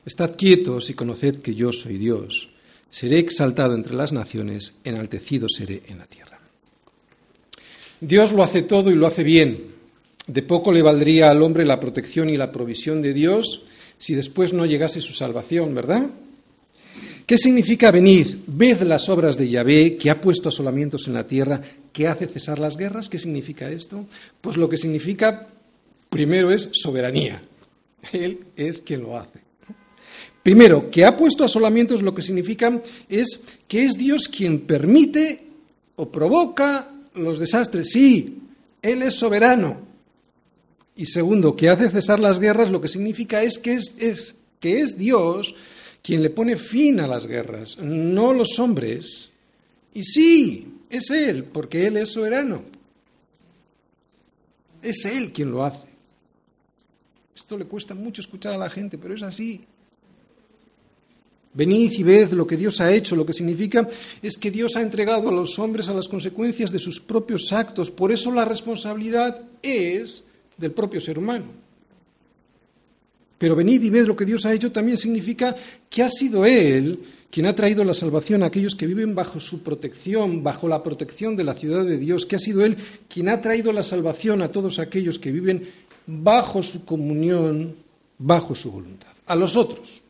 Estad 0.05 0.35
quietos 0.35 0.89
y 0.89 0.93
conoced 0.93 1.41
que 1.41 1.53
yo 1.53 1.71
soy 1.71 1.97
Dios. 1.97 2.49
Seré 2.89 3.19
exaltado 3.19 3.75
entre 3.75 3.93
las 3.93 4.11
naciones, 4.11 4.79
enaltecido 4.83 5.47
seré 5.47 5.83
en 5.87 5.99
la 5.99 6.05
tierra. 6.07 6.39
Dios 8.01 8.31
lo 8.31 8.41
hace 8.41 8.63
todo 8.63 8.89
y 8.89 8.95
lo 8.95 9.05
hace 9.05 9.23
bien. 9.23 9.75
De 10.25 10.41
poco 10.41 10.71
le 10.71 10.81
valdría 10.81 11.29
al 11.29 11.43
hombre 11.43 11.65
la 11.65 11.79
protección 11.79 12.29
y 12.29 12.37
la 12.37 12.51
provisión 12.51 13.01
de 13.01 13.13
Dios 13.13 13.65
si 13.99 14.15
después 14.15 14.53
no 14.53 14.65
llegase 14.65 15.01
su 15.01 15.13
salvación, 15.13 15.75
¿verdad? 15.75 16.09
¿Qué 17.29 17.37
significa 17.37 17.91
venir? 17.91 18.39
Ved 18.47 18.81
las 18.81 19.07
obras 19.07 19.37
de 19.37 19.47
Yahvé, 19.47 19.97
que 19.97 20.09
ha 20.09 20.19
puesto 20.19 20.49
asolamientos 20.49 21.05
en 21.05 21.13
la 21.13 21.27
tierra, 21.27 21.61
que 21.93 22.07
hace 22.07 22.25
cesar 22.25 22.57
las 22.57 22.75
guerras. 22.75 23.07
¿Qué 23.07 23.19
significa 23.19 23.69
esto? 23.69 24.07
Pues 24.41 24.57
lo 24.57 24.67
que 24.67 24.77
significa, 24.77 25.47
primero, 26.09 26.51
es 26.51 26.71
soberanía. 26.73 27.39
Él 28.13 28.45
es 28.55 28.81
quien 28.81 29.03
lo 29.03 29.15
hace. 29.15 29.41
Primero, 30.41 30.89
que 30.89 31.05
ha 31.05 31.15
puesto 31.15 31.43
asolamientos, 31.43 32.01
lo 32.01 32.15
que 32.15 32.23
significa 32.23 32.81
es 33.07 33.41
que 33.67 33.85
es 33.85 33.95
Dios 33.95 34.27
quien 34.27 34.61
permite 34.61 35.45
o 35.97 36.09
provoca 36.09 36.89
los 37.13 37.37
desastres, 37.37 37.91
sí, 37.91 38.39
Él 38.81 39.03
es 39.03 39.13
soberano. 39.13 39.77
Y 40.95 41.05
segundo, 41.05 41.55
que 41.55 41.69
hace 41.69 41.91
cesar 41.91 42.19
las 42.19 42.39
guerras, 42.39 42.71
lo 42.71 42.81
que 42.81 42.87
significa 42.87 43.43
es 43.43 43.59
que 43.59 43.75
es, 43.75 44.35
que 44.59 44.81
es 44.81 44.97
Dios 44.97 45.53
quien 46.01 46.23
le 46.23 46.29
pone 46.29 46.57
fin 46.57 46.99
a 46.99 47.07
las 47.07 47.27
guerras, 47.27 47.77
no 47.77 48.33
los 48.33 48.57
hombres. 48.59 49.29
Y 49.93 50.03
sí, 50.03 50.67
es 50.89 51.09
Él, 51.11 51.43
porque 51.43 51.87
Él 51.87 51.97
es 51.97 52.09
soberano. 52.09 52.63
Es 54.81 55.05
Él 55.05 55.31
quien 55.31 55.51
lo 55.51 55.63
hace. 55.63 55.87
Esto 57.35 57.57
le 57.57 57.65
cuesta 57.65 57.93
mucho 57.93 58.21
escuchar 58.21 58.53
a 58.53 58.57
la 58.57 58.69
gente, 58.69 58.97
pero 58.97 59.13
es 59.13 59.23
así. 59.23 59.61
Venid 61.53 61.91
y 61.93 62.03
ved 62.03 62.31
lo 62.31 62.45
que 62.45 62.57
Dios 62.57 62.79
ha 62.79 62.93
hecho. 62.93 63.15
Lo 63.15 63.25
que 63.25 63.33
significa 63.33 63.87
es 64.21 64.37
que 64.37 64.51
Dios 64.51 64.75
ha 64.75 64.81
entregado 64.81 65.29
a 65.29 65.31
los 65.31 65.57
hombres 65.57 65.89
a 65.89 65.93
las 65.93 66.07
consecuencias 66.07 66.71
de 66.71 66.79
sus 66.79 66.99
propios 66.99 67.51
actos. 67.51 67.89
Por 67.89 68.11
eso 68.11 68.31
la 68.31 68.45
responsabilidad 68.45 69.41
es 69.61 70.23
del 70.57 70.71
propio 70.71 71.01
ser 71.01 71.17
humano. 71.17 71.45
Pero 73.39 73.55
venid 73.55 73.81
y 73.81 73.89
ved 73.89 74.05
lo 74.05 74.15
que 74.15 74.25
Dios 74.25 74.45
ha 74.45 74.53
hecho 74.53 74.71
también 74.71 74.97
significa 74.97 75.55
que 75.89 76.03
ha 76.03 76.09
sido 76.09 76.45
Él 76.45 76.99
quien 77.31 77.45
ha 77.45 77.55
traído 77.55 77.83
la 77.83 77.93
salvación 77.93 78.43
a 78.43 78.47
aquellos 78.47 78.75
que 78.75 78.85
viven 78.85 79.15
bajo 79.15 79.39
su 79.39 79.63
protección, 79.63 80.43
bajo 80.43 80.67
la 80.67 80.83
protección 80.83 81.35
de 81.35 81.43
la 81.43 81.53
ciudad 81.53 81.85
de 81.85 81.97
Dios, 81.97 82.25
que 82.25 82.35
ha 82.35 82.39
sido 82.39 82.65
Él 82.65 82.75
quien 83.07 83.29
ha 83.29 83.41
traído 83.41 83.71
la 83.71 83.83
salvación 83.83 84.41
a 84.41 84.51
todos 84.51 84.77
aquellos 84.77 85.19
que 85.19 85.31
viven 85.31 85.69
bajo 86.05 86.61
su 86.61 86.85
comunión, 86.85 87.75
bajo 88.17 88.55
su 88.55 88.71
voluntad. 88.71 89.09
A 89.27 89.35
los 89.35 89.55
otros, 89.55 90.01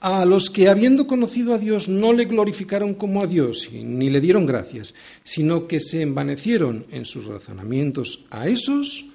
a 0.00 0.24
los 0.24 0.50
que 0.50 0.68
habiendo 0.68 1.06
conocido 1.06 1.54
a 1.54 1.58
Dios 1.58 1.88
no 1.88 2.12
le 2.12 2.26
glorificaron 2.26 2.92
como 2.94 3.22
a 3.22 3.26
Dios 3.26 3.70
ni 3.72 4.10
le 4.10 4.20
dieron 4.20 4.44
gracias, 4.44 4.94
sino 5.22 5.68
que 5.68 5.80
se 5.80 6.02
envanecieron 6.02 6.84
en 6.90 7.04
sus 7.04 7.24
razonamientos, 7.24 8.24
a 8.30 8.48
esos 8.48 9.06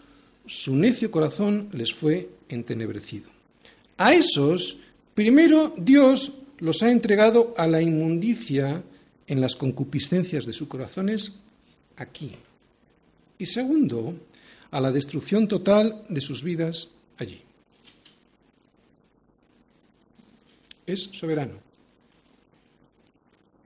su 0.49 0.75
necio 0.75 1.11
corazón 1.11 1.69
les 1.71 1.93
fue 1.93 2.29
entenebrecido. 2.49 3.29
A 3.97 4.13
esos, 4.13 4.79
primero 5.13 5.73
Dios 5.77 6.33
los 6.57 6.81
ha 6.81 6.91
entregado 6.91 7.53
a 7.57 7.67
la 7.67 7.81
inmundicia 7.81 8.83
en 9.27 9.41
las 9.41 9.55
concupiscencias 9.55 10.45
de 10.45 10.53
sus 10.53 10.67
corazones 10.67 11.33
aquí. 11.95 12.31
Y 13.37 13.45
segundo, 13.45 14.15
a 14.71 14.81
la 14.81 14.91
destrucción 14.91 15.47
total 15.47 16.03
de 16.09 16.21
sus 16.21 16.43
vidas 16.43 16.89
allí. 17.17 17.43
es 20.93 21.09
soberano, 21.13 21.53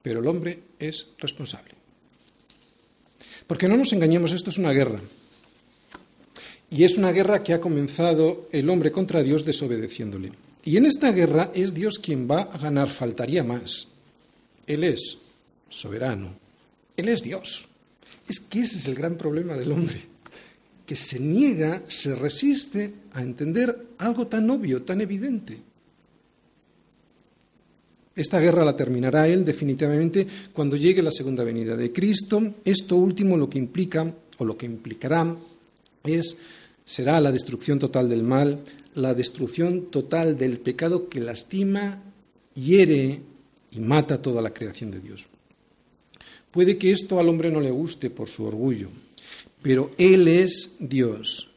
pero 0.02 0.20
el 0.20 0.28
hombre 0.28 0.60
es 0.78 1.08
responsable. 1.18 1.74
Porque 3.48 3.68
no 3.68 3.78
nos 3.78 3.94
engañemos, 3.94 4.34
esto 4.34 4.50
es 4.50 4.58
una 4.58 4.72
guerra. 4.72 5.00
Y 6.74 6.84
es 6.86 6.98
una 6.98 7.12
guerra 7.12 7.44
que 7.44 7.54
ha 7.54 7.62
comenzado 7.62 8.48
el 8.52 8.68
hombre 8.68 8.92
contra 8.92 9.22
Dios 9.22 9.46
desobedeciéndole. 9.46 10.32
Y 10.64 10.78
en 10.78 10.88
esta 10.88 11.12
guerra 11.12 11.52
es 11.54 11.72
Dios 11.76 12.00
quien 12.00 12.28
va 12.28 12.42
a 12.42 12.58
ganar, 12.58 12.90
faltaría 12.90 13.44
más. 13.44 13.90
Él 14.66 14.84
es 14.84 15.20
soberano, 15.70 16.34
Él 16.98 17.10
es 17.10 17.22
Dios. 17.22 17.68
Es 18.28 18.40
que 18.40 18.62
ese 18.62 18.80
es 18.80 18.88
el 18.88 18.96
gran 18.96 19.18
problema 19.18 19.56
del 19.56 19.72
hombre, 19.72 20.02
que 20.88 20.96
se 20.96 21.20
niega, 21.20 21.84
se 21.90 22.16
resiste 22.16 22.92
a 23.14 23.22
entender 23.22 23.90
algo 24.00 24.26
tan 24.26 24.50
obvio, 24.50 24.82
tan 24.82 25.00
evidente. 25.00 25.60
Esta 28.16 28.40
guerra 28.40 28.66
la 28.66 28.76
terminará 28.76 29.28
Él 29.28 29.46
definitivamente 29.46 30.26
cuando 30.52 30.76
llegue 30.76 31.04
la 31.04 31.12
segunda 31.12 31.44
venida 31.44 31.76
de 31.76 31.94
Cristo. 31.94 32.56
Esto 32.66 32.96
último 32.96 33.38
lo 33.38 33.48
que 33.48 33.60
implica, 33.60 34.12
o 34.40 34.46
lo 34.46 34.58
que 34.58 34.66
implicará, 34.66 35.36
es, 36.04 36.38
será 36.86 37.20
la 37.20 37.32
destrucción 37.32 37.80
total 37.80 38.10
del 38.10 38.24
mal, 38.24 38.60
la 38.96 39.14
destrucción 39.14 39.88
total 39.88 40.38
del 40.38 40.60
pecado 40.60 41.10
que 41.10 41.20
lastima, 41.20 42.02
hiere 42.54 43.22
y 43.72 43.80
mata 43.80 44.22
toda 44.22 44.42
la 44.42 44.54
creación 44.54 44.92
de 44.92 45.00
Dios. 45.00 45.26
Puede 46.52 46.78
que 46.78 46.92
esto 46.92 47.20
al 47.20 47.30
hombre 47.30 47.50
no 47.50 47.60
le 47.60 47.72
guste 47.72 48.10
por 48.10 48.30
su 48.30 48.46
orgullo, 48.46 48.90
pero 49.62 49.90
Él 49.98 50.28
es 50.28 50.78
Dios 50.80 51.50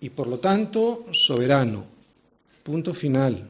y 0.00 0.10
por 0.10 0.26
lo 0.26 0.38
tanto 0.38 1.06
soberano. 1.12 1.86
Punto 2.64 2.94
final 2.94 3.48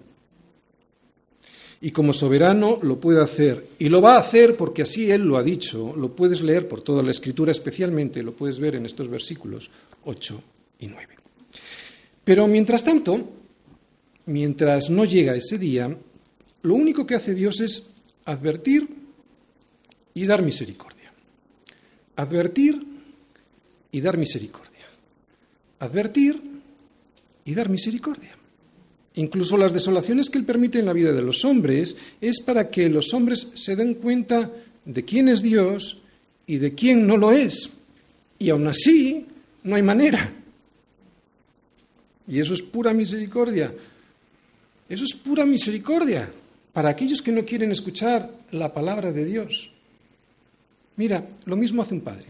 y 1.83 1.91
como 1.91 2.13
soberano 2.13 2.79
lo 2.81 3.01
puede 3.01 3.21
hacer. 3.21 3.67
Y 3.79 3.89
lo 3.89 4.01
va 4.01 4.15
a 4.15 4.21
hacer 4.21 4.57
porque 4.57 4.83
así 4.83 5.11
Él 5.11 5.23
lo 5.23 5.37
ha 5.37 5.43
dicho. 5.43 5.95
Lo 5.97 6.15
puedes 6.15 6.41
leer 6.41 6.69
por 6.69 6.81
toda 6.81 7.03
la 7.03 7.11
escritura, 7.11 7.51
especialmente 7.51 8.23
lo 8.23 8.33
puedes 8.33 8.61
ver 8.61 8.77
en 8.77 8.87
estos 8.87 9.09
versículos 9.09 9.69
8 10.05 10.43
y 10.43 10.52
9. 10.89 11.17
Pero 12.25 12.47
mientras 12.47 12.85
tanto, 12.85 13.31
mientras 14.27 14.91
no 14.91 15.05
llega 15.05 15.35
ese 15.35 15.59
día, 15.59 15.97
lo 16.63 16.75
único 16.75 17.07
que 17.07 17.15
hace 17.15 17.35
Dios 17.35 17.61
es 17.61 17.95
advertir 18.25 18.89
y 20.15 20.27
dar 20.27 20.43
misericordia. 20.43 21.13
Advertir 22.17 22.81
y 23.91 24.01
dar 24.01 24.17
misericordia. 24.17 24.87
Advertir 25.81 26.41
y 27.45 27.55
dar 27.55 27.69
misericordia. 27.69 28.37
Incluso 29.15 29.57
las 29.57 29.73
desolaciones 29.73 30.31
que 30.31 30.39
Él 30.39 30.45
permite 30.45 30.79
en 30.79 30.87
la 30.87 30.93
vida 30.93 31.13
de 31.13 31.23
los 31.23 31.45
hombres 31.45 31.97
es 32.21 32.41
para 32.41 32.71
que 32.71 32.89
los 32.89 33.13
hombres 33.13 33.51
se 33.55 33.77
den 33.77 33.95
cuenta 33.95 34.51
de 34.85 35.05
quién 35.05 35.29
es 35.29 35.43
Dios 35.43 35.99
y 36.47 36.57
de 36.57 36.75
quién 36.75 37.07
no 37.07 37.17
lo 37.17 37.33
es. 37.33 37.71
Y 38.39 38.51
aún 38.51 38.67
así, 38.69 39.27
no 39.65 39.77
hay 39.77 39.83
manera. 39.83 40.33
Y 42.27 42.41
eso 42.41 42.55
es 42.55 42.63
pura 42.63 42.93
misericordia. 42.93 43.75
Eso 44.89 45.05
es 45.05 45.15
pura 45.15 45.45
misericordia 45.45 46.31
para 46.73 46.91
aquellos 46.91 47.23
que 47.23 47.33
no 47.33 47.45
quieren 47.45 47.73
escuchar 47.73 48.31
la 48.51 48.73
palabra 48.73 49.13
de 49.13 49.25
Dios. 49.25 49.71
Mira, 50.97 51.27
lo 51.45 51.57
mismo 51.57 51.83
hace 51.83 51.95
un 51.95 52.01
padre, 52.01 52.27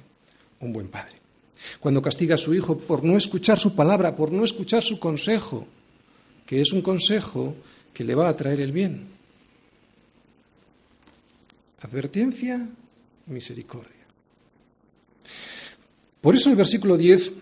un 0.61 0.73
buen 0.73 0.89
padre. 0.89 1.17
Cuando 1.81 2.03
castiga 2.03 2.35
a 2.35 2.39
su 2.39 2.55
hijo 2.55 2.79
por 2.79 3.05
no 3.05 3.17
escuchar 3.17 3.59
su 3.59 3.75
palabra, 3.75 4.15
por 4.17 4.33
no 4.33 4.45
escuchar 4.45 4.83
su 4.83 4.99
consejo, 4.99 5.67
que 6.47 6.61
es 6.61 6.73
un 6.73 6.83
consejo 6.83 7.55
que 7.93 8.05
le 8.05 8.15
va 8.15 8.29
a 8.29 8.35
traer 8.35 8.61
el 8.61 8.73
bien. 8.73 9.07
Advertencia, 11.83 12.69
misericordia. 13.27 13.91
Por 16.21 16.37
eso 16.37 16.51
el 16.51 16.57
versículo 16.57 16.97
10 16.97 17.33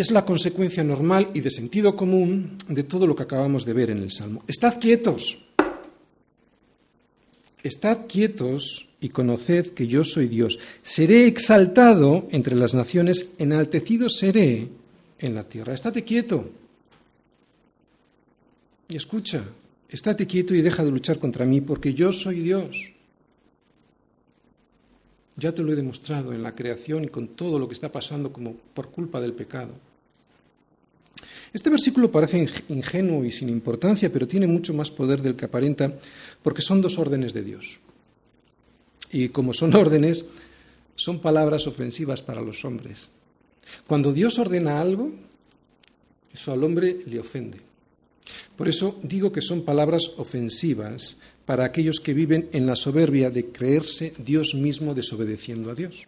es 0.00 0.10
la 0.10 0.24
consecuencia 0.24 0.84
normal 0.84 1.30
y 1.34 1.40
de 1.40 1.50
sentido 1.50 1.96
común 1.96 2.56
de 2.68 2.84
todo 2.84 3.06
lo 3.06 3.16
que 3.16 3.24
acabamos 3.24 3.64
de 3.64 3.72
ver 3.72 3.90
en 3.90 3.98
el 3.98 4.12
Salmo. 4.12 4.44
Estad 4.46 4.78
quietos. 4.78 5.38
Estad 7.62 8.06
quietos 8.06 8.88
y 9.00 9.08
conoced 9.08 9.70
que 9.70 9.86
yo 9.86 10.04
soy 10.04 10.28
Dios. 10.28 10.58
Seré 10.82 11.26
exaltado 11.26 12.28
entre 12.30 12.54
las 12.54 12.74
naciones, 12.74 13.30
enaltecido 13.38 14.08
seré 14.08 14.68
en 15.18 15.34
la 15.34 15.42
tierra. 15.42 15.74
Estate 15.74 16.04
quieto. 16.04 16.48
Y 18.88 18.96
escucha, 18.96 19.42
estate 19.88 20.26
quieto 20.26 20.54
y 20.54 20.62
deja 20.62 20.84
de 20.84 20.90
luchar 20.90 21.18
contra 21.18 21.44
mí, 21.44 21.60
porque 21.60 21.92
yo 21.92 22.12
soy 22.12 22.40
Dios. 22.40 22.92
Ya 25.36 25.52
te 25.52 25.62
lo 25.62 25.72
he 25.72 25.76
demostrado 25.76 26.32
en 26.32 26.42
la 26.42 26.54
creación 26.54 27.04
y 27.04 27.08
con 27.08 27.28
todo 27.28 27.58
lo 27.58 27.68
que 27.68 27.74
está 27.74 27.92
pasando 27.92 28.32
como 28.32 28.54
por 28.54 28.90
culpa 28.90 29.20
del 29.20 29.34
pecado. 29.34 29.87
Este 31.52 31.70
versículo 31.70 32.10
parece 32.10 32.46
ingenuo 32.68 33.24
y 33.24 33.30
sin 33.30 33.48
importancia, 33.48 34.12
pero 34.12 34.28
tiene 34.28 34.46
mucho 34.46 34.74
más 34.74 34.90
poder 34.90 35.22
del 35.22 35.36
que 35.36 35.46
aparenta, 35.46 35.92
porque 36.42 36.62
son 36.62 36.82
dos 36.82 36.98
órdenes 36.98 37.32
de 37.32 37.42
Dios. 37.42 37.78
Y 39.12 39.30
como 39.30 39.52
son 39.52 39.74
órdenes, 39.76 40.26
son 40.94 41.20
palabras 41.20 41.66
ofensivas 41.66 42.22
para 42.22 42.42
los 42.42 42.64
hombres. 42.64 43.08
Cuando 43.86 44.12
Dios 44.12 44.38
ordena 44.38 44.80
algo, 44.80 45.12
eso 46.32 46.52
al 46.52 46.64
hombre 46.64 46.98
le 47.06 47.20
ofende. 47.20 47.58
Por 48.56 48.68
eso 48.68 48.98
digo 49.02 49.32
que 49.32 49.40
son 49.40 49.62
palabras 49.62 50.10
ofensivas 50.16 51.16
para 51.46 51.64
aquellos 51.64 52.00
que 52.00 52.12
viven 52.12 52.48
en 52.52 52.66
la 52.66 52.76
soberbia 52.76 53.30
de 53.30 53.46
creerse 53.46 54.12
Dios 54.18 54.54
mismo 54.54 54.92
desobedeciendo 54.92 55.70
a 55.70 55.74
Dios. 55.74 56.06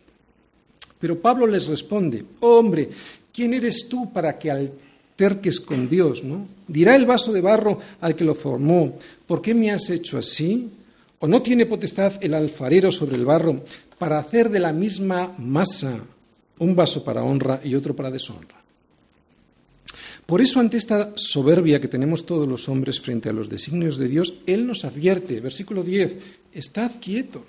Pero 0.99 1.18
Pablo 1.18 1.47
les 1.47 1.66
responde, 1.66 2.24
hombre, 2.41 2.91
¿quién 3.32 3.55
eres 3.55 3.88
tú 3.88 4.12
para 4.12 4.38
que 4.38 4.51
alterques 5.20 5.60
con 5.60 5.88
Dios? 5.88 6.24
¿no? 6.24 6.46
Dirá 6.66 6.96
el 6.96 7.04
vaso 7.04 7.32
de 7.32 7.40
barro 7.40 7.78
al 8.00 8.16
que 8.16 8.24
lo 8.24 8.34
formó, 8.34 8.96
¿por 9.26 9.42
qué 9.42 9.52
me 9.52 9.70
has 9.70 9.90
hecho 9.90 10.16
así? 10.16 10.70
¿O 11.18 11.28
no 11.28 11.42
tiene 11.42 11.66
potestad 11.66 12.14
el 12.22 12.32
alfarero 12.32 12.90
sobre 12.90 13.16
el 13.16 13.26
barro 13.26 13.62
para 13.98 14.18
hacer 14.18 14.48
de 14.48 14.60
la 14.60 14.72
misma 14.72 15.34
masa 15.36 16.00
un 16.58 16.74
vaso 16.74 17.04
para 17.04 17.22
honra 17.22 17.60
y 17.62 17.74
otro 17.74 17.94
para 17.94 18.10
deshonra? 18.10 18.58
Por 20.24 20.40
eso, 20.40 20.60
ante 20.60 20.78
esta 20.78 21.12
soberbia 21.16 21.80
que 21.80 21.88
tenemos 21.88 22.24
todos 22.24 22.48
los 22.48 22.68
hombres 22.68 23.00
frente 23.00 23.28
a 23.28 23.32
los 23.32 23.50
designios 23.50 23.98
de 23.98 24.08
Dios, 24.08 24.34
Él 24.46 24.66
nos 24.66 24.84
advierte, 24.84 25.40
versículo 25.40 25.82
10, 25.82 26.16
estad 26.54 26.92
quietos, 27.00 27.42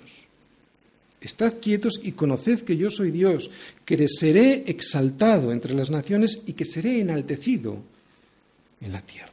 estad 1.28 1.58
quietos 1.60 2.00
y 2.02 2.12
conoced 2.12 2.62
que 2.62 2.76
yo 2.76 2.90
soy 2.90 3.10
Dios, 3.10 3.50
que 3.84 4.08
seré 4.08 4.64
exaltado 4.66 5.52
entre 5.52 5.74
las 5.74 5.90
naciones 5.90 6.42
y 6.46 6.54
que 6.54 6.64
seré 6.64 7.00
enaltecido 7.00 7.78
en 8.80 8.92
la 8.92 9.02
tierra. 9.02 9.32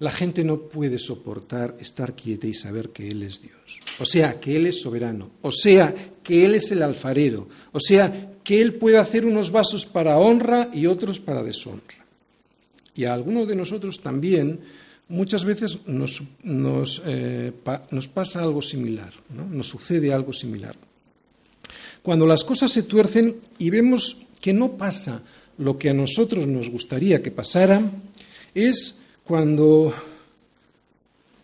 La 0.00 0.12
gente 0.12 0.44
no 0.44 0.58
puede 0.60 0.96
soportar 0.98 1.76
estar 1.80 2.14
quieta 2.14 2.46
y 2.46 2.54
saber 2.54 2.90
que 2.90 3.08
Él 3.08 3.24
es 3.24 3.42
Dios. 3.42 3.80
O 3.98 4.06
sea, 4.06 4.38
que 4.38 4.54
Él 4.54 4.66
es 4.66 4.80
soberano. 4.80 5.30
O 5.42 5.50
sea, 5.50 5.92
que 6.22 6.44
Él 6.44 6.54
es 6.54 6.70
el 6.70 6.82
alfarero. 6.82 7.48
O 7.72 7.80
sea, 7.80 8.32
que 8.44 8.60
Él 8.60 8.74
puede 8.74 8.98
hacer 8.98 9.26
unos 9.26 9.50
vasos 9.50 9.86
para 9.86 10.18
honra 10.18 10.70
y 10.72 10.86
otros 10.86 11.18
para 11.18 11.42
deshonra. 11.42 12.06
Y 12.94 13.04
a 13.04 13.12
algunos 13.12 13.48
de 13.48 13.56
nosotros 13.56 14.00
también 14.00 14.60
muchas 15.08 15.44
veces 15.44 15.78
nos, 15.86 17.02
eh, 17.06 17.52
pasa 18.14 18.42
algo 18.42 18.62
similar, 18.62 19.12
nos 19.50 19.66
sucede 19.66 20.12
algo 20.12 20.32
similar. 20.32 20.76
Cuando 22.02 22.26
las 22.26 22.44
cosas 22.44 22.70
se 22.70 22.82
tuercen 22.84 23.36
y 23.58 23.70
vemos 23.70 24.18
que 24.40 24.52
no 24.52 24.72
pasa 24.72 25.22
lo 25.58 25.76
que 25.76 25.90
a 25.90 25.94
nosotros 25.94 26.46
nos 26.46 26.70
gustaría 26.70 27.22
que 27.22 27.30
pasara, 27.30 27.82
es 28.54 29.00
cuando 29.24 29.92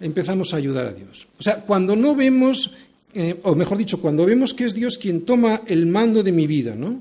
empezamos 0.01 0.55
a 0.55 0.57
ayudar 0.57 0.87
a 0.87 0.93
Dios. 0.93 1.27
O 1.39 1.43
sea, 1.43 1.63
cuando 1.63 1.97
no 1.97 2.15
vemos, 2.15 2.75
eh, 3.13 3.41
o 3.43 3.55
mejor 3.55 3.79
dicho, 3.79 4.01
cuando 4.01 4.25
vemos 4.25 4.55
que 4.55 4.65
es 4.65 4.75
Dios 4.75 4.99
quien 4.99 5.23
toma 5.23 5.63
el 5.67 5.87
mando 5.87 6.23
de 6.23 6.33
mi 6.33 6.47
vida, 6.47 6.75
¿no? 6.75 7.01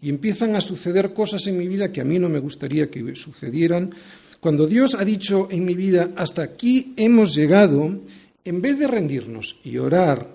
Y 0.00 0.08
empiezan 0.08 0.54
a 0.56 0.60
suceder 0.60 1.14
cosas 1.14 1.46
en 1.46 1.56
mi 1.56 1.68
vida 1.68 1.92
que 1.92 2.00
a 2.00 2.04
mí 2.04 2.18
no 2.18 2.28
me 2.28 2.38
gustaría 2.38 2.90
que 2.90 3.16
sucedieran. 3.16 3.94
Cuando 4.44 4.66
Dios 4.66 4.94
ha 4.94 5.06
dicho 5.06 5.48
en 5.50 5.64
mi 5.64 5.72
vida, 5.72 6.10
hasta 6.16 6.42
aquí 6.42 6.92
hemos 6.98 7.34
llegado, 7.34 7.98
en 8.44 8.60
vez 8.60 8.78
de 8.78 8.86
rendirnos 8.86 9.56
y 9.64 9.78
orar, 9.78 10.28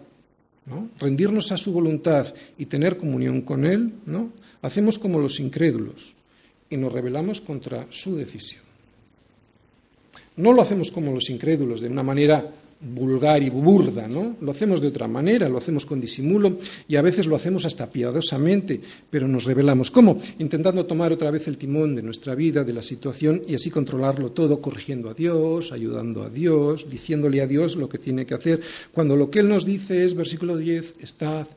¿no? 0.65 0.89
rendirnos 0.97 1.51
a 1.51 1.57
su 1.57 1.71
voluntad 1.71 2.33
y 2.57 2.65
tener 2.65 2.97
comunión 2.97 3.41
con 3.41 3.67
Él, 3.67 3.93
¿no? 4.07 4.31
hacemos 4.63 4.97
como 4.97 5.19
los 5.19 5.39
incrédulos 5.39 6.15
y 6.71 6.77
nos 6.77 6.91
rebelamos 6.91 7.39
contra 7.39 7.85
su 7.91 8.15
decisión. 8.15 8.63
No 10.37 10.53
lo 10.53 10.63
hacemos 10.63 10.89
como 10.89 11.13
los 11.13 11.29
incrédulos, 11.29 11.79
de 11.79 11.89
una 11.89 12.01
manera 12.01 12.51
vulgar 12.81 13.43
y 13.43 13.49
burda, 13.49 14.07
¿no? 14.07 14.37
Lo 14.39 14.51
hacemos 14.51 14.79
de 14.79 14.87
otra 14.87 15.07
manera, 15.07 15.49
lo 15.49 15.57
hacemos 15.57 15.85
con 15.85 15.99
disimulo 15.99 16.57
y 16.87 16.95
a 16.95 17.01
veces 17.01 17.27
lo 17.27 17.35
hacemos 17.35 17.65
hasta 17.65 17.91
piadosamente, 17.91 18.79
pero 19.09 19.27
nos 19.27 19.43
revelamos. 19.43 19.91
¿Cómo? 19.91 20.19
Intentando 20.39 20.85
tomar 20.85 21.11
otra 21.11 21.29
vez 21.29 21.47
el 21.47 21.57
timón 21.57 21.93
de 21.93 22.01
nuestra 22.01 22.35
vida, 22.35 22.63
de 22.63 22.73
la 22.73 22.83
situación 22.83 23.41
y 23.47 23.55
así 23.55 23.69
controlarlo 23.69 24.31
todo, 24.31 24.61
corrigiendo 24.61 25.09
a 25.09 25.13
Dios, 25.13 25.71
ayudando 25.73 26.23
a 26.23 26.29
Dios, 26.29 26.89
diciéndole 26.89 27.41
a 27.41 27.47
Dios 27.47 27.75
lo 27.75 27.89
que 27.89 27.97
tiene 27.97 28.25
que 28.25 28.35
hacer, 28.35 28.61
cuando 28.93 29.17
lo 29.17 29.29
que 29.29 29.39
Él 29.39 29.49
nos 29.49 29.65
dice 29.65 30.05
es, 30.05 30.15
versículo 30.15 30.55
10, 30.55 30.95
estad 31.01 31.47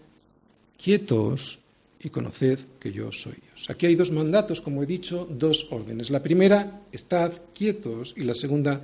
quietos 0.82 1.60
y 2.02 2.10
conoced 2.10 2.58
que 2.80 2.90
yo 2.90 3.12
soy 3.12 3.34
Dios. 3.34 3.70
Aquí 3.70 3.86
hay 3.86 3.94
dos 3.94 4.10
mandatos, 4.10 4.60
como 4.60 4.82
he 4.82 4.86
dicho, 4.86 5.28
dos 5.30 5.68
órdenes. 5.70 6.10
La 6.10 6.22
primera, 6.22 6.80
estad 6.90 7.32
quietos, 7.54 8.14
y 8.16 8.24
la 8.24 8.34
segunda, 8.34 8.82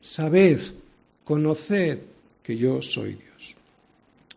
sabed, 0.00 0.60
conoced 1.30 1.98
que 2.42 2.56
yo 2.56 2.82
soy 2.82 3.10
Dios. 3.10 3.54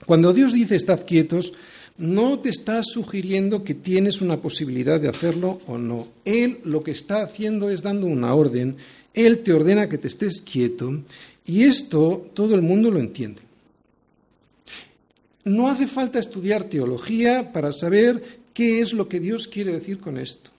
Cuando 0.06 0.32
Dios 0.32 0.54
dice 0.54 0.76
estad 0.76 1.08
quietos, 1.08 1.54
no 1.98 2.38
te 2.38 2.50
está 2.50 2.84
sugiriendo 2.84 3.64
que 3.64 3.74
tienes 3.74 4.22
una 4.22 4.40
posibilidad 4.40 5.02
de 5.02 5.10
hacerlo 5.10 5.60
o 5.66 5.80
no. 5.80 6.10
Él 6.24 6.60
lo 6.66 6.84
que 6.84 6.92
está 6.92 7.24
haciendo 7.24 7.72
es 7.72 7.82
dando 7.82 8.06
una 8.06 8.36
orden, 8.36 8.78
Él 9.16 9.40
te 9.40 9.54
ordena 9.54 9.90
que 9.90 9.98
te 9.98 10.08
estés 10.08 10.44
quieto, 10.44 11.02
y 11.48 11.64
esto 11.64 12.30
todo 12.36 12.54
el 12.54 12.62
mundo 12.62 12.92
lo 12.92 13.00
entiende. 13.00 13.42
No 15.46 15.70
hace 15.70 15.88
falta 15.88 16.20
estudiar 16.20 16.66
teología 16.66 17.52
para 17.52 17.72
saber 17.72 18.42
qué 18.54 18.82
es 18.82 18.94
lo 18.94 19.10
que 19.10 19.20
Dios 19.20 19.48
quiere 19.48 19.72
decir 19.72 20.00
con 20.00 20.20
esto. 20.20 20.52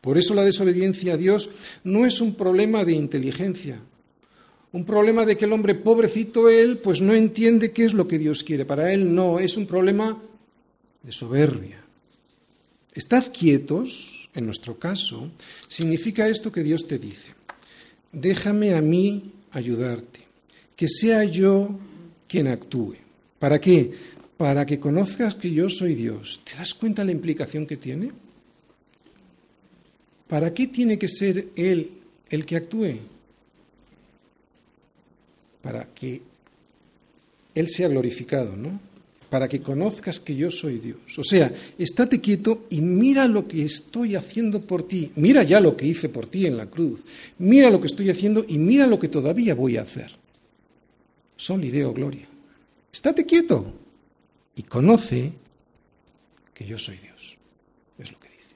Por 0.00 0.16
eso 0.16 0.32
la 0.32 0.44
desobediencia 0.44 1.14
a 1.14 1.16
Dios 1.16 1.50
no 1.82 2.06
es 2.06 2.20
un 2.20 2.36
problema 2.36 2.84
de 2.84 2.92
inteligencia, 2.92 3.80
un 4.72 4.84
problema 4.84 5.24
de 5.24 5.36
que 5.36 5.44
el 5.44 5.52
hombre 5.52 5.74
pobrecito 5.74 6.48
él 6.48 6.78
pues 6.78 7.00
no 7.00 7.14
entiende 7.14 7.72
qué 7.72 7.84
es 7.84 7.94
lo 7.94 8.06
que 8.08 8.18
Dios 8.18 8.42
quiere. 8.42 8.64
Para 8.64 8.92
él 8.92 9.14
no, 9.14 9.38
es 9.38 9.56
un 9.56 9.66
problema 9.66 10.20
de 11.02 11.12
soberbia. 11.12 11.82
Estad 12.94 13.32
quietos, 13.32 14.28
en 14.34 14.46
nuestro 14.46 14.78
caso, 14.78 15.30
significa 15.68 16.28
esto 16.28 16.50
que 16.50 16.62
Dios 16.62 16.86
te 16.86 16.98
dice. 16.98 17.32
Déjame 18.12 18.74
a 18.74 18.80
mí 18.80 19.32
ayudarte, 19.52 20.20
que 20.74 20.88
sea 20.88 21.24
yo 21.24 21.78
quien 22.28 22.48
actúe. 22.48 22.96
¿Para 23.38 23.60
qué? 23.60 23.92
Para 24.36 24.66
que 24.66 24.80
conozcas 24.80 25.34
que 25.34 25.50
yo 25.50 25.68
soy 25.68 25.94
Dios. 25.94 26.40
¿Te 26.44 26.56
das 26.56 26.74
cuenta 26.74 27.04
la 27.04 27.12
implicación 27.12 27.66
que 27.66 27.76
tiene? 27.76 28.12
¿Para 30.28 30.52
qué 30.52 30.66
tiene 30.66 30.98
que 30.98 31.08
ser 31.08 31.48
Él 31.54 31.90
el 32.28 32.44
que 32.44 32.56
actúe? 32.56 32.98
Para 35.66 35.88
que 35.92 36.22
Él 37.56 37.68
sea 37.68 37.88
glorificado, 37.88 38.54
¿no? 38.56 38.78
Para 39.28 39.48
que 39.48 39.60
conozcas 39.60 40.20
que 40.20 40.36
yo 40.36 40.48
soy 40.52 40.78
Dios. 40.78 41.18
O 41.18 41.24
sea, 41.24 41.52
estate 41.76 42.20
quieto 42.20 42.66
y 42.70 42.80
mira 42.80 43.26
lo 43.26 43.48
que 43.48 43.64
estoy 43.64 44.14
haciendo 44.14 44.60
por 44.60 44.86
ti. 44.86 45.10
Mira 45.16 45.42
ya 45.42 45.58
lo 45.58 45.76
que 45.76 45.86
hice 45.86 46.08
por 46.08 46.28
ti 46.28 46.46
en 46.46 46.56
la 46.56 46.66
cruz. 46.66 47.02
Mira 47.38 47.68
lo 47.68 47.80
que 47.80 47.88
estoy 47.88 48.10
haciendo 48.10 48.44
y 48.46 48.58
mira 48.58 48.86
lo 48.86 49.00
que 49.00 49.08
todavía 49.08 49.56
voy 49.56 49.76
a 49.76 49.82
hacer. 49.82 50.12
Sol 51.36 51.64
y 51.64 51.70
Deo, 51.70 51.92
gloria. 51.92 52.28
Estate 52.92 53.26
quieto 53.26 53.74
y 54.54 54.62
conoce 54.62 55.32
que 56.54 56.64
yo 56.64 56.78
soy 56.78 56.98
Dios. 56.98 57.36
Es 57.98 58.12
lo 58.12 58.20
que 58.20 58.28
dice. 58.28 58.54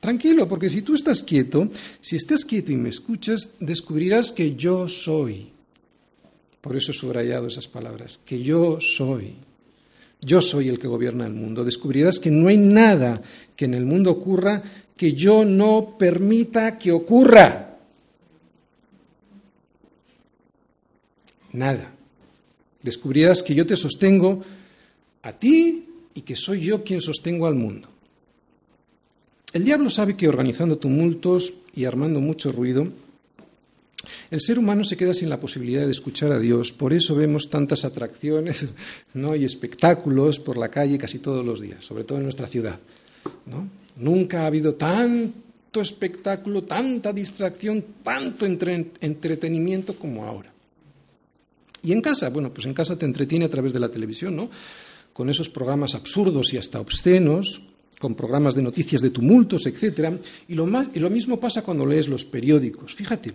Tranquilo, 0.00 0.48
porque 0.48 0.70
si 0.70 0.80
tú 0.80 0.94
estás 0.94 1.22
quieto, 1.22 1.68
si 2.00 2.16
estás 2.16 2.46
quieto 2.46 2.72
y 2.72 2.76
me 2.76 2.88
escuchas, 2.88 3.50
descubrirás 3.60 4.32
que 4.32 4.56
yo 4.56 4.88
soy. 4.88 5.52
Por 6.66 6.74
eso 6.76 6.90
he 6.90 6.94
subrayado 6.94 7.46
esas 7.46 7.68
palabras, 7.68 8.18
que 8.26 8.42
yo 8.42 8.80
soy. 8.80 9.34
Yo 10.20 10.40
soy 10.40 10.68
el 10.68 10.80
que 10.80 10.88
gobierna 10.88 11.24
el 11.24 11.32
mundo. 11.32 11.64
Descubrirás 11.64 12.18
que 12.18 12.32
no 12.32 12.48
hay 12.48 12.56
nada 12.56 13.22
que 13.54 13.66
en 13.66 13.74
el 13.74 13.84
mundo 13.84 14.10
ocurra 14.10 14.64
que 14.96 15.12
yo 15.12 15.44
no 15.44 15.94
permita 15.96 16.76
que 16.76 16.90
ocurra. 16.90 17.76
Nada. 21.52 21.92
Descubrirás 22.82 23.44
que 23.44 23.54
yo 23.54 23.64
te 23.64 23.76
sostengo 23.76 24.42
a 25.22 25.34
ti 25.34 25.86
y 26.14 26.22
que 26.22 26.34
soy 26.34 26.62
yo 26.62 26.82
quien 26.82 27.00
sostengo 27.00 27.46
al 27.46 27.54
mundo. 27.54 27.88
El 29.52 29.62
diablo 29.62 29.88
sabe 29.88 30.16
que 30.16 30.26
organizando 30.26 30.78
tumultos 30.78 31.54
y 31.76 31.84
armando 31.84 32.18
mucho 32.18 32.50
ruido, 32.50 32.88
el 34.30 34.40
ser 34.40 34.58
humano 34.58 34.84
se 34.84 34.96
queda 34.96 35.14
sin 35.14 35.28
la 35.28 35.40
posibilidad 35.40 35.84
de 35.84 35.90
escuchar 35.90 36.32
a 36.32 36.38
Dios. 36.38 36.72
Por 36.72 36.92
eso 36.92 37.14
vemos 37.14 37.48
tantas 37.48 37.84
atracciones 37.84 38.66
¿no? 39.14 39.34
y 39.36 39.44
espectáculos 39.44 40.38
por 40.38 40.56
la 40.56 40.68
calle 40.68 40.98
casi 40.98 41.18
todos 41.18 41.44
los 41.44 41.60
días, 41.60 41.84
sobre 41.84 42.04
todo 42.04 42.18
en 42.18 42.24
nuestra 42.24 42.46
ciudad. 42.46 42.78
Nunca 43.96 44.42
ha 44.42 44.46
habido 44.46 44.74
tanto 44.74 45.80
espectáculo, 45.80 46.64
tanta 46.64 47.12
distracción, 47.12 47.84
tanto 48.02 48.46
entretenimiento 48.46 49.94
como 49.94 50.24
ahora. 50.24 50.52
Y 51.82 51.92
en 51.92 52.00
casa, 52.00 52.30
bueno, 52.30 52.52
pues 52.52 52.66
en 52.66 52.74
casa 52.74 52.98
te 52.98 53.06
entretiene 53.06 53.44
a 53.44 53.48
través 53.48 53.72
de 53.72 53.78
la 53.78 53.88
televisión, 53.88 54.34
¿no? 54.34 54.50
Con 55.12 55.30
esos 55.30 55.48
programas 55.48 55.94
absurdos 55.94 56.52
y 56.52 56.58
hasta 56.58 56.80
obscenos, 56.80 57.62
con 57.98 58.14
programas 58.14 58.54
de 58.54 58.62
noticias 58.62 59.00
de 59.00 59.10
tumultos, 59.10 59.66
etc. 59.66 60.18
Y 60.48 60.54
lo, 60.54 60.68
y 60.94 60.98
lo 60.98 61.10
mismo 61.10 61.40
pasa 61.40 61.62
cuando 61.62 61.86
lees 61.86 62.08
los 62.08 62.24
periódicos. 62.24 62.94
Fíjate, 62.94 63.32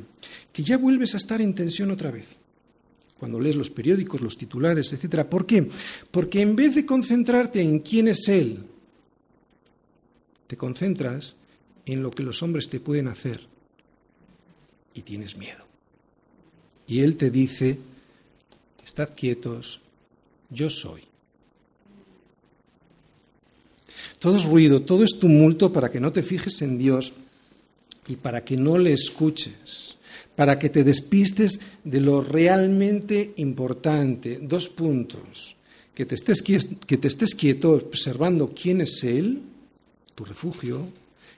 que 0.51 0.63
ya 0.63 0.77
vuelves 0.77 1.13
a 1.13 1.17
estar 1.17 1.41
en 1.41 1.55
tensión 1.55 1.91
otra 1.91 2.11
vez. 2.11 2.25
Cuando 3.19 3.39
lees 3.39 3.55
los 3.55 3.69
periódicos, 3.69 4.21
los 4.21 4.37
titulares, 4.37 4.93
etc. 4.93 5.25
¿Por 5.25 5.45
qué? 5.45 5.69
Porque 6.09 6.41
en 6.41 6.55
vez 6.55 6.75
de 6.75 6.85
concentrarte 6.85 7.61
en 7.61 7.79
quién 7.79 8.07
es 8.07 8.27
Él, 8.27 8.59
te 10.47 10.57
concentras 10.57 11.35
en 11.85 12.03
lo 12.03 12.11
que 12.11 12.23
los 12.23 12.43
hombres 12.43 12.69
te 12.69 12.79
pueden 12.79 13.07
hacer 13.07 13.41
y 14.93 15.01
tienes 15.01 15.37
miedo. 15.37 15.65
Y 16.87 17.01
Él 17.01 17.15
te 17.15 17.29
dice, 17.31 17.77
estad 18.83 19.09
quietos, 19.15 19.81
yo 20.49 20.69
soy. 20.69 21.10
Todo 24.21 24.37
es 24.37 24.45
ruido, 24.45 24.83
todo 24.83 25.03
es 25.03 25.17
tumulto 25.17 25.73
para 25.73 25.89
que 25.89 25.99
no 25.99 26.11
te 26.11 26.21
fijes 26.21 26.61
en 26.61 26.77
Dios 26.77 27.11
y 28.07 28.17
para 28.17 28.45
que 28.45 28.55
no 28.55 28.77
le 28.77 28.93
escuches, 28.93 29.97
para 30.35 30.59
que 30.59 30.69
te 30.69 30.83
despistes 30.83 31.59
de 31.83 32.01
lo 32.01 32.21
realmente 32.21 33.33
importante. 33.37 34.37
Dos 34.39 34.69
puntos. 34.69 35.55
Que 35.95 36.05
te 36.05 36.13
estés, 36.13 36.43
quieto 37.33 37.71
observando 37.71 38.53
quién 38.53 38.81
es 38.81 39.03
Él, 39.03 39.41
tu 40.13 40.23
refugio, 40.23 40.85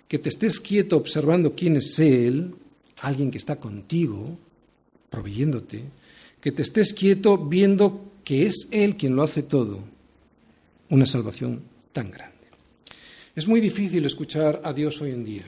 que 0.10 0.20
te 0.20 0.28
estés 0.28 0.60
quieto 0.60 0.98
observando 0.98 1.56
quién 1.56 1.78
es 1.78 1.98
Él, 2.00 2.54
alguien 3.00 3.32
que 3.32 3.38
está 3.38 3.62
contigo, 3.62 4.38
proveyéndote, 5.10 5.86
que 6.42 6.52
te 6.52 6.62
estés 6.62 6.92
quieto 6.92 7.38
viendo 7.38 8.12
que 8.26 8.46
es 8.46 8.68
Él 8.72 8.98
quien 8.98 9.16
lo 9.16 9.24
hace 9.24 9.42
todo, 9.42 9.80
una 10.90 11.06
salvación 11.06 11.62
tan 11.94 12.12
grande. 12.12 12.33
Es 13.36 13.48
muy 13.48 13.62
difícil 13.62 14.06
escuchar 14.06 14.62
a 14.64 14.74
Dios 14.74 15.02
hoy 15.02 15.12
en 15.12 15.26
día. 15.26 15.44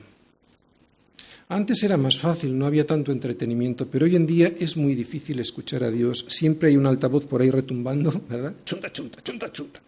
Antes 1.48 1.84
era 1.84 1.98
más 1.98 2.18
fácil, 2.18 2.58
no 2.58 2.66
había 2.66 2.88
tanto 2.88 3.12
entretenimiento, 3.12 3.86
pero 3.86 4.06
hoy 4.06 4.16
en 4.16 4.26
día 4.26 4.52
es 4.60 4.76
muy 4.76 4.96
difícil 4.96 5.40
escuchar 5.40 5.84
a 5.84 5.92
Dios. 5.92 6.26
Siempre 6.28 6.70
hay 6.70 6.78
un 6.78 6.88
altavoz 6.88 7.26
por 7.26 7.44
ahí 7.44 7.52
retumbando, 7.52 8.12
¿verdad? 8.30 8.56
Chunta, 8.66 8.92
chunta, 8.92 9.22
chunta, 9.22 9.52
chunta. 9.52 9.80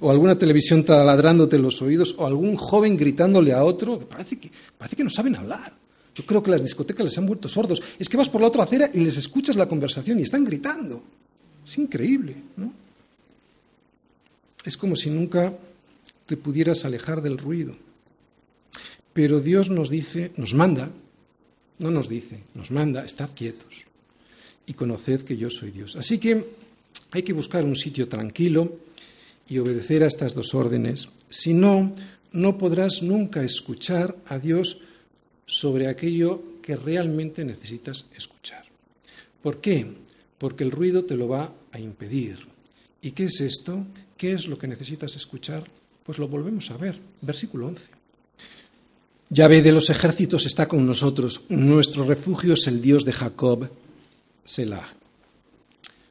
O 0.00 0.10
alguna 0.10 0.36
televisión 0.36 0.84
taladrándote 0.84 1.56
los 1.58 1.80
oídos, 1.80 2.14
o 2.18 2.26
algún 2.26 2.56
joven 2.56 2.98
gritándole 2.98 3.54
a 3.54 3.64
otro, 3.64 3.98
parece 3.98 4.38
que, 4.38 4.50
parece 4.76 4.96
que 4.96 5.04
no 5.04 5.08
saben 5.08 5.36
hablar. 5.36 5.72
Yo 6.14 6.26
creo 6.26 6.42
que 6.42 6.50
las 6.50 6.62
discotecas 6.62 7.06
les 7.06 7.16
han 7.16 7.26
vuelto 7.26 7.48
sordos. 7.48 7.82
Es 7.98 8.10
que 8.10 8.18
vas 8.18 8.28
por 8.28 8.42
la 8.42 8.48
otra 8.48 8.64
acera 8.64 8.90
y 8.92 9.00
les 9.00 9.16
escuchas 9.16 9.56
la 9.56 9.66
conversación 9.66 10.18
y 10.18 10.22
están 10.22 10.44
gritando. 10.44 11.02
Es 11.66 11.78
increíble, 11.78 12.36
¿no? 12.58 12.72
Es 14.62 14.76
como 14.76 14.94
si 14.96 15.08
nunca 15.08 15.54
te 16.26 16.36
pudieras 16.36 16.84
alejar 16.84 17.22
del 17.22 17.38
ruido. 17.38 17.76
Pero 19.12 19.40
Dios 19.40 19.70
nos 19.70 19.88
dice, 19.88 20.32
nos 20.36 20.52
manda, 20.54 20.90
no 21.78 21.90
nos 21.90 22.08
dice, 22.08 22.40
nos 22.54 22.70
manda, 22.70 23.04
estad 23.04 23.30
quietos 23.34 23.86
y 24.66 24.74
conoced 24.74 25.22
que 25.22 25.36
yo 25.36 25.48
soy 25.48 25.70
Dios. 25.70 25.96
Así 25.96 26.18
que 26.18 26.44
hay 27.12 27.22
que 27.22 27.32
buscar 27.32 27.64
un 27.64 27.76
sitio 27.76 28.08
tranquilo 28.08 28.76
y 29.48 29.58
obedecer 29.58 30.02
a 30.02 30.08
estas 30.08 30.34
dos 30.34 30.54
órdenes. 30.54 31.08
Si 31.30 31.54
no, 31.54 31.92
no 32.32 32.58
podrás 32.58 33.02
nunca 33.02 33.42
escuchar 33.42 34.16
a 34.26 34.38
Dios 34.38 34.80
sobre 35.46 35.86
aquello 35.86 36.42
que 36.60 36.74
realmente 36.74 37.44
necesitas 37.44 38.06
escuchar. 38.16 38.64
¿Por 39.42 39.60
qué? 39.60 39.86
Porque 40.38 40.64
el 40.64 40.72
ruido 40.72 41.04
te 41.04 41.16
lo 41.16 41.28
va 41.28 41.52
a 41.70 41.78
impedir. 41.78 42.38
¿Y 43.00 43.12
qué 43.12 43.24
es 43.24 43.40
esto? 43.40 43.86
¿Qué 44.16 44.32
es 44.32 44.48
lo 44.48 44.58
que 44.58 44.66
necesitas 44.66 45.14
escuchar? 45.14 45.64
Pues 46.06 46.18
lo 46.18 46.28
volvemos 46.28 46.70
a 46.70 46.76
ver, 46.76 46.96
versículo 47.20 47.66
11. 47.66 47.82
Yahvé 49.28 49.60
de 49.60 49.72
los 49.72 49.90
ejércitos 49.90 50.46
está 50.46 50.68
con 50.68 50.86
nosotros, 50.86 51.40
nuestro 51.48 52.04
refugio 52.04 52.54
es 52.54 52.68
el 52.68 52.80
Dios 52.80 53.04
de 53.04 53.12
Jacob, 53.12 53.68
Selah. 54.44 54.86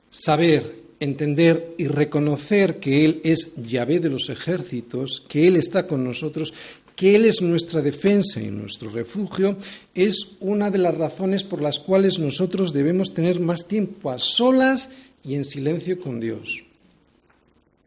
Saber, 0.10 0.84
entender 1.00 1.76
y 1.78 1.88
reconocer 1.88 2.82
que 2.82 3.06
Él 3.06 3.22
es 3.24 3.56
Yahvé 3.56 4.02
de 4.02 4.10
los 4.10 4.28
ejércitos, 4.30 5.24
que 5.30 5.48
Él 5.48 5.56
está 5.56 5.88
con 5.88 6.04
nosotros, 6.04 6.54
que 6.98 7.16
Él 7.16 7.24
es 7.24 7.42
nuestra 7.42 7.82
defensa 7.82 8.42
y 8.42 8.48
nuestro 8.48 8.90
refugio, 8.90 9.58
es 9.94 10.36
una 10.42 10.72
de 10.72 10.80
las 10.80 10.98
razones 10.98 11.46
por 11.46 11.62
las 11.62 11.80
cuales 11.80 12.20
nosotros 12.20 12.74
debemos 12.74 13.14
tener 13.14 13.40
más 13.40 13.66
tiempo 13.66 14.12
a 14.12 14.20
solas 14.20 14.92
y 15.24 15.36
en 15.36 15.46
silencio 15.46 16.02
con 16.02 16.20
Dios. 16.20 16.66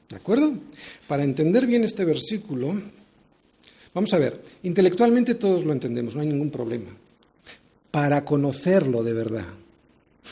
¿De 0.08 0.16
acuerdo? 0.16 0.54
Para 1.06 1.24
entender 1.24 1.66
bien 1.66 1.84
este 1.84 2.04
versículo, 2.04 2.74
vamos 3.92 4.14
a 4.14 4.18
ver, 4.18 4.42
intelectualmente 4.62 5.34
todos 5.34 5.64
lo 5.64 5.72
entendemos, 5.72 6.14
no 6.14 6.22
hay 6.22 6.28
ningún 6.28 6.50
problema. 6.50 6.90
Para 7.90 8.24
conocerlo 8.24 9.02
de 9.02 9.12
verdad, 9.12 9.46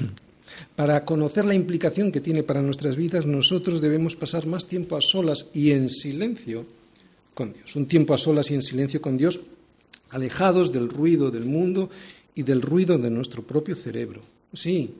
para 0.77 1.05
conocer 1.05 1.45
la 1.45 1.55
implicación 1.55 2.11
que 2.11 2.22
tiene 2.22 2.43
para 2.43 2.62
nuestras 2.62 2.97
vidas, 2.97 3.27
nosotros 3.27 3.83
debemos 3.83 4.16
pasar 4.16 4.47
más 4.47 4.66
tiempo 4.66 4.97
a 4.97 5.03
solas 5.03 5.49
y 5.53 5.72
en 5.72 5.91
silencio 5.91 6.64
con 7.35 7.53
Dios. 7.53 7.77
Un 7.77 7.87
tiempo 7.87 8.14
a 8.14 8.18
solas 8.18 8.51
y 8.51 8.55
en 8.55 8.62
silencio 8.62 9.03
con 9.03 9.18
Dios, 9.18 9.41
alejados 10.09 10.72
del 10.72 10.89
ruido 10.89 11.31
del 11.31 11.45
mundo 11.45 11.91
y 12.35 12.45
del 12.45 12.62
ruido 12.62 12.97
de 12.97 13.11
nuestro 13.11 13.43
propio 13.43 13.74
cerebro. 13.74 14.22
Sí, 14.55 14.95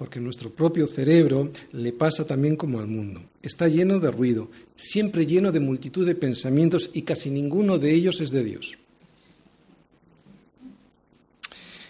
porque 0.00 0.18
nuestro 0.18 0.48
propio 0.48 0.86
cerebro 0.86 1.50
le 1.72 1.92
pasa 1.92 2.26
también 2.26 2.56
como 2.56 2.80
al 2.80 2.86
mundo. 2.86 3.20
Está 3.42 3.68
lleno 3.68 4.00
de 4.00 4.10
ruido, 4.10 4.48
siempre 4.74 5.26
lleno 5.26 5.52
de 5.52 5.60
multitud 5.60 6.06
de 6.06 6.14
pensamientos 6.14 6.88
y 6.94 7.02
casi 7.02 7.28
ninguno 7.28 7.78
de 7.78 7.92
ellos 7.92 8.18
es 8.22 8.30
de 8.30 8.42
Dios. 8.42 8.78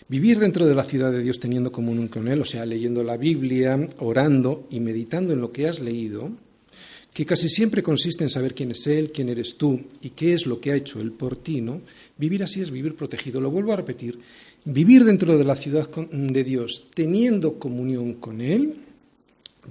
Vivir 0.09 0.41
dentro 0.41 0.67
de 0.67 0.75
la 0.75 0.83
ciudad 0.83 1.13
de 1.13 1.23
Dios 1.23 1.39
teniendo 1.39 1.71
comunión 1.71 2.09
con 2.09 2.27
Él, 2.27 2.41
o 2.41 2.45
sea, 2.45 2.67
leyendo 2.67 3.05
la 3.05 3.17
Biblia, 3.17 3.79
orando 4.01 4.67
y 4.71 4.81
meditando 4.81 5.33
en 5.33 5.41
lo 5.41 5.53
que 5.53 5.69
has 5.69 5.79
leído, 5.79 6.33
que 7.13 7.27
casi 7.27 7.49
siempre 7.49 7.83
consiste 7.83 8.23
en 8.23 8.31
saber 8.31 8.55
quién 8.55 8.71
es 8.71 8.87
Él, 8.87 9.11
quién 9.13 9.29
eres 9.29 9.57
tú 9.57 9.81
y 10.01 10.11
qué 10.11 10.33
es 10.33 10.47
lo 10.47 10.61
que 10.61 10.73
ha 10.73 10.77
hecho 10.77 11.01
Él 11.01 11.13
por 11.13 11.37
ti, 11.37 11.61
¿no? 11.61 11.81
Vivir 12.17 12.43
así 12.43 12.61
es 12.61 12.71
vivir 12.71 12.95
protegido. 12.95 13.41
Lo 13.41 13.51
vuelvo 13.51 13.73
a 13.73 13.77
repetir. 13.77 14.19
Vivir 14.65 15.05
dentro 15.05 15.37
de 15.37 15.45
la 15.45 15.57
ciudad 15.57 15.89
de 16.11 16.45
Dios 16.45 16.87
teniendo 16.95 17.59
comunión 17.59 18.15
con 18.15 18.41
Él, 18.41 18.77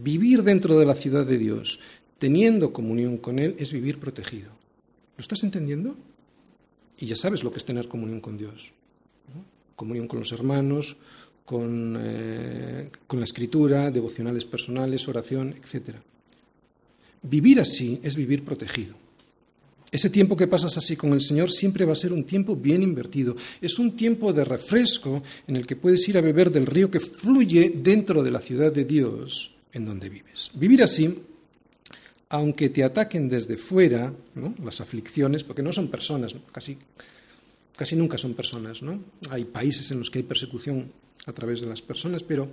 vivir 0.01 0.43
dentro 0.43 0.77
de 0.77 0.85
la 0.85 0.95
ciudad 0.95 1.25
de 1.25 1.37
Dios 1.37 1.79
teniendo 2.17 2.73
comunión 2.73 3.17
con 3.17 3.39
Él 3.39 3.55
es 3.57 3.71
vivir 3.71 3.99
protegido. 3.99 4.49
¿Lo 5.17 5.21
estás 5.21 5.43
entendiendo? 5.43 5.95
Y 6.97 7.05
ya 7.05 7.15
sabes 7.15 7.43
lo 7.43 7.51
que 7.51 7.57
es 7.57 7.65
tener 7.65 7.87
comunión 7.87 8.19
con 8.19 8.37
Dios. 8.37 8.73
Comunión 9.75 10.07
con 10.07 10.19
los 10.19 10.31
hermanos, 10.33 10.97
con, 11.45 11.97
eh, 11.97 12.89
con 13.07 13.19
la 13.19 13.25
escritura, 13.25 13.89
devocionales 13.89 14.43
personales, 14.43 15.07
oración, 15.07 15.55
etc. 15.55 15.95
Vivir 17.21 17.59
así 17.59 17.99
es 18.03 18.15
vivir 18.15 18.43
protegido. 18.43 18.95
Ese 19.91 20.09
tiempo 20.09 20.37
que 20.37 20.47
pasas 20.47 20.77
así 20.77 20.95
con 20.95 21.13
el 21.13 21.21
Señor 21.21 21.51
siempre 21.51 21.85
va 21.85 21.93
a 21.93 21.95
ser 21.95 22.13
un 22.13 22.23
tiempo 22.23 22.55
bien 22.55 22.83
invertido. 22.83 23.35
Es 23.59 23.79
un 23.79 23.95
tiempo 23.95 24.31
de 24.33 24.45
refresco 24.45 25.23
en 25.47 25.55
el 25.55 25.65
que 25.65 25.75
puedes 25.75 26.07
ir 26.07 26.17
a 26.17 26.21
beber 26.21 26.51
del 26.51 26.67
río 26.67 26.91
que 26.91 26.99
fluye 26.99 27.73
dentro 27.75 28.23
de 28.23 28.31
la 28.31 28.39
ciudad 28.39 28.71
de 28.71 28.85
Dios 28.85 29.51
en 29.73 29.85
donde 29.85 30.09
vives. 30.09 30.51
Vivir 30.53 30.83
así, 30.83 31.13
aunque 32.29 32.69
te 32.69 32.83
ataquen 32.83 33.29
desde 33.29 33.57
fuera 33.57 34.13
las 34.63 34.79
aflicciones, 34.79 35.43
porque 35.43 35.63
no 35.63 35.73
son 35.73 35.87
personas, 35.87 36.35
casi 36.51 36.77
casi 37.79 37.95
nunca 37.95 38.17
son 38.17 38.33
personas. 38.33 38.81
Hay 39.29 39.45
países 39.45 39.89
en 39.91 39.99
los 39.99 40.11
que 40.11 40.19
hay 40.19 40.23
persecución 40.23 40.91
a 41.25 41.31
través 41.31 41.61
de 41.61 41.67
las 41.67 41.81
personas, 41.81 42.23
pero 42.23 42.49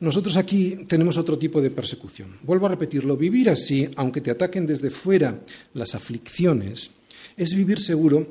nosotros 0.00 0.36
aquí 0.36 0.84
tenemos 0.88 1.16
otro 1.16 1.38
tipo 1.38 1.60
de 1.60 1.70
persecución. 1.70 2.36
Vuelvo 2.42 2.66
a 2.66 2.70
repetirlo, 2.70 3.16
vivir 3.16 3.50
así, 3.50 3.88
aunque 3.96 4.20
te 4.20 4.30
ataquen 4.30 4.66
desde 4.66 4.90
fuera 4.90 5.38
las 5.74 5.94
aflicciones, 5.94 6.90
es 7.36 7.54
vivir 7.54 7.80
seguro 7.80 8.26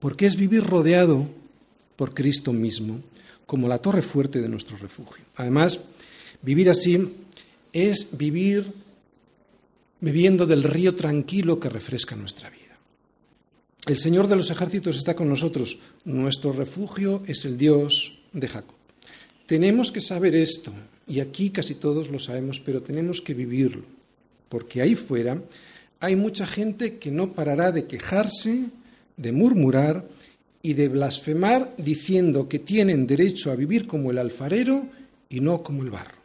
porque 0.00 0.26
es 0.26 0.36
vivir 0.36 0.64
rodeado 0.64 1.28
por 1.96 2.14
Cristo 2.14 2.52
mismo, 2.52 3.00
como 3.46 3.68
la 3.68 3.78
torre 3.78 4.02
fuerte 4.02 4.40
de 4.40 4.48
nuestro 4.48 4.76
refugio. 4.76 5.24
Además, 5.36 5.80
vivir 6.42 6.68
así 6.70 7.12
es 7.72 8.16
vivir 8.16 8.72
bebiendo 10.00 10.46
del 10.46 10.62
río 10.62 10.94
tranquilo 10.94 11.58
que 11.58 11.68
refresca 11.68 12.16
nuestra 12.16 12.50
vida. 12.50 12.78
El 13.86 13.98
Señor 13.98 14.28
de 14.28 14.36
los 14.36 14.50
ejércitos 14.50 14.96
está 14.96 15.14
con 15.14 15.28
nosotros. 15.28 15.78
Nuestro 16.04 16.52
refugio 16.52 17.22
es 17.26 17.44
el 17.44 17.56
Dios 17.56 18.18
de 18.32 18.48
Jacob. 18.48 18.75
Tenemos 19.46 19.92
que 19.92 20.00
saber 20.00 20.34
esto, 20.34 20.72
y 21.06 21.20
aquí 21.20 21.50
casi 21.50 21.74
todos 21.74 22.10
lo 22.10 22.18
sabemos, 22.18 22.60
pero 22.60 22.82
tenemos 22.82 23.20
que 23.20 23.34
vivirlo, 23.34 23.84
porque 24.48 24.82
ahí 24.82 24.94
fuera 24.94 25.40
hay 26.00 26.16
mucha 26.16 26.46
gente 26.46 26.98
que 26.98 27.10
no 27.10 27.32
parará 27.32 27.72
de 27.72 27.86
quejarse, 27.86 28.66
de 29.16 29.32
murmurar 29.32 30.06
y 30.62 30.74
de 30.74 30.88
blasfemar 30.88 31.74
diciendo 31.78 32.48
que 32.48 32.58
tienen 32.58 33.06
derecho 33.06 33.50
a 33.50 33.56
vivir 33.56 33.86
como 33.86 34.10
el 34.10 34.18
alfarero 34.18 34.86
y 35.30 35.40
no 35.40 35.62
como 35.62 35.82
el 35.82 35.90
barro. 35.90 36.16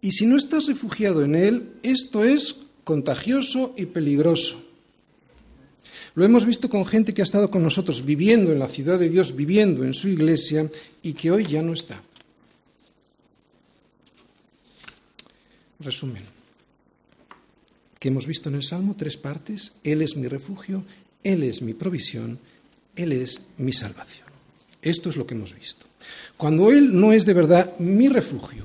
Y 0.00 0.12
si 0.12 0.26
no 0.26 0.36
estás 0.36 0.66
refugiado 0.66 1.24
en 1.24 1.34
él, 1.34 1.72
esto 1.82 2.24
es 2.24 2.56
contagioso 2.84 3.74
y 3.76 3.86
peligroso. 3.86 4.65
Lo 6.16 6.24
hemos 6.24 6.46
visto 6.46 6.70
con 6.70 6.86
gente 6.86 7.12
que 7.12 7.20
ha 7.20 7.28
estado 7.28 7.50
con 7.50 7.62
nosotros 7.62 8.02
viviendo 8.02 8.50
en 8.50 8.58
la 8.58 8.68
ciudad 8.68 8.98
de 8.98 9.10
Dios, 9.10 9.36
viviendo 9.36 9.84
en 9.84 9.92
su 9.92 10.08
iglesia 10.08 10.68
y 11.02 11.12
que 11.12 11.30
hoy 11.30 11.44
ya 11.44 11.60
no 11.60 11.74
está. 11.74 12.00
Resumen, 15.78 16.22
que 17.98 18.08
hemos 18.08 18.26
visto 18.26 18.48
en 18.48 18.54
el 18.54 18.64
Salmo 18.64 18.96
tres 18.96 19.18
partes. 19.18 19.72
Él 19.84 20.00
es 20.00 20.16
mi 20.16 20.26
refugio, 20.26 20.84
Él 21.22 21.42
es 21.42 21.60
mi 21.60 21.74
provisión, 21.74 22.38
Él 22.96 23.12
es 23.12 23.42
mi 23.58 23.74
salvación. 23.74 24.28
Esto 24.80 25.10
es 25.10 25.18
lo 25.18 25.26
que 25.26 25.34
hemos 25.34 25.54
visto. 25.54 25.84
Cuando 26.38 26.72
Él 26.72 26.98
no 26.98 27.12
es 27.12 27.26
de 27.26 27.34
verdad 27.34 27.78
mi 27.78 28.08
refugio, 28.08 28.64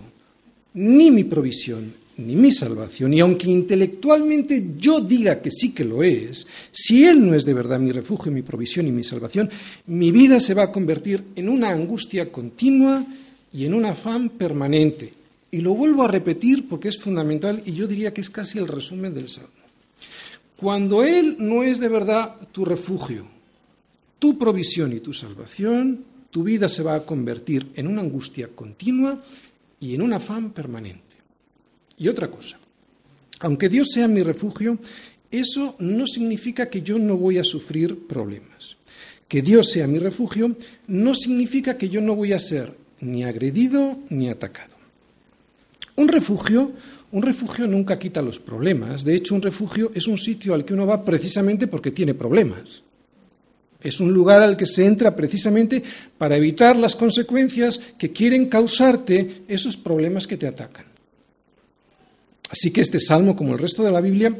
ni 0.73 1.11
mi 1.11 1.25
provisión, 1.25 1.93
ni 2.21 2.35
mi 2.35 2.51
salvación, 2.51 3.13
y 3.13 3.19
aunque 3.19 3.49
intelectualmente 3.49 4.73
yo 4.77 5.01
diga 5.01 5.41
que 5.41 5.51
sí 5.51 5.73
que 5.73 5.83
lo 5.83 6.03
es, 6.03 6.47
si 6.71 7.05
Él 7.05 7.25
no 7.25 7.35
es 7.35 7.45
de 7.45 7.53
verdad 7.53 7.79
mi 7.79 7.91
refugio, 7.91 8.31
mi 8.31 8.41
provisión 8.41 8.87
y 8.87 8.91
mi 8.91 9.03
salvación, 9.03 9.49
mi 9.87 10.11
vida 10.11 10.39
se 10.39 10.53
va 10.53 10.63
a 10.63 10.71
convertir 10.71 11.23
en 11.35 11.49
una 11.49 11.69
angustia 11.69 12.31
continua 12.31 13.05
y 13.53 13.65
en 13.65 13.73
un 13.73 13.85
afán 13.85 14.29
permanente. 14.29 15.13
Y 15.51 15.59
lo 15.59 15.73
vuelvo 15.73 16.03
a 16.03 16.07
repetir 16.07 16.69
porque 16.69 16.89
es 16.89 16.97
fundamental 16.97 17.61
y 17.65 17.73
yo 17.73 17.87
diría 17.87 18.13
que 18.13 18.21
es 18.21 18.29
casi 18.29 18.57
el 18.57 18.67
resumen 18.67 19.13
del 19.13 19.27
Salmo. 19.27 19.51
Cuando 20.55 21.03
Él 21.03 21.37
no 21.39 21.63
es 21.63 21.79
de 21.79 21.89
verdad 21.89 22.35
tu 22.51 22.63
refugio, 22.63 23.25
tu 24.19 24.37
provisión 24.37 24.93
y 24.93 24.99
tu 24.99 25.11
salvación, 25.11 26.05
tu 26.29 26.43
vida 26.43 26.69
se 26.69 26.83
va 26.83 26.95
a 26.95 27.05
convertir 27.05 27.71
en 27.75 27.87
una 27.87 28.01
angustia 28.01 28.47
continua 28.47 29.21
y 29.79 29.95
en 29.95 30.01
un 30.01 30.13
afán 30.13 30.51
permanente. 30.51 31.10
Y 32.01 32.07
otra 32.07 32.31
cosa, 32.31 32.57
aunque 33.41 33.69
Dios 33.69 33.89
sea 33.93 34.07
mi 34.07 34.23
refugio, 34.23 34.79
eso 35.29 35.75
no 35.77 36.07
significa 36.07 36.67
que 36.67 36.81
yo 36.81 36.97
no 36.97 37.15
voy 37.15 37.37
a 37.37 37.43
sufrir 37.43 38.07
problemas. 38.07 38.75
Que 39.27 39.43
Dios 39.43 39.69
sea 39.69 39.85
mi 39.85 39.99
refugio 39.99 40.57
no 40.87 41.13
significa 41.13 41.77
que 41.77 41.89
yo 41.89 42.01
no 42.01 42.15
voy 42.15 42.33
a 42.33 42.39
ser 42.39 42.73
ni 43.01 43.23
agredido 43.23 43.99
ni 44.09 44.29
atacado. 44.29 44.75
Un 45.95 46.07
refugio, 46.07 46.71
un 47.11 47.21
refugio 47.21 47.67
nunca 47.67 47.99
quita 47.99 48.23
los 48.23 48.39
problemas. 48.39 49.03
De 49.03 49.13
hecho, 49.13 49.35
un 49.35 49.43
refugio 49.43 49.91
es 49.93 50.07
un 50.07 50.17
sitio 50.17 50.55
al 50.55 50.65
que 50.65 50.73
uno 50.73 50.87
va 50.87 51.05
precisamente 51.05 51.67
porque 51.67 51.91
tiene 51.91 52.15
problemas. 52.15 52.81
Es 53.79 53.99
un 53.99 54.11
lugar 54.11 54.41
al 54.41 54.57
que 54.57 54.65
se 54.65 54.87
entra 54.87 55.15
precisamente 55.15 55.83
para 56.17 56.35
evitar 56.35 56.75
las 56.77 56.95
consecuencias 56.95 57.79
que 57.99 58.11
quieren 58.11 58.47
causarte 58.47 59.43
esos 59.47 59.77
problemas 59.77 60.25
que 60.25 60.37
te 60.37 60.47
atacan. 60.47 60.90
Así 62.51 62.71
que 62.71 62.81
este 62.81 62.99
salmo, 62.99 63.35
como 63.35 63.53
el 63.53 63.59
resto 63.59 63.83
de 63.83 63.91
la 63.91 64.01
Biblia, 64.01 64.37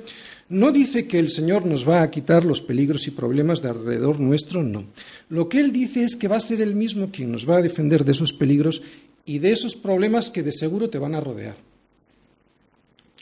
no 0.49 0.71
dice 0.71 1.07
que 1.07 1.17
el 1.17 1.31
Señor 1.31 1.65
nos 1.65 1.87
va 1.87 2.01
a 2.01 2.11
quitar 2.11 2.43
los 2.43 2.61
peligros 2.61 3.07
y 3.07 3.11
problemas 3.11 3.61
de 3.61 3.69
alrededor 3.69 4.19
nuestro, 4.19 4.63
no. 4.63 4.83
Lo 5.29 5.47
que 5.47 5.59
Él 5.59 5.71
dice 5.71 6.03
es 6.03 6.17
que 6.17 6.27
va 6.27 6.35
a 6.35 6.41
ser 6.41 6.59
Él 6.61 6.75
mismo 6.75 7.09
quien 7.09 7.31
nos 7.31 7.49
va 7.49 7.57
a 7.57 7.61
defender 7.61 8.03
de 8.03 8.11
esos 8.11 8.33
peligros 8.33 8.81
y 9.25 9.39
de 9.39 9.53
esos 9.53 9.77
problemas 9.77 10.29
que 10.29 10.43
de 10.43 10.51
seguro 10.51 10.89
te 10.89 10.99
van 10.99 11.15
a 11.15 11.21
rodear. 11.21 11.55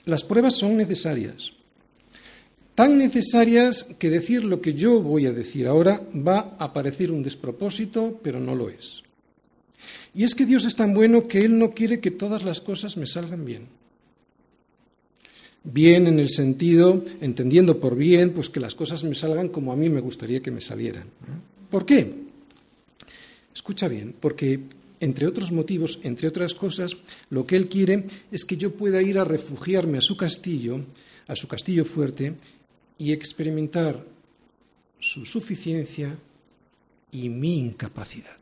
Las 0.05 0.23
pruebas 0.23 0.55
son 0.55 0.75
necesarias, 0.75 1.51
tan 2.73 2.97
necesarias 2.97 3.83
que 3.99 4.09
decir 4.09 4.43
lo 4.43 4.59
que 4.59 4.73
yo 4.73 5.03
voy 5.03 5.27
a 5.27 5.33
decir 5.33 5.67
ahora 5.67 6.01
va 6.15 6.55
a 6.57 6.73
parecer 6.73 7.11
un 7.11 7.21
despropósito, 7.21 8.19
pero 8.23 8.39
no 8.39 8.55
lo 8.55 8.69
es. 8.69 9.03
Y 10.15 10.23
es 10.23 10.33
que 10.33 10.47
Dios 10.47 10.65
es 10.65 10.75
tan 10.75 10.95
bueno 10.95 11.27
que 11.27 11.41
Él 11.41 11.59
no 11.59 11.71
quiere 11.71 11.99
que 11.99 12.09
todas 12.09 12.41
las 12.41 12.59
cosas 12.59 12.97
me 12.97 13.05
salgan 13.05 13.45
bien. 13.45 13.67
Bien 15.63 16.07
en 16.07 16.19
el 16.19 16.29
sentido, 16.29 17.03
entendiendo 17.21 17.79
por 17.79 17.95
bien, 17.95 18.31
pues 18.31 18.49
que 18.49 18.59
las 18.59 18.75
cosas 18.75 19.03
me 19.03 19.15
salgan 19.15 19.49
como 19.49 19.73
a 19.73 19.75
mí 19.75 19.89
me 19.89 19.99
gustaría 19.99 20.41
que 20.41 20.51
me 20.51 20.61
salieran. 20.61 21.05
¿Por 21.69 21.85
qué? 21.85 22.11
Escucha 23.53 23.87
bien, 23.87 24.15
porque 24.19 24.61
entre 24.99 25.27
otros 25.27 25.51
motivos, 25.51 25.99
entre 26.03 26.27
otras 26.27 26.53
cosas, 26.53 26.95
lo 27.29 27.45
que 27.45 27.55
él 27.55 27.67
quiere 27.67 28.05
es 28.31 28.45
que 28.45 28.57
yo 28.57 28.73
pueda 28.73 29.01
ir 29.01 29.19
a 29.19 29.25
refugiarme 29.25 29.97
a 29.97 30.01
su 30.01 30.15
castillo, 30.15 30.81
a 31.27 31.35
su 31.35 31.47
castillo 31.47 31.85
fuerte, 31.85 32.35
y 32.97 33.13
experimentar 33.13 34.03
su 34.99 35.25
suficiencia 35.25 36.17
y 37.11 37.29
mi 37.29 37.57
incapacidad. 37.57 38.37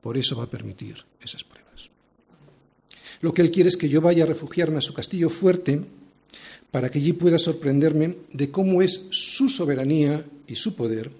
Por 0.00 0.18
eso 0.18 0.36
va 0.36 0.44
a 0.44 0.50
permitir 0.50 0.96
esas 1.22 1.44
pruebas. 1.44 1.69
Lo 3.20 3.32
que 3.32 3.42
Él 3.42 3.50
quiere 3.50 3.68
es 3.68 3.76
que 3.76 3.88
yo 3.88 4.00
vaya 4.00 4.24
a 4.24 4.26
refugiarme 4.26 4.78
a 4.78 4.82
su 4.82 4.94
castillo 4.94 5.28
fuerte 5.28 5.80
para 6.70 6.90
que 6.90 6.98
allí 6.98 7.12
pueda 7.12 7.38
sorprenderme 7.38 8.16
de 8.32 8.50
cómo 8.50 8.82
es 8.82 9.08
su 9.10 9.48
soberanía 9.48 10.24
y 10.46 10.54
su 10.54 10.74
poder, 10.74 11.10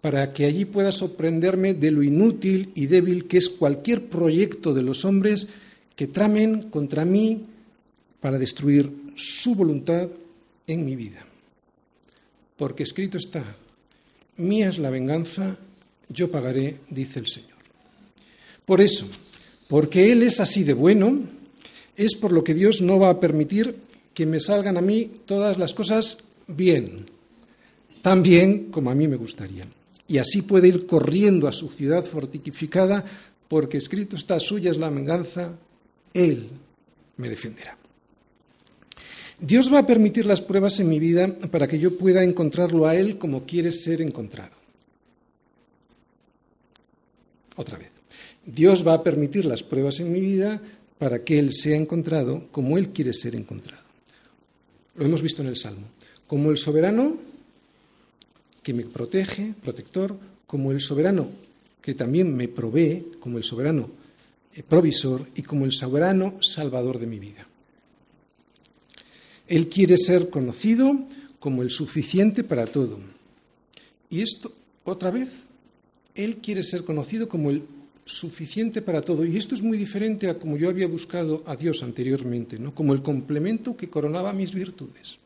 para 0.00 0.32
que 0.32 0.46
allí 0.46 0.64
pueda 0.64 0.92
sorprenderme 0.92 1.74
de 1.74 1.90
lo 1.90 2.02
inútil 2.02 2.70
y 2.74 2.86
débil 2.86 3.26
que 3.26 3.38
es 3.38 3.48
cualquier 3.48 4.06
proyecto 4.06 4.72
de 4.74 4.82
los 4.82 5.04
hombres 5.04 5.48
que 5.94 6.06
tramen 6.06 6.70
contra 6.70 7.04
mí 7.04 7.42
para 8.20 8.38
destruir 8.38 8.90
su 9.14 9.54
voluntad 9.54 10.08
en 10.66 10.84
mi 10.84 10.96
vida. 10.96 11.24
Porque 12.56 12.82
escrito 12.82 13.18
está, 13.18 13.44
mía 14.38 14.68
es 14.68 14.78
la 14.78 14.90
venganza, 14.90 15.56
yo 16.08 16.30
pagaré, 16.30 16.76
dice 16.88 17.18
el 17.18 17.26
Señor. 17.26 17.56
Por 18.64 18.80
eso, 18.80 19.06
porque 19.68 20.10
Él 20.10 20.22
es 20.22 20.40
así 20.40 20.64
de 20.64 20.72
bueno, 20.72 21.35
es 21.96 22.14
por 22.14 22.32
lo 22.32 22.44
que 22.44 22.54
Dios 22.54 22.82
no 22.82 22.98
va 22.98 23.10
a 23.10 23.20
permitir 23.20 23.76
que 24.14 24.26
me 24.26 24.40
salgan 24.40 24.76
a 24.76 24.82
mí 24.82 25.10
todas 25.26 25.58
las 25.58 25.74
cosas 25.74 26.18
bien, 26.46 27.06
tan 28.02 28.22
bien 28.22 28.70
como 28.70 28.90
a 28.90 28.94
mí 28.94 29.08
me 29.08 29.16
gustaría. 29.16 29.64
Y 30.08 30.18
así 30.18 30.42
puede 30.42 30.68
ir 30.68 30.86
corriendo 30.86 31.48
a 31.48 31.52
su 31.52 31.68
ciudad 31.68 32.04
fortificada, 32.04 33.04
porque 33.48 33.78
escrito 33.78 34.16
está, 34.16 34.38
suya 34.38 34.70
es 34.70 34.76
la 34.76 34.90
venganza, 34.90 35.52
Él 36.14 36.48
me 37.16 37.28
defenderá. 37.28 37.76
Dios 39.38 39.72
va 39.72 39.80
a 39.80 39.86
permitir 39.86 40.24
las 40.24 40.40
pruebas 40.40 40.80
en 40.80 40.88
mi 40.88 40.98
vida 40.98 41.28
para 41.50 41.68
que 41.68 41.78
yo 41.78 41.98
pueda 41.98 42.24
encontrarlo 42.24 42.86
a 42.86 42.96
Él 42.96 43.18
como 43.18 43.44
quiere 43.44 43.72
ser 43.72 44.00
encontrado. 44.00 44.52
Otra 47.56 47.78
vez. 47.78 47.90
Dios 48.46 48.86
va 48.86 48.94
a 48.94 49.02
permitir 49.02 49.44
las 49.44 49.62
pruebas 49.62 49.98
en 50.00 50.12
mi 50.12 50.20
vida 50.20 50.60
para 50.98 51.24
que 51.24 51.38
Él 51.38 51.54
sea 51.54 51.76
encontrado 51.76 52.48
como 52.50 52.78
Él 52.78 52.90
quiere 52.90 53.12
ser 53.12 53.34
encontrado. 53.34 53.82
Lo 54.94 55.04
hemos 55.04 55.22
visto 55.22 55.42
en 55.42 55.48
el 55.48 55.56
Salmo. 55.56 55.86
Como 56.26 56.50
el 56.50 56.56
soberano 56.56 57.16
que 58.62 58.72
me 58.72 58.84
protege, 58.84 59.54
protector, 59.62 60.16
como 60.46 60.72
el 60.72 60.80
soberano 60.80 61.28
que 61.86 61.94
también 61.94 62.34
me 62.34 62.48
provee, 62.48 63.12
como 63.20 63.38
el 63.38 63.44
soberano 63.44 63.88
eh, 64.52 64.64
provisor 64.64 65.24
y 65.36 65.42
como 65.42 65.64
el 65.64 65.70
soberano 65.70 66.42
salvador 66.42 66.98
de 66.98 67.06
mi 67.06 67.20
vida. 67.20 67.46
Él 69.46 69.68
quiere 69.68 69.96
ser 69.96 70.28
conocido 70.28 70.98
como 71.38 71.62
el 71.62 71.70
suficiente 71.70 72.42
para 72.42 72.66
todo. 72.66 72.98
Y 74.10 74.22
esto, 74.22 74.50
otra 74.82 75.12
vez, 75.12 75.28
Él 76.16 76.38
quiere 76.38 76.64
ser 76.64 76.82
conocido 76.82 77.28
como 77.28 77.50
el 77.50 77.62
suficiente 78.06 78.80
para 78.80 79.02
todo. 79.02 79.26
Y 79.26 79.36
esto 79.36 79.54
es 79.54 79.62
muy 79.62 79.76
diferente 79.76 80.30
a 80.30 80.38
como 80.38 80.56
yo 80.56 80.70
había 80.70 80.86
buscado 80.86 81.42
a 81.44 81.56
Dios 81.56 81.82
anteriormente, 81.82 82.58
¿no? 82.58 82.74
como 82.74 82.94
el 82.94 83.02
complemento 83.02 83.76
que 83.76 83.90
coronaba 83.90 84.32
mis 84.32 84.54
virtudes. 84.54 85.18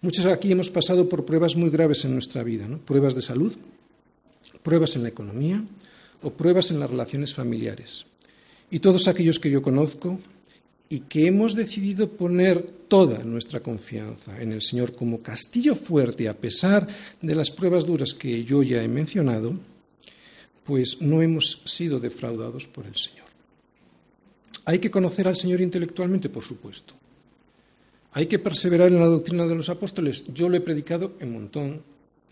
Muchos 0.00 0.24
aquí 0.26 0.52
hemos 0.52 0.70
pasado 0.70 1.08
por 1.08 1.24
pruebas 1.24 1.56
muy 1.56 1.70
graves 1.70 2.04
en 2.04 2.14
nuestra 2.14 2.44
vida, 2.44 2.68
¿no? 2.68 2.78
pruebas 2.78 3.14
de 3.14 3.22
salud, 3.22 3.52
pruebas 4.62 4.94
en 4.94 5.02
la 5.02 5.08
economía 5.08 5.62
o 6.22 6.30
pruebas 6.30 6.70
en 6.70 6.78
las 6.78 6.88
relaciones 6.88 7.34
familiares. 7.34 8.06
Y 8.70 8.78
todos 8.78 9.08
aquellos 9.08 9.40
que 9.40 9.50
yo 9.50 9.60
conozco 9.60 10.20
y 10.88 11.00
que 11.00 11.26
hemos 11.26 11.54
decidido 11.54 12.08
poner 12.10 12.62
toda 12.88 13.18
nuestra 13.24 13.60
confianza 13.60 14.40
en 14.40 14.52
el 14.52 14.62
Señor 14.62 14.94
como 14.94 15.20
castillo 15.20 15.74
fuerte 15.74 16.28
a 16.28 16.36
pesar 16.36 16.86
de 17.20 17.34
las 17.34 17.50
pruebas 17.50 17.84
duras 17.84 18.14
que 18.14 18.44
yo 18.44 18.62
ya 18.62 18.82
he 18.82 18.88
mencionado, 18.88 19.54
pues 20.64 21.00
no 21.00 21.22
hemos 21.22 21.62
sido 21.64 21.98
defraudados 21.98 22.66
por 22.66 22.86
el 22.86 22.96
Señor. 22.96 23.26
Hay 24.64 24.78
que 24.78 24.90
conocer 24.90 25.28
al 25.28 25.36
Señor 25.36 25.60
intelectualmente, 25.60 26.28
por 26.28 26.42
supuesto. 26.42 26.94
Hay 28.12 28.26
que 28.26 28.38
perseverar 28.38 28.88
en 28.88 28.98
la 28.98 29.06
doctrina 29.06 29.46
de 29.46 29.54
los 29.54 29.68
apóstoles. 29.68 30.24
Yo 30.32 30.48
lo 30.48 30.56
he 30.56 30.60
predicado 30.60 31.14
en 31.20 31.32
montón, 31.32 31.82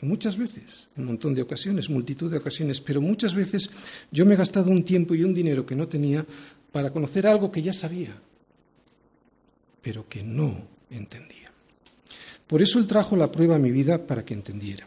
muchas 0.01 0.37
veces, 0.37 0.89
un 0.97 1.05
montón 1.05 1.35
de 1.35 1.43
ocasiones, 1.43 1.91
multitud 1.91 2.31
de 2.31 2.39
ocasiones, 2.39 2.81
pero 2.81 3.01
muchas 3.01 3.35
veces 3.35 3.71
yo 4.11 4.27
me 4.27 4.35
he 4.35 4.39
gastado 4.39 4.71
un 4.71 4.83
tiempo 4.83 5.15
y 5.15 5.23
un 5.25 5.35
dinero 5.35 5.67
que 5.67 5.77
no 5.77 5.87
tenía 5.87 6.25
para 6.73 6.91
conocer 6.91 7.27
algo 7.27 7.53
que 7.53 7.63
ya 7.63 7.73
sabía, 7.73 8.17
pero 9.85 10.09
que 10.09 10.23
no 10.23 10.57
entendía. 10.91 11.53
Por 12.47 12.63
eso 12.63 12.79
Él 12.79 12.87
trajo 12.87 13.17
la 13.17 13.31
prueba 13.31 13.57
a 13.57 13.59
mi 13.59 13.71
vida 13.71 14.07
para 14.07 14.25
que 14.25 14.33
entendiera, 14.33 14.87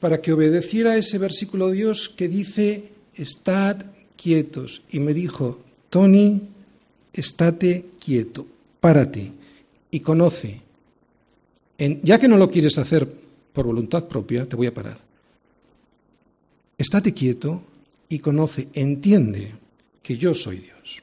para 0.00 0.22
que 0.22 0.32
obedeciera 0.32 0.96
ese 0.96 1.18
versículo 1.18 1.68
de 1.68 1.76
Dios 1.76 2.08
que 2.08 2.26
dice, 2.26 2.88
estad 3.14 3.84
quietos. 4.16 4.82
Y 4.90 5.00
me 5.00 5.12
dijo, 5.12 5.60
Tony, 5.90 6.40
estate 7.12 7.84
quieto, 8.02 8.46
párate 8.80 9.30
y 9.90 10.00
conoce. 10.00 10.62
ya 11.78 12.18
que 12.18 12.28
no 12.28 12.38
lo 12.38 12.48
quieres 12.48 12.78
hacer 12.78 13.06
por 13.52 13.66
voluntad 13.66 14.04
propia, 14.08 14.46
te 14.46 14.56
voy 14.56 14.68
a 14.68 14.74
parar. 14.74 14.98
Estate 16.78 17.12
quieto 17.12 17.62
y 18.08 18.20
conoce, 18.20 18.68
entiende 18.72 19.52
que 20.02 20.16
yo 20.16 20.34
soy 20.34 20.58
Dios. 20.58 21.02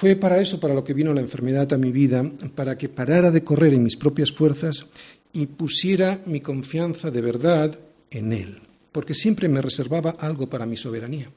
Fue 0.00 0.16
para 0.16 0.40
eso 0.40 0.58
para 0.58 0.72
lo 0.72 0.82
que 0.82 0.94
vino 0.94 1.12
la 1.12 1.20
enfermedad 1.20 1.70
a 1.74 1.76
mi 1.76 1.92
vida, 1.92 2.24
para 2.54 2.78
que 2.78 2.88
parara 2.88 3.30
de 3.30 3.44
correr 3.44 3.74
en 3.74 3.82
mis 3.82 3.98
propias 3.98 4.32
fuerzas 4.32 4.86
y 5.30 5.44
pusiera 5.44 6.22
mi 6.24 6.40
confianza 6.40 7.10
de 7.10 7.20
verdad 7.20 7.78
en 8.10 8.32
Él, 8.32 8.60
porque 8.92 9.12
siempre 9.12 9.46
me 9.46 9.60
reservaba 9.60 10.12
algo 10.12 10.48
para 10.48 10.64
mi 10.64 10.78
soberanía. 10.78 11.30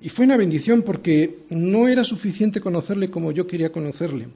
Y 0.00 0.10
fue 0.10 0.26
una 0.26 0.36
bendición 0.36 0.82
porque 0.82 1.40
no 1.50 1.88
era 1.88 2.04
suficiente 2.04 2.60
conocerle 2.60 3.10
como 3.10 3.32
yo 3.32 3.48
quería 3.48 3.72
conocerle. 3.72 4.28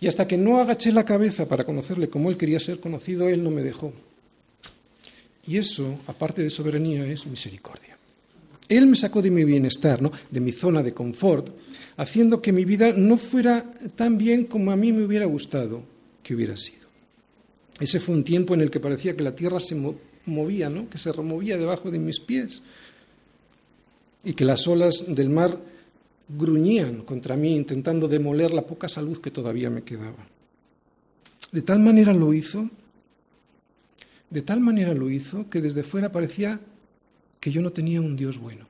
Y 0.00 0.06
hasta 0.06 0.28
que 0.28 0.38
no 0.38 0.60
agaché 0.60 0.92
la 0.92 1.04
cabeza 1.04 1.48
para 1.48 1.64
conocerle 1.64 2.08
como 2.08 2.30
él 2.30 2.36
quería 2.36 2.60
ser 2.60 2.78
conocido, 2.78 3.28
él 3.28 3.42
no 3.42 3.50
me 3.50 3.64
dejó. 3.64 3.92
Y 5.44 5.56
eso, 5.56 5.98
aparte 6.06 6.40
de 6.40 6.50
soberanía, 6.50 7.04
es 7.06 7.26
misericordia. 7.26 7.99
Él 8.70 8.86
me 8.86 8.96
sacó 8.96 9.20
de 9.20 9.32
mi 9.32 9.44
bienestar, 9.44 10.00
¿no? 10.00 10.12
de 10.30 10.40
mi 10.40 10.52
zona 10.52 10.82
de 10.82 10.94
confort, 10.94 11.48
haciendo 11.96 12.40
que 12.40 12.52
mi 12.52 12.64
vida 12.64 12.92
no 12.96 13.16
fuera 13.16 13.68
tan 13.96 14.16
bien 14.16 14.44
como 14.44 14.70
a 14.70 14.76
mí 14.76 14.92
me 14.92 15.04
hubiera 15.04 15.26
gustado 15.26 15.82
que 16.22 16.36
hubiera 16.36 16.56
sido. 16.56 16.86
Ese 17.80 17.98
fue 17.98 18.14
un 18.14 18.22
tiempo 18.22 18.54
en 18.54 18.60
el 18.60 18.70
que 18.70 18.78
parecía 18.78 19.16
que 19.16 19.24
la 19.24 19.34
tierra 19.34 19.58
se 19.58 19.76
movía, 20.24 20.70
¿no? 20.70 20.88
que 20.88 20.98
se 20.98 21.12
removía 21.12 21.58
debajo 21.58 21.90
de 21.90 21.98
mis 21.98 22.20
pies 22.20 22.62
y 24.22 24.34
que 24.34 24.44
las 24.44 24.68
olas 24.68 25.04
del 25.08 25.30
mar 25.30 25.58
gruñían 26.28 27.02
contra 27.02 27.36
mí 27.36 27.56
intentando 27.56 28.06
demoler 28.06 28.52
la 28.52 28.66
poca 28.66 28.88
salud 28.88 29.18
que 29.18 29.32
todavía 29.32 29.68
me 29.68 29.82
quedaba. 29.82 30.28
De 31.50 31.62
tal 31.62 31.80
manera 31.80 32.12
lo 32.12 32.32
hizo, 32.32 32.70
de 34.30 34.42
tal 34.42 34.60
manera 34.60 34.94
lo 34.94 35.10
hizo 35.10 35.50
que 35.50 35.60
desde 35.60 35.82
fuera 35.82 36.12
parecía 36.12 36.60
que 37.40 37.50
yo 37.50 37.62
no 37.62 37.70
tenía 37.70 38.00
un 38.00 38.16
Dios 38.16 38.38
bueno. 38.38 38.66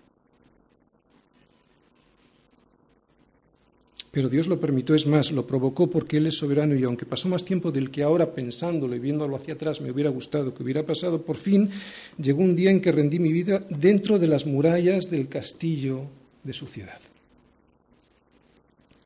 Pero 4.12 4.28
Dios 4.28 4.48
lo 4.48 4.58
permitió, 4.58 4.94
es 4.96 5.06
más, 5.06 5.30
lo 5.30 5.46
provocó 5.46 5.88
porque 5.88 6.16
Él 6.16 6.26
es 6.26 6.38
soberano 6.38 6.74
y 6.74 6.82
aunque 6.82 7.06
pasó 7.06 7.28
más 7.28 7.44
tiempo 7.44 7.70
del 7.70 7.90
que 7.90 8.02
ahora 8.02 8.32
pensándolo 8.32 8.96
y 8.96 8.98
viéndolo 8.98 9.36
hacia 9.36 9.54
atrás 9.54 9.80
me 9.80 9.92
hubiera 9.92 10.10
gustado 10.10 10.52
que 10.52 10.64
hubiera 10.64 10.84
pasado, 10.84 11.22
por 11.22 11.36
fin 11.36 11.70
llegó 12.18 12.42
un 12.42 12.56
día 12.56 12.72
en 12.72 12.80
que 12.80 12.90
rendí 12.90 13.20
mi 13.20 13.32
vida 13.32 13.64
dentro 13.68 14.18
de 14.18 14.26
las 14.26 14.46
murallas 14.46 15.10
del 15.10 15.28
castillo 15.28 16.06
de 16.42 16.52
su 16.52 16.66
ciudad, 16.66 17.00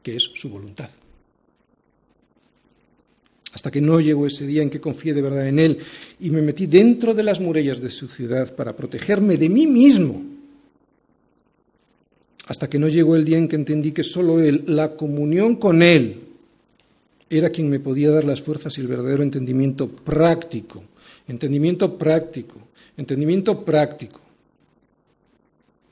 que 0.02 0.16
es 0.16 0.30
su 0.34 0.48
voluntad. 0.48 0.88
Hasta 3.64 3.72
que 3.72 3.80
no 3.80 3.98
llegó 3.98 4.26
ese 4.26 4.46
día 4.46 4.62
en 4.62 4.68
que 4.68 4.78
confié 4.78 5.14
de 5.14 5.22
verdad 5.22 5.48
en 5.48 5.58
Él 5.58 5.78
y 6.20 6.28
me 6.28 6.42
metí 6.42 6.66
dentro 6.66 7.14
de 7.14 7.22
las 7.22 7.40
murallas 7.40 7.80
de 7.80 7.88
su 7.88 8.08
ciudad 8.08 8.54
para 8.54 8.76
protegerme 8.76 9.38
de 9.38 9.48
mí 9.48 9.66
mismo 9.66 10.22
hasta 12.46 12.68
que 12.68 12.78
no 12.78 12.88
llegó 12.88 13.16
el 13.16 13.24
día 13.24 13.38
en 13.38 13.48
que 13.48 13.56
entendí 13.56 13.92
que 13.92 14.04
solo 14.04 14.38
Él, 14.38 14.64
la 14.66 14.96
comunión 14.96 15.56
con 15.56 15.80
Él, 15.80 16.18
era 17.30 17.48
quien 17.48 17.70
me 17.70 17.80
podía 17.80 18.10
dar 18.10 18.24
las 18.24 18.42
fuerzas 18.42 18.76
y 18.76 18.82
el 18.82 18.88
verdadero 18.88 19.22
entendimiento 19.22 19.88
práctico, 19.88 20.84
entendimiento 21.26 21.96
práctico, 21.96 22.56
entendimiento 22.98 23.64
práctico. 23.64 24.20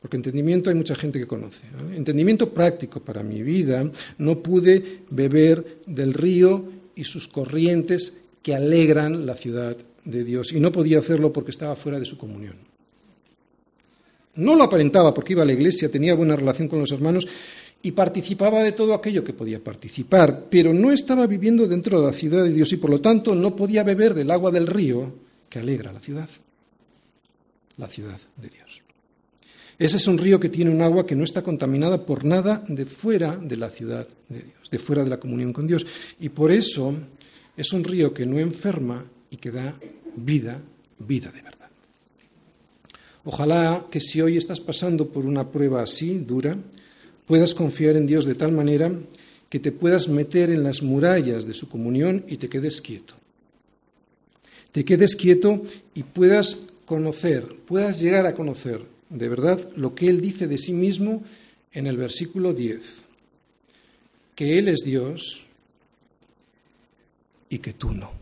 Porque 0.02 0.18
entendimiento 0.18 0.68
hay 0.68 0.76
mucha 0.76 0.94
gente 0.94 1.18
que 1.18 1.26
conoce. 1.26 1.64
Entendimiento 1.94 2.52
práctico 2.52 3.00
para 3.00 3.22
mi 3.22 3.40
vida, 3.40 3.90
no 4.18 4.42
pude 4.42 4.98
beber 5.08 5.78
del 5.86 6.12
río 6.12 6.81
y 6.94 7.04
sus 7.04 7.28
corrientes 7.28 8.22
que 8.42 8.54
alegran 8.54 9.26
la 9.26 9.34
ciudad 9.34 9.76
de 10.04 10.24
Dios. 10.24 10.52
Y 10.52 10.60
no 10.60 10.72
podía 10.72 10.98
hacerlo 10.98 11.32
porque 11.32 11.50
estaba 11.50 11.76
fuera 11.76 11.98
de 11.98 12.06
su 12.06 12.18
comunión. 12.18 12.56
No 14.34 14.54
lo 14.54 14.64
aparentaba 14.64 15.12
porque 15.12 15.34
iba 15.34 15.42
a 15.42 15.46
la 15.46 15.52
iglesia, 15.52 15.90
tenía 15.90 16.14
buena 16.14 16.36
relación 16.36 16.68
con 16.68 16.78
los 16.78 16.90
hermanos 16.90 17.26
y 17.82 17.92
participaba 17.92 18.62
de 18.62 18.72
todo 18.72 18.94
aquello 18.94 19.24
que 19.24 19.34
podía 19.34 19.62
participar, 19.62 20.46
pero 20.48 20.72
no 20.72 20.90
estaba 20.90 21.26
viviendo 21.26 21.66
dentro 21.66 22.00
de 22.00 22.06
la 22.06 22.12
ciudad 22.12 22.44
de 22.44 22.52
Dios 22.52 22.72
y 22.72 22.76
por 22.76 22.90
lo 22.90 23.00
tanto 23.00 23.34
no 23.34 23.54
podía 23.54 23.82
beber 23.82 24.14
del 24.14 24.30
agua 24.30 24.50
del 24.50 24.66
río 24.66 25.12
que 25.50 25.58
alegra 25.58 25.92
la 25.92 26.00
ciudad, 26.00 26.28
la 27.76 27.88
ciudad 27.88 28.18
de 28.36 28.48
Dios. 28.48 28.82
Ese 29.82 29.96
es 29.96 30.06
un 30.06 30.16
río 30.16 30.38
que 30.38 30.48
tiene 30.48 30.70
un 30.70 30.80
agua 30.80 31.04
que 31.04 31.16
no 31.16 31.24
está 31.24 31.42
contaminada 31.42 32.06
por 32.06 32.24
nada 32.24 32.64
de 32.68 32.86
fuera 32.86 33.36
de 33.36 33.56
la 33.56 33.68
ciudad 33.68 34.06
de 34.28 34.40
Dios, 34.40 34.70
de 34.70 34.78
fuera 34.78 35.02
de 35.02 35.10
la 35.10 35.18
comunión 35.18 35.52
con 35.52 35.66
Dios. 35.66 35.84
Y 36.20 36.28
por 36.28 36.52
eso 36.52 36.94
es 37.56 37.72
un 37.72 37.82
río 37.82 38.14
que 38.14 38.24
no 38.24 38.38
enferma 38.38 39.04
y 39.28 39.38
que 39.38 39.50
da 39.50 39.74
vida, 40.14 40.60
vida 41.00 41.32
de 41.32 41.42
verdad. 41.42 41.68
Ojalá 43.24 43.88
que 43.90 44.00
si 44.00 44.20
hoy 44.20 44.36
estás 44.36 44.60
pasando 44.60 45.08
por 45.08 45.26
una 45.26 45.50
prueba 45.50 45.82
así, 45.82 46.16
dura, 46.16 46.56
puedas 47.26 47.52
confiar 47.52 47.96
en 47.96 48.06
Dios 48.06 48.24
de 48.24 48.36
tal 48.36 48.52
manera 48.52 48.92
que 49.48 49.58
te 49.58 49.72
puedas 49.72 50.06
meter 50.06 50.50
en 50.50 50.62
las 50.62 50.80
murallas 50.80 51.44
de 51.44 51.54
su 51.54 51.68
comunión 51.68 52.24
y 52.28 52.36
te 52.36 52.48
quedes 52.48 52.80
quieto. 52.80 53.14
Te 54.70 54.84
quedes 54.84 55.16
quieto 55.16 55.60
y 55.92 56.04
puedas 56.04 56.56
conocer, 56.86 57.48
puedas 57.66 58.00
llegar 58.00 58.26
a 58.26 58.34
conocer 58.34 58.91
de 59.12 59.28
verdad 59.28 59.68
lo 59.76 59.94
que 59.94 60.08
Él 60.08 60.20
dice 60.20 60.46
de 60.48 60.58
sí 60.58 60.72
mismo 60.72 61.22
en 61.72 61.86
el 61.86 61.96
versículo 61.96 62.54
10, 62.54 63.04
que 64.34 64.58
Él 64.58 64.68
es 64.68 64.80
Dios 64.84 65.42
y 67.48 67.58
que 67.58 67.72
tú 67.72 67.92
no. 67.92 68.21